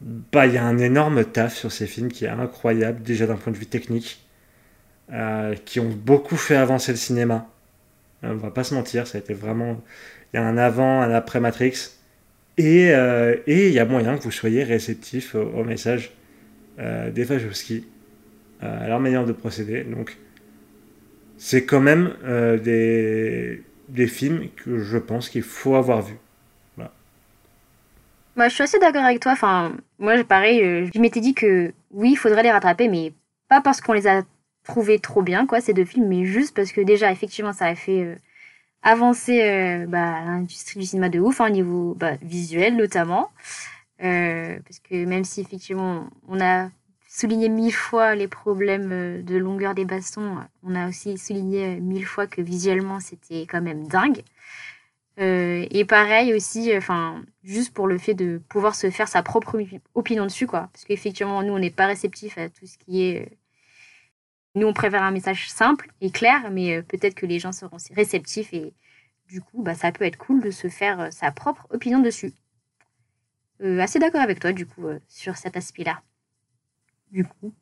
bah 0.00 0.46
il 0.46 0.54
y 0.54 0.58
a 0.58 0.64
un 0.64 0.78
énorme 0.78 1.24
taf 1.24 1.56
sur 1.56 1.72
ces 1.72 1.86
films 1.86 2.12
qui 2.12 2.24
est 2.24 2.28
incroyable 2.28 3.02
déjà 3.02 3.26
d'un 3.26 3.36
point 3.36 3.52
de 3.52 3.58
vue 3.58 3.66
technique 3.66 4.23
euh, 5.12 5.54
qui 5.66 5.80
ont 5.80 5.90
beaucoup 5.90 6.36
fait 6.36 6.56
avancer 6.56 6.90
le 6.90 6.96
cinéma. 6.96 7.46
Euh, 8.24 8.30
on 8.32 8.36
va 8.36 8.50
pas 8.50 8.64
se 8.64 8.74
mentir, 8.74 9.06
ça 9.06 9.18
a 9.18 9.20
été 9.20 9.34
vraiment. 9.34 9.82
Il 10.32 10.36
y 10.36 10.40
a 10.40 10.46
un 10.46 10.56
avant, 10.56 11.02
un 11.02 11.10
après 11.10 11.40
Matrix. 11.40 11.90
Et 12.56 12.94
euh, 12.94 13.36
il 13.46 13.70
y 13.70 13.78
a 13.78 13.84
moyen 13.84 14.16
que 14.16 14.22
vous 14.22 14.30
soyez 14.30 14.62
réceptif 14.62 15.34
au, 15.34 15.64
message 15.64 16.12
des 16.78 17.24
Wachowski, 17.24 17.86
à 18.60 18.88
leur 18.88 18.98
manière 18.98 19.24
de 19.26 19.32
procéder. 19.32 19.84
Donc, 19.84 20.16
c'est 21.36 21.64
quand 21.64 21.80
même 21.80 22.14
des, 22.64 23.62
des 23.88 24.06
films 24.06 24.48
que 24.56 24.78
je 24.78 24.98
pense 24.98 25.28
qu'il 25.28 25.42
faut 25.42 25.74
avoir 25.74 26.02
vus. 26.02 26.16
Voilà. 26.76 26.92
Bah, 28.36 28.48
je 28.48 28.54
suis 28.54 28.62
assez 28.62 28.78
d'accord 28.78 29.04
avec 29.04 29.20
toi. 29.20 29.32
Enfin, 29.32 29.72
moi, 29.98 30.22
pareil, 30.24 30.90
je 30.92 31.00
m'étais 31.00 31.20
dit 31.20 31.34
que 31.34 31.72
oui, 31.90 32.12
il 32.12 32.16
faudrait 32.16 32.42
les 32.42 32.52
rattraper, 32.52 32.88
mais 32.88 33.12
pas 33.48 33.60
parce 33.60 33.80
qu'on 33.80 33.92
les 33.92 34.06
a 34.06 34.22
trouvé 34.64 34.98
trop 34.98 35.22
bien, 35.22 35.46
quoi, 35.46 35.60
ces 35.60 35.74
deux 35.74 35.84
films, 35.84 36.08
mais 36.08 36.24
juste 36.24 36.56
parce 36.56 36.72
que 36.72 36.80
déjà, 36.80 37.12
effectivement, 37.12 37.52
ça 37.52 37.66
a 37.66 37.74
fait 37.74 38.02
euh, 38.02 38.16
avancer 38.82 39.42
euh, 39.42 39.86
bah, 39.86 40.20
l'industrie 40.24 40.80
du 40.80 40.86
cinéma 40.86 41.08
de 41.08 41.20
ouf, 41.20 41.40
hein, 41.40 41.46
au 41.46 41.50
niveau 41.50 41.94
bah, 41.94 42.16
visuel 42.22 42.76
notamment. 42.76 43.30
Euh, 44.02 44.58
parce 44.66 44.80
que 44.80 45.04
même 45.04 45.24
si, 45.24 45.40
effectivement, 45.40 46.08
on 46.28 46.40
a 46.40 46.70
souligné 47.08 47.48
mille 47.48 47.72
fois 47.72 48.16
les 48.16 48.26
problèmes 48.26 49.22
de 49.22 49.36
longueur 49.36 49.74
des 49.74 49.84
bastons, 49.84 50.38
on 50.64 50.74
a 50.74 50.88
aussi 50.88 51.16
souligné 51.16 51.80
mille 51.80 52.06
fois 52.06 52.26
que 52.26 52.42
visuellement, 52.42 52.98
c'était 52.98 53.42
quand 53.42 53.62
même 53.62 53.86
dingue. 53.86 54.22
et 55.18 55.84
pareil 55.88 56.34
aussi, 56.34 56.76
enfin, 56.76 57.22
juste 57.44 57.72
pour 57.72 57.86
le 57.86 57.98
fait 57.98 58.14
de 58.14 58.42
pouvoir 58.48 58.74
se 58.74 58.90
faire 58.90 59.06
sa 59.06 59.22
propre 59.22 59.56
opinion 59.94 60.24
dessus, 60.24 60.48
quoi. 60.48 60.70
Parce 60.72 60.84
qu'effectivement, 60.84 61.42
nous, 61.44 61.52
on 61.52 61.60
n'est 61.60 61.70
pas 61.70 61.86
réceptif 61.86 62.36
à 62.36 62.48
tout 62.48 62.66
ce 62.66 62.78
qui 62.78 63.04
est 63.04 63.28
nous, 64.54 64.66
on 64.66 64.72
préfère 64.72 65.02
un 65.02 65.10
message 65.10 65.48
simple 65.50 65.88
et 66.00 66.10
clair, 66.10 66.50
mais 66.50 66.76
euh, 66.76 66.82
peut-être 66.82 67.14
que 67.14 67.26
les 67.26 67.38
gens 67.38 67.52
seront 67.52 67.76
réceptifs 67.94 68.52
et 68.52 68.72
du 69.28 69.40
coup, 69.40 69.62
bah, 69.62 69.74
ça 69.74 69.90
peut 69.90 70.04
être 70.04 70.16
cool 70.16 70.42
de 70.42 70.50
se 70.50 70.68
faire 70.68 71.00
euh, 71.00 71.08
sa 71.10 71.30
propre 71.32 71.66
opinion 71.70 72.00
dessus. 72.00 72.32
Euh, 73.62 73.80
assez 73.80 73.98
d'accord 73.98 74.20
avec 74.20 74.40
toi, 74.40 74.52
du 74.52 74.66
coup, 74.66 74.86
euh, 74.86 74.98
sur 75.08 75.36
cet 75.36 75.56
aspect-là. 75.56 76.00
Du 77.12 77.24
coup, 77.24 77.54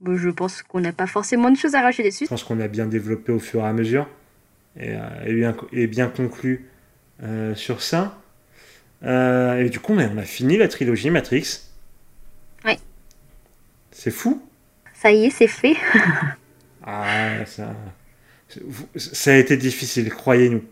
bon, 0.00 0.16
je 0.16 0.28
pense 0.28 0.62
qu'on 0.62 0.80
n'a 0.80 0.92
pas 0.92 1.06
forcément 1.06 1.50
de 1.50 1.56
choses 1.56 1.74
à 1.74 1.82
rajouter 1.82 2.10
dessus. 2.10 2.24
Je 2.24 2.28
pense 2.28 2.44
qu'on 2.44 2.60
a 2.60 2.68
bien 2.68 2.86
développé 2.86 3.32
au 3.32 3.38
fur 3.38 3.60
et 3.60 3.66
à 3.66 3.72
mesure 3.72 4.08
et, 4.76 4.94
euh, 4.94 5.24
et 5.24 5.34
bien, 5.34 5.56
et 5.72 5.86
bien 5.86 6.08
conclu 6.08 6.66
sur 7.54 7.82
ça. 7.82 8.18
Et 9.02 9.68
du 9.70 9.78
coup, 9.78 9.92
on 9.92 9.98
a 9.98 10.22
fini 10.22 10.56
la 10.56 10.68
trilogie 10.68 11.10
Matrix. 11.10 11.60
Oui. 12.64 12.78
C'est 13.90 14.10
fou. 14.10 14.42
Ça 15.00 15.10
y 15.12 15.26
est, 15.26 15.30
c'est 15.30 15.46
fait. 15.48 15.76
Ah, 16.82 17.44
ça, 17.44 17.74
ça 18.96 19.32
a 19.32 19.34
été 19.34 19.56
difficile, 19.58 20.08
croyez-nous. 20.12 20.64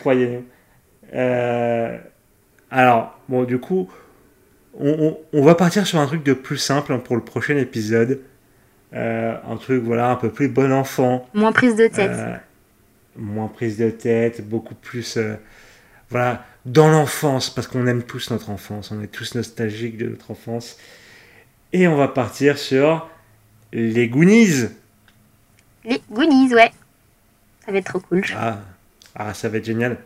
croyez-nous. 0.00 0.44
Euh, 1.14 1.96
alors, 2.70 3.18
bon, 3.30 3.44
du 3.44 3.58
coup, 3.58 3.88
on, 4.78 4.90
on- 4.90 5.18
on 5.32 5.42
va 5.42 5.54
partir 5.54 5.86
sur 5.86 5.98
un 5.98 6.06
truc 6.06 6.22
de 6.22 6.34
plus 6.34 6.58
simple 6.58 6.98
pour 6.98 7.16
le 7.16 7.24
prochain 7.24 7.56
épisode. 7.56 8.20
Euh, 8.92 9.34
un 9.48 9.56
truc, 9.56 9.82
voilà, 9.82 10.10
un 10.10 10.16
peu 10.16 10.30
plus 10.30 10.48
bon 10.48 10.70
enfant. 10.70 11.26
Moins 11.32 11.52
prise 11.52 11.76
de 11.76 11.86
tête. 11.86 12.10
Euh, 12.12 12.36
moins 13.16 13.48
prise 13.48 13.78
de 13.78 13.88
tête, 13.88 14.46
beaucoup 14.46 14.74
plus. 14.74 15.18
voilà, 16.10 16.44
dans 16.66 16.90
l'enfance, 16.90 17.48
parce 17.48 17.66
qu'on 17.66 17.86
aime 17.86 18.02
tous 18.02 18.30
notre 18.30 18.50
enfance, 18.50 18.92
on 18.92 19.02
est 19.02 19.06
tous 19.06 19.34
nostalgiques 19.34 19.96
de 19.96 20.08
notre 20.10 20.30
enfance. 20.30 20.76
Et 21.72 21.88
on 21.88 21.96
va 21.96 22.08
partir 22.08 22.58
sur 22.58 23.08
les 23.72 24.08
Goonies. 24.08 24.68
Les 25.84 26.00
Goonies, 26.10 26.54
ouais. 26.54 26.70
Ça 27.64 27.72
va 27.72 27.78
être 27.78 27.86
trop 27.86 28.00
cool. 28.00 28.24
Ah, 28.36 28.60
ah, 29.14 29.34
ça 29.34 29.48
va 29.48 29.58
être 29.58 29.64
génial. 29.64 29.98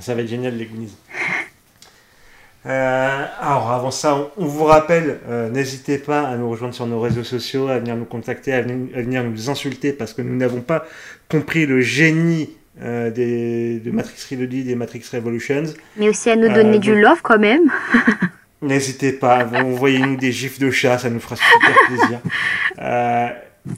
Ça 0.00 0.14
va 0.14 0.22
être 0.22 0.28
génial, 0.28 0.56
les 0.56 0.66
Goonies. 0.66 0.94
Euh, 2.66 3.26
alors, 3.40 3.70
avant 3.70 3.90
ça, 3.90 4.14
on, 4.16 4.30
on 4.38 4.46
vous 4.46 4.64
rappelle, 4.64 5.20
euh, 5.28 5.50
n'hésitez 5.50 5.98
pas 5.98 6.22
à 6.22 6.36
nous 6.36 6.48
rejoindre 6.48 6.74
sur 6.74 6.86
nos 6.86 6.98
réseaux 6.98 7.24
sociaux, 7.24 7.68
à 7.68 7.78
venir 7.78 7.94
nous 7.94 8.06
contacter, 8.06 8.54
à 8.54 8.62
venir, 8.62 8.96
à 8.96 9.02
venir 9.02 9.22
nous 9.22 9.50
insulter 9.50 9.92
parce 9.92 10.14
que 10.14 10.22
nous 10.22 10.34
n'avons 10.36 10.62
pas 10.62 10.86
compris 11.30 11.66
le 11.66 11.82
génie 11.82 12.50
euh, 12.80 13.10
des, 13.10 13.80
de 13.80 13.90
Matrix 13.90 14.16
Reloaded 14.30 14.68
et 14.68 14.74
Matrix 14.74 15.04
Revolutions. 15.12 15.64
Mais 15.96 16.08
aussi 16.08 16.30
à 16.30 16.36
nous 16.36 16.48
donner 16.48 16.78
du 16.78 16.98
love 16.98 17.20
quand 17.22 17.38
même. 17.38 17.70
N'hésitez 18.64 19.12
pas, 19.12 19.46
envoyez-nous 19.54 20.16
des 20.16 20.32
gifs 20.32 20.58
de 20.58 20.70
chat, 20.70 20.98
ça 20.98 21.10
nous 21.10 21.20
fera 21.20 21.36
super 21.36 21.74
plaisir. 21.86 22.20
Euh, 22.78 23.28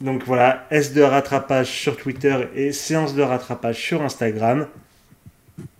donc 0.01 0.22
voilà, 0.24 0.66
S 0.70 0.93
de 0.93 1.03
rattrapage 1.03 1.66
sur 1.66 1.97
Twitter 1.97 2.37
et 2.55 2.72
séance 2.72 3.14
de 3.14 3.22
rattrapage 3.22 3.76
sur 3.76 4.03
Instagram. 4.03 4.66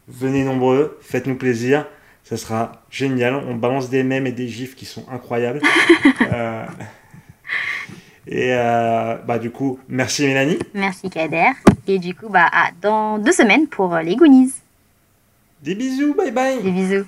Venez 0.09 0.45
nombreux, 0.45 0.99
faites-nous 1.03 1.37
plaisir, 1.37 1.87
ça 2.25 2.37
sera 2.37 2.83
génial. 2.91 3.35
On 3.35 3.55
balance 3.55 3.91
des 3.91 4.03
mèmes 4.03 4.27
et 4.27 4.33
des 4.33 4.49
gifs 4.49 4.75
qui 4.75 4.85
sont 4.85 5.05
incroyables. 5.11 5.61
Euh, 6.33 6.65
et 8.27 8.53
euh, 8.53 9.17
bah 9.25 9.39
du 9.39 9.51
coup, 9.51 9.79
merci 9.89 10.27
Mélanie. 10.27 10.59
Merci 10.75 11.09
Kader. 11.09 11.51
Et 11.87 12.01
du 12.01 12.15
coup, 12.15 12.29
bah, 12.29 12.49
à 12.53 12.71
dans 12.81 13.19
deux 13.19 13.31
semaines 13.31 13.69
pour 13.69 13.95
les 13.99 14.17
Goonies. 14.17 14.53
Des 15.63 15.77
bisous, 15.77 16.15
bye 16.15 16.33
bye. 16.33 16.61
Des 16.61 16.73
bisous. 16.73 17.07